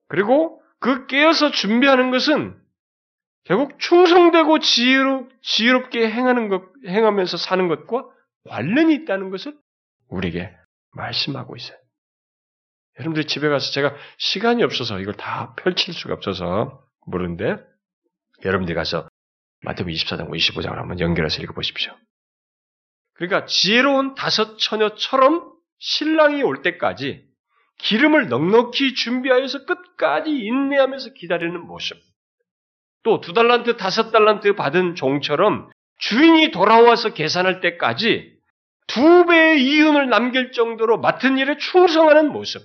그리고 0.07 0.63
그 0.79 1.05
깨어서 1.05 1.51
준비하는 1.51 2.09
것은 2.09 2.59
결국 3.43 3.79
충성되고 3.79 4.59
지혜로, 4.59 5.29
지혜롭게 5.41 6.09
행하는 6.09 6.49
것, 6.49 6.63
행하면서 6.85 7.37
사는 7.37 7.67
것과 7.67 8.09
관련이 8.49 8.95
있다는 8.95 9.29
것을 9.29 9.55
우리에게 10.09 10.55
말씀하고 10.91 11.55
있어요. 11.55 11.77
여러분들이 12.99 13.27
집에 13.27 13.47
가서 13.47 13.71
제가 13.73 13.95
시간이 14.17 14.63
없어서 14.63 14.99
이걸 14.99 15.13
다 15.13 15.53
펼칠 15.55 15.93
수가 15.93 16.15
없어서 16.15 16.83
모르는데 17.05 17.57
여러분들이 18.43 18.75
가서 18.75 19.07
마태복음 19.61 19.93
24장, 19.93 20.29
25장을 20.29 20.73
한번 20.75 20.99
연결해서 20.99 21.43
읽어보십시오. 21.43 21.93
그러니까 23.17 23.45
지혜로운 23.45 24.15
다섯 24.15 24.57
처녀처럼 24.57 25.51
신랑이 25.79 26.43
올 26.43 26.61
때까지 26.61 27.25
기름을 27.79 28.29
넉넉히 28.29 28.95
준비하여서 28.95 29.65
끝까지 29.65 30.31
인내하면서 30.31 31.13
기다리는 31.13 31.59
모습. 31.65 31.97
또 33.03 33.21
두 33.21 33.33
달란트, 33.33 33.77
다섯 33.77 34.11
달란트 34.11 34.55
받은 34.55 34.95
종처럼 34.95 35.69
주인이 35.99 36.51
돌아와서 36.51 37.13
계산할 37.13 37.61
때까지 37.61 38.35
두 38.87 39.25
배의 39.25 39.63
이윤을 39.63 40.09
남길 40.09 40.51
정도로 40.51 40.99
맡은 40.99 41.37
일에 41.37 41.57
충성하는 41.57 42.31
모습. 42.31 42.61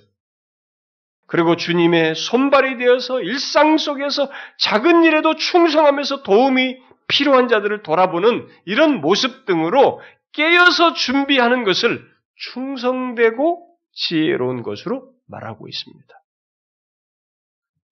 그리고 1.27 1.55
주님의 1.55 2.15
손발이 2.15 2.77
되어서 2.77 3.21
일상 3.21 3.77
속에서 3.77 4.29
작은 4.59 5.03
일에도 5.03 5.35
충성하면서 5.35 6.23
도움이 6.23 6.77
필요한 7.07 7.47
자들을 7.47 7.83
돌아보는 7.83 8.47
이런 8.65 9.01
모습 9.01 9.45
등으로 9.45 10.01
깨어서 10.33 10.93
준비하는 10.93 11.63
것을 11.63 12.11
충성되고 12.35 13.77
지혜로운 13.93 14.63
것으로 14.63 15.13
말하고 15.27 15.67
있습니다. 15.67 16.23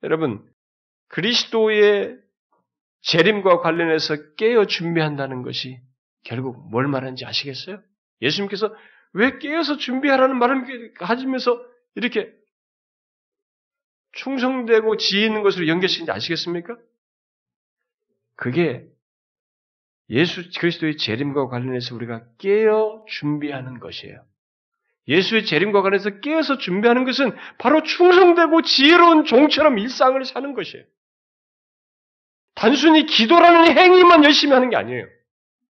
여러분, 0.04 0.44
그리스도의 1.08 2.18
재림과 3.02 3.60
관련해서 3.60 4.36
깨어 4.36 4.66
준비한다는 4.66 5.44
것이 5.44 5.80
결국 6.24 6.70
뭘 6.70 6.88
말하는지 6.88 7.26
아시겠어요? 7.26 7.82
예수님께서 8.22 8.74
왜 9.14 9.39
깨어서 9.39 9.78
준비하라는 9.78 10.38
말을 10.38 10.94
하시면서 11.00 11.64
이렇게 11.96 12.32
충성되고 14.14 14.98
지혜 14.98 15.26
있는 15.26 15.42
것으로 15.42 15.68
연결시킨지 15.68 16.12
아시겠습니까? 16.12 16.78
그게 18.36 18.88
예수 20.10 20.43
그리스도의 20.60 20.97
재림과 20.97 21.47
관련해서 21.47 21.95
우리가 21.95 22.24
깨어 22.38 23.06
준비하는 23.08 23.80
것이에요. 23.80 24.26
예수의 25.08 25.45
재림과 25.45 25.82
관련해서 25.82 26.20
깨어서 26.20 26.58
준비하는 26.58 27.06
것은 27.06 27.36
바로 27.58 27.84
충성되고 27.84 28.62
지혜로운 28.62 29.26
종처럼 29.26 29.80
일상을 29.80 30.24
사는 30.26 30.54
것이에요. 30.54 30.86
단순히 32.56 33.06
기도라는 33.06 33.78
행위만 33.78 34.24
열심히 34.24 34.54
하는 34.54 34.70
게 34.70 34.76
아니에요. 34.76 35.08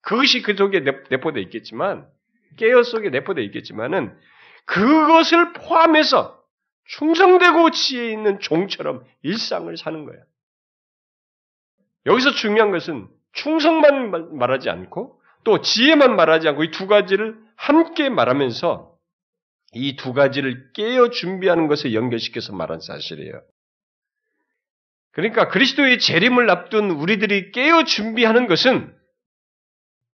그것이 0.01 0.43
그 0.43 0.57
속에 0.57 0.81
내포되어 0.81 1.43
있겠지만, 1.45 2.09
깨어 2.57 2.83
속에 2.83 3.11
내포되어 3.11 3.45
있겠지만은, 3.45 4.19
그것을 4.65 5.53
포함해서 5.53 6.43
충성되고 6.85 7.71
지혜 7.71 8.11
있는 8.11 8.41
종처럼 8.41 9.05
일상을 9.23 9.75
사는 9.77 10.05
거예요. 10.05 10.23
여기서 12.07 12.33
중요한 12.33 12.71
것은 12.73 13.09
충성만 13.33 14.37
말하지 14.37 14.71
않고 14.71 15.19
또 15.45 15.61
지혜만 15.61 16.17
말하지 16.17 16.49
않고 16.49 16.65
이 16.65 16.71
두 16.71 16.87
가지를 16.87 17.37
함께 17.57 18.09
말하면서 18.09 18.93
이 19.75 19.97
두 19.97 20.13
가지를 20.13 20.73
깨어 20.75 21.11
준비하는 21.11 21.67
것에 21.67 21.95
연결시켜서 21.95 22.53
말한 22.53 22.81
사실이에요. 22.81 23.41
그러니까 25.13 25.49
그리스도의 25.49 25.99
재림을 25.99 26.51
앞둔 26.51 26.91
우리들이 26.91 27.53
깨어 27.53 27.85
준비하는 27.85 28.47
것은 28.47 28.95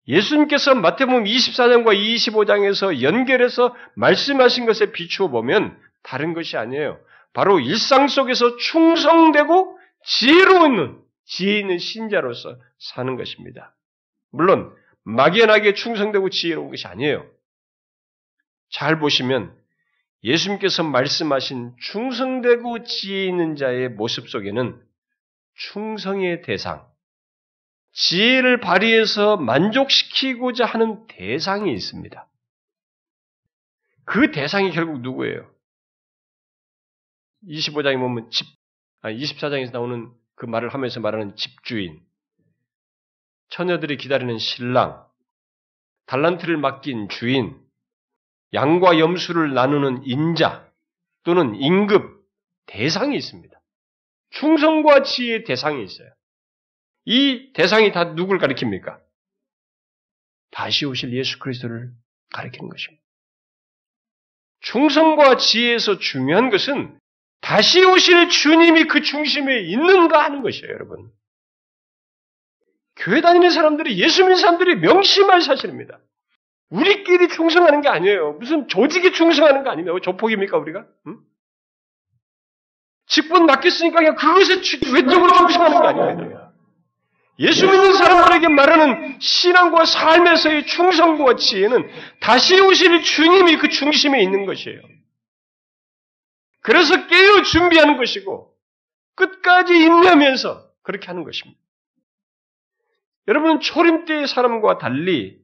예수님께서 0.08 0.74
마태복음 0.74 1.24
24장과 1.24 1.94
25장에서 1.94 3.02
연결해서 3.02 3.74
말씀하신 3.94 4.64
것에 4.66 4.90
비추어 4.92 5.28
보면 5.28 5.76
다른 6.02 6.32
것이 6.32 6.56
아니에요. 6.56 6.98
바로 7.34 7.60
일상 7.60 8.08
속에서 8.08 8.56
충성되고 8.56 9.78
지혜로운 10.04 10.98
지혜 11.28 11.60
있는 11.60 11.78
신자로서 11.78 12.58
사는 12.78 13.16
것입니다. 13.16 13.76
물론 14.30 14.74
막연하게 15.04 15.74
충성되고 15.74 16.30
지혜로운 16.30 16.70
것이 16.70 16.86
아니에요. 16.86 17.30
잘 18.70 18.98
보시면 18.98 19.54
예수님께서 20.24 20.82
말씀하신 20.82 21.76
충성되고 21.80 22.84
지혜 22.84 23.26
있는 23.26 23.56
자의 23.56 23.90
모습 23.90 24.28
속에는 24.28 24.82
충성의 25.54 26.42
대상, 26.42 26.90
지혜를 27.92 28.60
발휘해서 28.60 29.36
만족시키고자 29.36 30.64
하는 30.64 31.06
대상이 31.08 31.72
있습니다. 31.72 32.26
그 34.04 34.32
대상이 34.32 34.70
결국 34.70 35.00
누구예요? 35.02 35.50
25장에 37.46 37.98
보면 37.98 38.30
집, 38.30 38.46
아 39.02 39.10
24장에서 39.10 39.72
나오는 39.72 40.10
그 40.38 40.46
말을 40.46 40.72
하면서 40.72 41.00
말하는 41.00 41.34
집주인, 41.34 42.00
처녀들이 43.50 43.96
기다리는 43.96 44.38
신랑, 44.38 45.04
달란트를 46.06 46.56
맡긴 46.56 47.08
주인, 47.08 47.60
양과 48.54 49.00
염수를 49.00 49.52
나누는 49.52 50.04
인자 50.04 50.72
또는 51.24 51.56
임급 51.56 52.24
대상이 52.66 53.16
있습니다. 53.16 53.60
충성과 54.30 55.02
지혜의 55.02 55.44
대상이 55.44 55.82
있어요. 55.82 56.08
이 57.04 57.52
대상이 57.52 57.90
다 57.90 58.14
누굴 58.14 58.38
가리킵니까? 58.38 59.00
다시 60.52 60.86
오실 60.86 61.12
예수 61.14 61.40
그리스도를 61.40 61.90
가리키는 62.32 62.68
것입니다. 62.68 63.02
충성과 64.60 65.36
지혜에서 65.36 65.98
중요한 65.98 66.50
것은 66.50 66.98
다시 67.40 67.84
오실 67.84 68.28
주님이 68.28 68.84
그 68.84 69.00
중심에 69.00 69.60
있는가 69.60 70.22
하는 70.24 70.42
것이에요, 70.42 70.72
여러분. 70.72 71.10
교회 72.96 73.20
다니는 73.20 73.50
사람들이, 73.50 73.98
예수 73.98 74.22
믿는 74.22 74.36
사람들이 74.36 74.76
명심할 74.76 75.40
사실입니다. 75.42 76.00
우리끼리 76.70 77.28
충성하는 77.28 77.80
게 77.80 77.88
아니에요. 77.88 78.32
무슨 78.34 78.68
조직에 78.68 79.12
충성하는 79.12 79.62
거 79.62 79.70
아닙니다. 79.70 79.96
조폭입니까, 80.02 80.58
우리가? 80.58 80.84
응? 81.06 81.18
직분 83.06 83.46
맡겼으니까 83.46 83.96
그냥 83.96 84.16
그것에 84.16 84.60
외적으로 84.92 85.32
충성하는 85.32 85.80
게 85.80 85.86
아니에요. 85.86 86.48
예수 87.40 87.66
믿는 87.66 87.92
사람들에게 87.92 88.48
말하는 88.48 89.18
신앙과 89.20 89.84
삶에서의 89.84 90.66
충성과 90.66 91.36
지혜는 91.36 91.88
다시 92.20 92.60
오실 92.60 93.02
주님이 93.02 93.58
그 93.58 93.68
중심에 93.68 94.20
있는 94.20 94.44
것이에요. 94.44 94.80
그래서 96.60 97.06
깨어 97.06 97.42
준비하는 97.42 97.96
것이고 97.96 98.54
끝까지 99.14 99.74
인내하면서 99.74 100.70
그렇게 100.82 101.06
하는 101.06 101.24
것입니다. 101.24 101.60
여러분 103.26 103.60
초림 103.60 104.06
때의 104.06 104.26
사람과 104.26 104.78
달리 104.78 105.38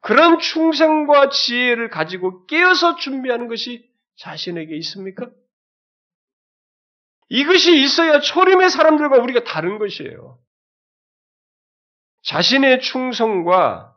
그런 0.00 0.38
충성과 0.38 1.30
지혜를 1.30 1.88
가지고 1.90 2.46
깨어서 2.46 2.96
준비하는 2.96 3.48
것이 3.48 3.88
자신에게 4.16 4.76
있습니까? 4.76 5.30
이것이 7.28 7.80
있어야 7.82 8.20
초림의 8.20 8.70
사람들과 8.70 9.18
우리가 9.18 9.44
다른 9.44 9.78
것이에요. 9.78 10.38
자신의 12.22 12.80
충성과 12.80 13.89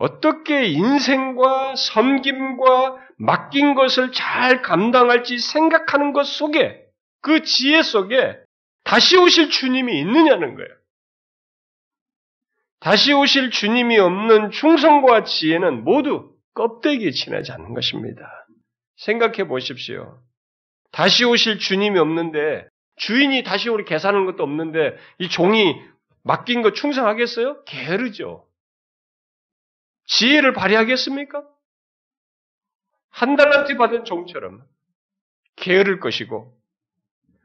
어떻게 0.00 0.64
인생과 0.64 1.76
섬김과 1.76 2.96
맡긴 3.18 3.74
것을 3.74 4.12
잘 4.12 4.62
감당할지 4.62 5.38
생각하는 5.38 6.14
것 6.14 6.24
속에 6.24 6.86
그 7.20 7.42
지혜 7.42 7.82
속에 7.82 8.38
다시 8.82 9.18
오실 9.18 9.50
주님이 9.50 10.00
있느냐는 10.00 10.54
거예요. 10.54 10.70
다시 12.80 13.12
오실 13.12 13.50
주님이 13.50 13.98
없는 13.98 14.52
충성과 14.52 15.24
지혜는 15.24 15.84
모두 15.84 16.34
껍데기에 16.54 17.10
지나지 17.10 17.52
않는 17.52 17.74
것입니다. 17.74 18.26
생각해 18.96 19.46
보십시오. 19.48 20.18
다시 20.92 21.26
오실 21.26 21.58
주님이 21.58 21.98
없는데 21.98 22.66
주인이 22.96 23.42
다시 23.42 23.68
우리 23.68 23.84
계산하는 23.84 24.24
것도 24.24 24.42
없는데 24.44 24.96
이 25.18 25.28
종이 25.28 25.78
맡긴 26.22 26.62
거 26.62 26.72
충성하겠어요? 26.72 27.64
게으르죠. 27.64 28.49
지혜를 30.10 30.52
발휘하겠습니까? 30.52 31.44
한 33.10 33.36
달란트 33.36 33.76
받은 33.76 34.04
종처럼 34.04 34.62
게으를 35.56 36.00
것이고 36.00 36.56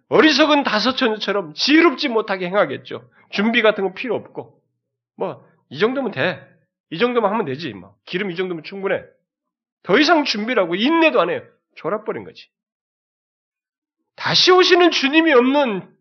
어리석은 0.10 0.64
다섯 0.64 0.96
처녀처럼 0.96 1.54
지혜롭지 1.54 2.10
못하게 2.10 2.48
행하겠죠. 2.48 3.10
준비 3.32 3.62
같은 3.62 3.84
거 3.84 3.94
필요 3.94 4.16
없고 4.16 4.62
뭐 5.18 5.46
이 5.70 5.80
정도면 5.80 6.12
돼. 6.12 6.48
이 6.90 6.98
정도만 6.98 7.32
하면 7.32 7.46
되지. 7.46 7.74
뭐 7.74 7.96
기름 8.06 8.32
이 8.32 8.36
정도면 8.36 8.64
충분해. 8.64 9.04
더 9.84 10.00
이상 10.00 10.24
준비라고 10.24 10.76
인내도 10.76 11.22
안 11.22 11.30
해요. 11.30 11.42
졸아버린 11.76 12.24
거지. 12.24 12.50
다시 14.16 14.52
오시는 14.52 14.92
주님이 14.92 15.34
없는 15.34 15.94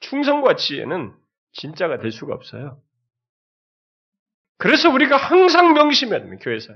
충성과 0.00 0.56
지혜는 0.56 1.14
진짜가 1.52 1.98
될 1.98 2.10
수가 2.10 2.34
없어요. 2.34 2.80
그래서 4.60 4.90
우리가 4.90 5.16
항상 5.16 5.72
명심해야 5.72 6.20
됩니다. 6.20 6.44
교회에서. 6.44 6.74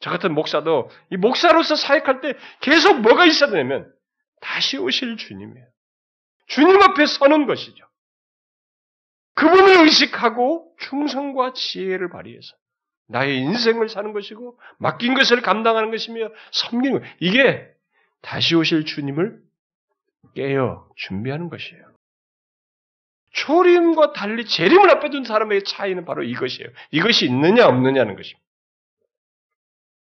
저 0.00 0.10
같은 0.10 0.34
목사도 0.34 0.90
이 1.10 1.16
목사로서 1.16 1.76
사역할 1.76 2.20
때 2.20 2.34
계속 2.60 3.00
뭐가 3.00 3.24
있어야 3.26 3.48
되냐면 3.50 3.90
다시 4.40 4.76
오실 4.76 5.16
주님이에요. 5.16 5.64
주님 6.48 6.82
앞에 6.82 7.06
서는 7.06 7.46
것이죠. 7.46 7.86
그분을 9.34 9.84
의식하고 9.84 10.74
충성과 10.80 11.52
지혜를 11.52 12.10
발휘해서 12.10 12.54
나의 13.06 13.38
인생을 13.38 13.88
사는 13.88 14.12
것이고 14.12 14.58
맡긴 14.78 15.14
것을 15.14 15.42
감당하는 15.42 15.92
것이며 15.92 16.28
섬기는 16.50 17.00
것. 17.00 17.06
이게 17.20 17.64
다시 18.20 18.56
오실 18.56 18.84
주님을 18.84 19.40
깨어 20.34 20.88
준비하는 20.96 21.48
것이에요. 21.48 21.91
초림과 23.32 24.12
달리 24.12 24.44
재림을 24.44 24.90
앞에 24.90 25.10
둔 25.10 25.24
사람의 25.24 25.64
차이는 25.64 26.04
바로 26.04 26.22
이것이에요. 26.22 26.68
이것이 26.90 27.26
있느냐 27.26 27.66
없느냐는 27.66 28.16
것입니다. 28.16 28.46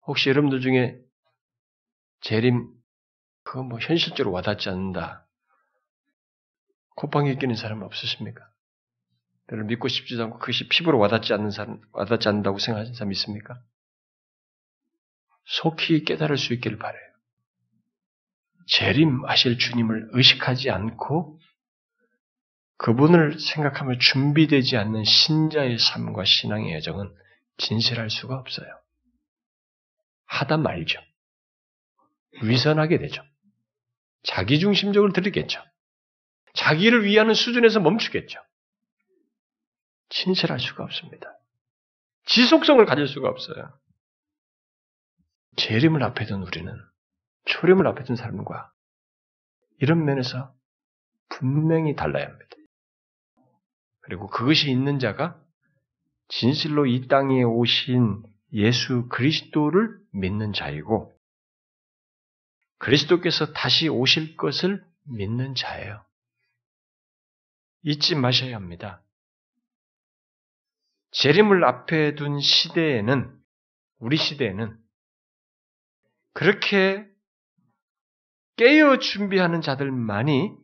혹시 0.07 0.29
여러분들 0.29 0.61
중에 0.61 0.99
재림 2.23 2.69
그거 3.45 3.63
뭐 3.63 3.79
현실적으로 3.81 4.33
와닿지 4.33 4.69
않는다. 4.69 5.27
콧방귀 6.97 7.39
끼는 7.39 7.55
사람 7.55 7.83
없으십니까? 7.83 8.53
를 9.49 9.65
믿고 9.65 9.89
싶지도 9.89 10.25
않고 10.25 10.39
그것이 10.39 10.69
피부로 10.69 10.99
와닿지 10.99 11.35
않는 11.35 11.51
사람, 11.51 11.81
와닿지 11.93 12.29
않는다고 12.29 12.59
생각하는 12.59 12.95
사람 12.95 13.13
있습니까? 13.13 13.61
속히 15.45 16.05
깨달을 16.05 16.39
수 16.39 16.55
있기를 16.55 16.79
바래요. 16.79 17.03
재림하실 18.69 19.59
주님을 19.59 20.11
의식하지 20.13 20.71
않고 20.71 21.41
그분을 22.83 23.39
생각하며 23.39 23.99
준비되지 23.99 24.77
않는 24.77 25.05
신자의 25.05 25.79
삶과 25.79 26.25
신앙의 26.25 26.75
여정은 26.75 27.15
진실할 27.57 28.11
수가 28.11 28.37
없어요. 28.37 28.67
하다 30.27 30.57
말죠. 30.57 31.01
위선하게 32.43 32.99
되죠. 32.99 33.23
자기중심적으로 34.25 35.13
들이겠죠. 35.13 35.63
자기를 36.55 37.05
위하는 37.05 37.35
수준에서 37.35 37.79
멈추겠죠. 37.79 38.41
진실할 40.09 40.59
수가 40.59 40.83
없습니다. 40.83 41.39
지속성을 42.25 42.85
가질 42.85 43.07
수가 43.07 43.29
없어요. 43.29 43.79
재림을 45.57 46.03
앞에 46.03 46.27
둔 46.27 46.43
우리는 46.43 46.75
초림을 47.45 47.87
앞에 47.87 48.03
둔 48.03 48.17
사람과 48.17 48.73
이런 49.79 50.05
면에서 50.05 50.53
분명히 51.29 51.95
달라야 51.95 52.27
합니다. 52.27 52.52
그리고 54.03 54.29
그것이 54.29 54.71
있는 54.71 54.99
자가 54.99 55.41
진실로 56.29 56.87
이 56.87 57.09
땅에 57.09 57.43
오신 57.43 58.23
예수 58.53 59.09
그리스도를 59.09 59.99
믿는 60.13 60.53
자이고 60.53 61.13
그리스도께서 62.79 63.53
다시 63.53 63.89
오실 63.89 64.37
것을 64.37 64.85
믿는 65.05 65.55
자예요. 65.55 66.05
잊지 67.83 68.15
마셔야 68.15 68.57
합니다. 68.57 69.03
재림을 71.13 71.65
앞에 71.65 72.15
둔 72.15 72.41
시대에는 72.41 73.39
우리 73.99 74.17
시대에는 74.17 74.77
그렇게 76.33 77.07
깨어 78.57 78.99
준비하는 78.99 79.61
자들만이 79.61 80.57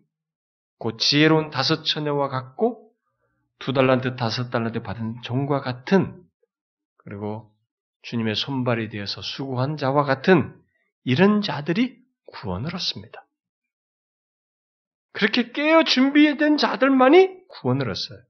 곧 0.79 0.99
지혜로운 0.99 1.51
다섯 1.51 1.85
처녀와 1.85 2.29
같고 2.29 2.88
두 3.59 3.73
달란트 3.73 4.17
다섯 4.17 4.51
달란트 4.51 4.83
받은 4.83 5.23
종과 5.23 5.61
같은 5.61 6.23
그리고 6.99 7.53
주님의 8.03 8.35
손발이 8.35 8.89
되어서 8.89 9.23
수고한 9.23 9.77
자와 9.77 10.05
같은 10.05 10.55
이런 11.05 11.43
자들이 11.43 11.99
구원을 12.27 12.75
얻습니다. 12.75 13.27
그렇게 15.13 15.51
깨어 15.53 15.85
준비된 15.85 16.59
자들만이 16.59 17.49
구원을 17.49 17.91
얻어요. 17.91 18.21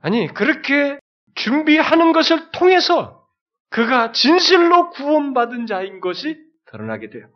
아니, 0.00 0.26
그렇게 0.26 0.98
준비하는 1.34 2.12
것을 2.12 2.50
통해서 2.50 3.26
그가 3.70 4.12
진실로 4.12 4.90
구원받은 4.90 5.66
자인 5.66 6.00
것이 6.00 6.38
드러나게 6.66 7.10
돼요. 7.10 7.30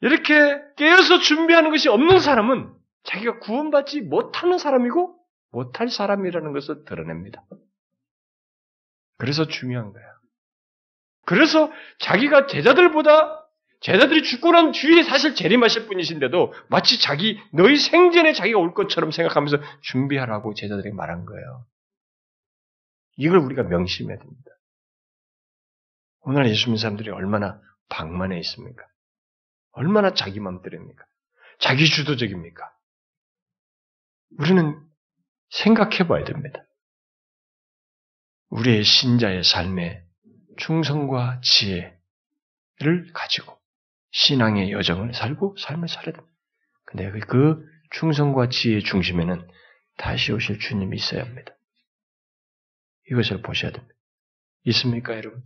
이렇게 0.00 0.60
깨어서 0.76 1.20
준비하는 1.20 1.70
것이 1.70 1.88
없는 1.88 2.20
사람은 2.20 2.77
자기가 3.08 3.38
구원받지 3.40 4.02
못하는 4.02 4.58
사람이고 4.58 5.18
못할 5.50 5.88
사람이라는 5.88 6.52
것을 6.52 6.84
드러냅니다. 6.84 7.42
그래서 9.16 9.46
중요한 9.46 9.92
거야. 9.92 10.04
그래서 11.24 11.72
자기가 11.98 12.46
제자들보다 12.46 13.46
제자들이 13.80 14.24
죽고 14.24 14.52
난 14.52 14.72
뒤에 14.72 15.02
사실 15.02 15.34
재림하실 15.34 15.86
분이신데도 15.86 16.52
마치 16.68 17.00
자기 17.00 17.40
너희 17.52 17.76
생전에 17.76 18.32
자기가 18.32 18.58
올 18.58 18.74
것처럼 18.74 19.10
생각하면서 19.10 19.58
준비하라고 19.82 20.54
제자들에게 20.54 20.94
말한 20.94 21.24
거예요. 21.24 21.66
이걸 23.16 23.38
우리가 23.38 23.62
명심해야 23.62 24.18
됩니다. 24.18 24.50
오늘 26.20 26.48
예수 26.48 26.66
믿는 26.66 26.78
사람들이 26.78 27.10
얼마나 27.10 27.60
방만해 27.88 28.38
있습니까? 28.40 28.84
얼마나 29.72 30.12
자기 30.12 30.40
맘대로입니까? 30.40 31.04
자기 31.58 31.86
주도적입니까? 31.86 32.77
우리는 34.36 34.78
생각해 35.50 36.06
봐야 36.06 36.24
됩니다. 36.24 36.64
우리의 38.50 38.84
신자의 38.84 39.44
삶에 39.44 40.04
충성과 40.58 41.40
지혜를 41.42 43.12
가지고 43.14 43.58
신앙의 44.10 44.72
여정을 44.72 45.14
살고 45.14 45.56
삶을 45.58 45.88
살아야 45.88 46.12
됩니다. 46.12 46.34
근데 46.84 47.10
그, 47.10 47.20
그 47.20 47.64
충성과 47.90 48.48
지혜의 48.48 48.82
중심에는 48.82 49.48
다시 49.96 50.32
오실 50.32 50.58
주님이 50.58 50.96
있어야 50.96 51.22
합니다. 51.22 51.54
이것을 53.10 53.42
보셔야 53.42 53.72
됩니다. 53.72 53.94
있습니까, 54.64 55.16
여러분? 55.16 55.42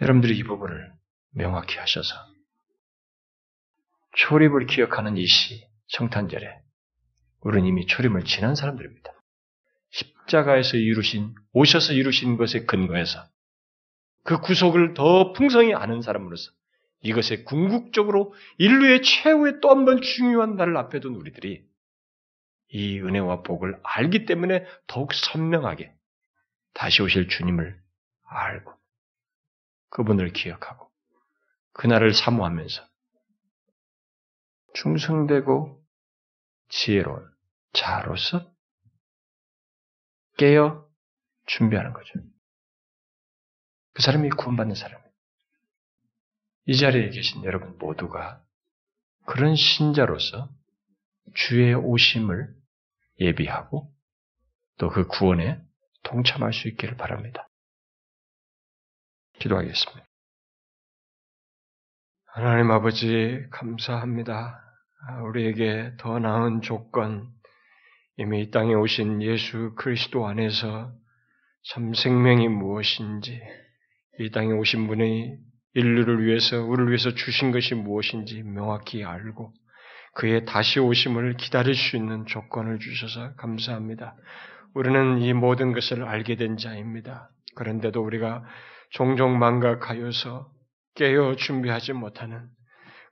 여러분들이 0.00 0.38
이 0.38 0.42
부분을 0.44 0.92
명확히 1.30 1.76
하셔서 1.76 2.14
초립을 4.16 4.66
기억하는 4.66 5.16
이 5.16 5.26
시, 5.26 5.66
성탄절에 5.88 6.67
우리는 7.40 7.66
이미 7.68 7.86
초림을 7.86 8.24
지난 8.24 8.54
사람들입니다. 8.54 9.12
십자가에서 9.90 10.76
이루신, 10.76 11.34
오셔서 11.52 11.92
이루신 11.92 12.36
것에 12.36 12.64
근거해서 12.64 13.24
그 14.24 14.40
구속을 14.40 14.94
더 14.94 15.32
풍성히 15.32 15.74
아는 15.74 16.02
사람으로서 16.02 16.50
이것에 17.00 17.44
궁극적으로 17.44 18.34
인류의 18.58 19.02
최후의 19.02 19.60
또 19.60 19.70
한 19.70 19.84
번 19.84 20.00
중요한 20.02 20.56
날을 20.56 20.76
앞에 20.76 21.00
둔 21.00 21.14
우리들이 21.14 21.64
이 22.70 23.00
은혜와 23.00 23.42
복을 23.42 23.78
알기 23.82 24.26
때문에 24.26 24.66
더욱 24.86 25.14
선명하게 25.14 25.94
다시 26.74 27.02
오실 27.02 27.28
주님을 27.28 27.80
알고 28.24 28.72
그분을 29.90 30.32
기억하고 30.32 30.90
그날을 31.72 32.12
사모하면서 32.12 32.82
충성되고 34.74 35.77
지혜로운 36.68 37.28
자로서 37.72 38.52
깨어 40.36 40.86
준비하는 41.46 41.92
거죠. 41.92 42.12
그 43.94 44.02
사람이 44.02 44.30
구원받는 44.30 44.74
사람이에요. 44.74 45.08
이 46.66 46.76
자리에 46.76 47.10
계신 47.10 47.42
여러분 47.44 47.76
모두가 47.78 48.44
그런 49.26 49.56
신자로서 49.56 50.50
주의 51.34 51.74
오심을 51.74 52.54
예비하고 53.20 53.92
또 54.78 54.90
그 54.90 55.06
구원에 55.06 55.60
동참할 56.04 56.52
수 56.52 56.68
있기를 56.68 56.96
바랍니다. 56.96 57.48
기도하겠습니다. 59.40 60.06
하나님 62.26 62.70
아버지, 62.70 63.44
감사합니다. 63.50 64.67
우리에게 65.28 65.92
더 65.98 66.18
나은 66.18 66.60
조건, 66.62 67.28
이미 68.16 68.42
이 68.42 68.50
땅에 68.50 68.74
오신 68.74 69.22
예수 69.22 69.74
그리스도 69.76 70.26
안에서 70.26 70.92
참 71.70 71.94
생명이 71.94 72.48
무엇인지, 72.48 73.40
이 74.20 74.30
땅에 74.30 74.52
오신 74.52 74.86
분이 74.88 75.36
인류를 75.74 76.24
위해서, 76.24 76.62
우리를 76.62 76.88
위해서 76.88 77.14
주신 77.14 77.52
것이 77.52 77.74
무엇인지 77.74 78.42
명확히 78.42 79.04
알고, 79.04 79.52
그의 80.14 80.44
다시 80.44 80.80
오심을 80.80 81.36
기다릴 81.36 81.74
수 81.74 81.96
있는 81.96 82.26
조건을 82.26 82.80
주셔서 82.80 83.34
감사합니다. 83.36 84.16
우리는 84.74 85.18
이 85.18 85.32
모든 85.32 85.72
것을 85.72 86.04
알게 86.04 86.36
된 86.36 86.56
자입니다. 86.56 87.30
그런데도 87.54 88.02
우리가 88.02 88.44
종종 88.90 89.38
망각하여서 89.38 90.50
깨어 90.96 91.36
준비하지 91.36 91.92
못하는 91.92 92.48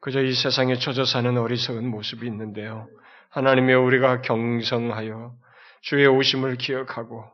그저 0.01 0.23
이 0.23 0.33
세상에 0.33 0.77
젖어 0.77 1.05
사는 1.05 1.37
어리석은 1.37 1.89
모습이 1.89 2.27
있는데요. 2.27 2.89
하나님의 3.31 3.75
우리가 3.75 4.23
경성하여 4.23 5.35
주의 5.83 6.07
오심을 6.07 6.57
기억하고 6.57 7.25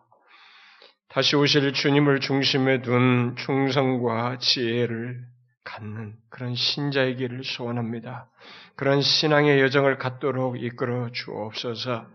다시 1.08 1.36
오실 1.36 1.72
주님을 1.72 2.20
중심에 2.20 2.82
둔 2.82 3.36
충성과 3.36 4.38
지혜를 4.38 5.20
갖는 5.64 6.14
그런 6.28 6.54
신자의 6.54 7.16
길을 7.16 7.44
소원합니다. 7.44 8.28
그런 8.76 9.00
신앙의 9.00 9.60
여정을 9.60 9.98
갖도록 9.98 10.62
이끌어 10.62 11.10
주옵소서. 11.12 12.06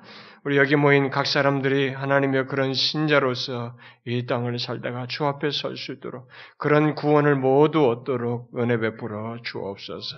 우리 0.44 0.58
여기 0.58 0.76
모인 0.76 1.10
각 1.10 1.28
사람들이 1.28 1.94
하나님의 1.94 2.48
그런 2.48 2.74
신자로서 2.74 3.78
이 4.06 4.26
땅을 4.26 4.60
살다가 4.60 5.08
주 5.08 5.26
앞에 5.26 5.52
설 5.52 5.78
수 5.78 5.92
있도록 5.94 6.30
그런 6.58 6.96
구원을 6.96 7.36
모두 7.36 7.90
얻도록 7.90 8.58
은혜 8.58 8.78
베풀어 8.78 9.38
주옵소서. 9.44 10.18